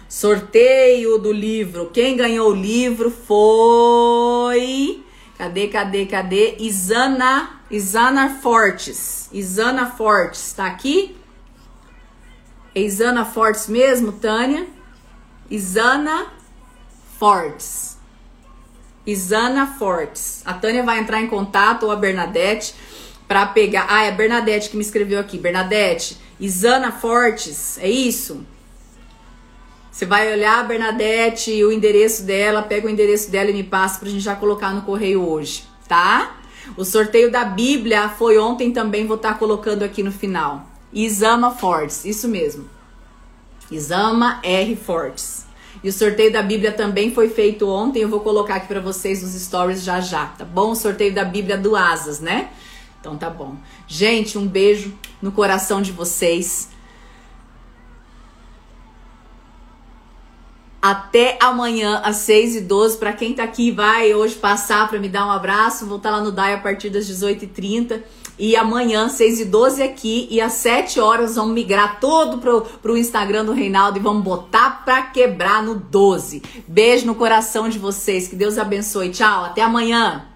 Sorteio 0.09 1.19
do 1.19 1.31
livro. 1.31 1.91
Quem 1.93 2.17
ganhou 2.17 2.51
o 2.51 2.55
livro 2.55 3.11
foi. 3.11 5.05
Cadê, 5.39 5.69
cadê, 5.69 6.05
cadê? 6.05 6.57
Isana, 6.59 7.61
Isana 7.71 8.41
Fortes. 8.43 9.29
Isana 9.33 9.87
Fortes, 9.87 10.53
tá 10.53 10.67
aqui? 10.67 11.17
É 12.75 12.81
Isana 12.81 13.25
Fortes 13.25 13.69
mesmo, 13.69 14.11
Tânia? 14.11 14.67
Isana 15.49 16.27
Fortes. 17.21 17.97
Isana 19.07 19.69
Fortes. 19.79 20.43
A 20.45 20.55
Tânia 20.55 20.83
vai 20.83 20.99
entrar 20.99 21.21
em 21.23 21.29
contato 21.29 21.85
ou 21.85 21.93
a 21.93 21.97
Bernadette 21.97 22.75
para 23.29 23.47
pegar. 23.47 23.87
Ah, 23.89 24.03
é 24.03 24.09
a 24.09 24.13
Bernadette 24.13 24.71
que 24.71 24.77
me 24.77 24.83
escreveu 24.83 25.21
aqui. 25.21 25.39
Bernadette, 25.39 26.19
Isana 26.41 26.91
Fortes, 26.91 27.79
é 27.79 27.89
isso? 27.89 28.45
Você 29.99 30.07
vai 30.07 30.33
olhar 30.33 30.61
a 30.61 30.63
Bernadette, 30.63 31.51
o 31.65 31.73
endereço 31.73 32.23
dela, 32.23 32.63
pega 32.63 32.87
o 32.87 32.89
endereço 32.89 33.33
dela 33.33 33.51
e 33.51 33.53
me 33.53 33.65
passa 33.65 33.99
pra 33.99 34.09
gente 34.09 34.21
já 34.21 34.37
colocar 34.37 34.73
no 34.73 34.83
correio 34.83 35.29
hoje, 35.29 35.65
tá? 35.89 36.37
O 36.77 36.85
sorteio 36.85 37.33
da 37.33 37.45
Bíblia 37.45 38.09
foi 38.09 38.39
ontem 38.39 38.71
também, 38.71 39.09
vou 39.09 39.17
estar 39.17 39.33
tá 39.33 39.39
colocando 39.41 39.83
aqui 39.83 40.05
no 40.05 40.13
final. 40.13 40.65
Isama 40.93 41.51
Fortes, 41.51 42.05
isso 42.05 42.29
mesmo. 42.29 42.71
Isama 43.73 44.39
R 44.45 44.77
Fortes. 44.77 45.45
E 45.83 45.89
o 45.89 45.93
sorteio 45.93 46.33
da 46.33 46.43
Bíblia 46.43 46.71
também 46.71 47.13
foi 47.13 47.29
feito 47.29 47.69
ontem, 47.69 48.03
eu 48.03 48.09
vou 48.09 48.21
colocar 48.21 48.55
aqui 48.55 48.69
para 48.69 48.79
vocês 48.79 49.21
nos 49.25 49.33
stories 49.33 49.83
já 49.83 50.01
já, 50.01 50.27
tá 50.27 50.45
bom? 50.45 50.71
O 50.71 50.77
sorteio 50.77 51.13
da 51.13 51.25
Bíblia 51.25 51.59
do 51.59 51.75
Asas, 51.75 52.21
né? 52.21 52.51
Então 53.01 53.17
tá 53.17 53.29
bom. 53.29 53.57
Gente, 53.89 54.39
um 54.39 54.47
beijo 54.47 54.97
no 55.21 55.33
coração 55.33 55.83
de 55.83 55.91
vocês. 55.91 56.69
Até 60.89 61.37
amanhã, 61.39 62.01
às 62.03 62.17
6 62.17 62.57
e 62.57 62.61
12 62.63 62.97
Para 62.97 63.13
quem 63.13 63.35
tá 63.35 63.45
aqui, 63.45 63.71
vai 63.71 64.15
hoje 64.15 64.35
passar 64.37 64.89
para 64.89 64.99
me 64.99 65.07
dar 65.07 65.27
um 65.27 65.31
abraço. 65.31 65.85
Vou 65.85 65.99
estar 65.99 66.09
tá 66.09 66.17
lá 66.17 66.23
no 66.23 66.33
DAI 66.33 66.55
a 66.55 66.59
partir 66.59 66.89
das 66.89 67.07
18h30. 67.07 68.03
E 68.39 68.57
amanhã, 68.57 69.07
6 69.07 69.41
e 69.41 69.45
12 69.45 69.83
aqui. 69.83 70.27
E 70.31 70.41
às 70.41 70.55
7 70.55 70.99
horas, 70.99 71.37
vamos 71.37 71.53
migrar 71.53 72.01
todo 72.01 72.39
pro, 72.39 72.63
pro 72.63 72.97
Instagram 72.97 73.45
do 73.45 73.53
Reinaldo 73.53 73.99
e 73.99 74.03
vamos 74.03 74.25
botar 74.25 74.83
pra 74.83 75.03
quebrar 75.03 75.63
no 75.63 75.75
12. 75.75 76.43
Beijo 76.67 77.05
no 77.05 77.15
coração 77.15 77.69
de 77.69 77.79
vocês. 77.79 78.27
Que 78.27 78.35
Deus 78.35 78.57
abençoe. 78.57 79.11
Tchau. 79.11 79.45
Até 79.45 79.61
amanhã. 79.61 80.28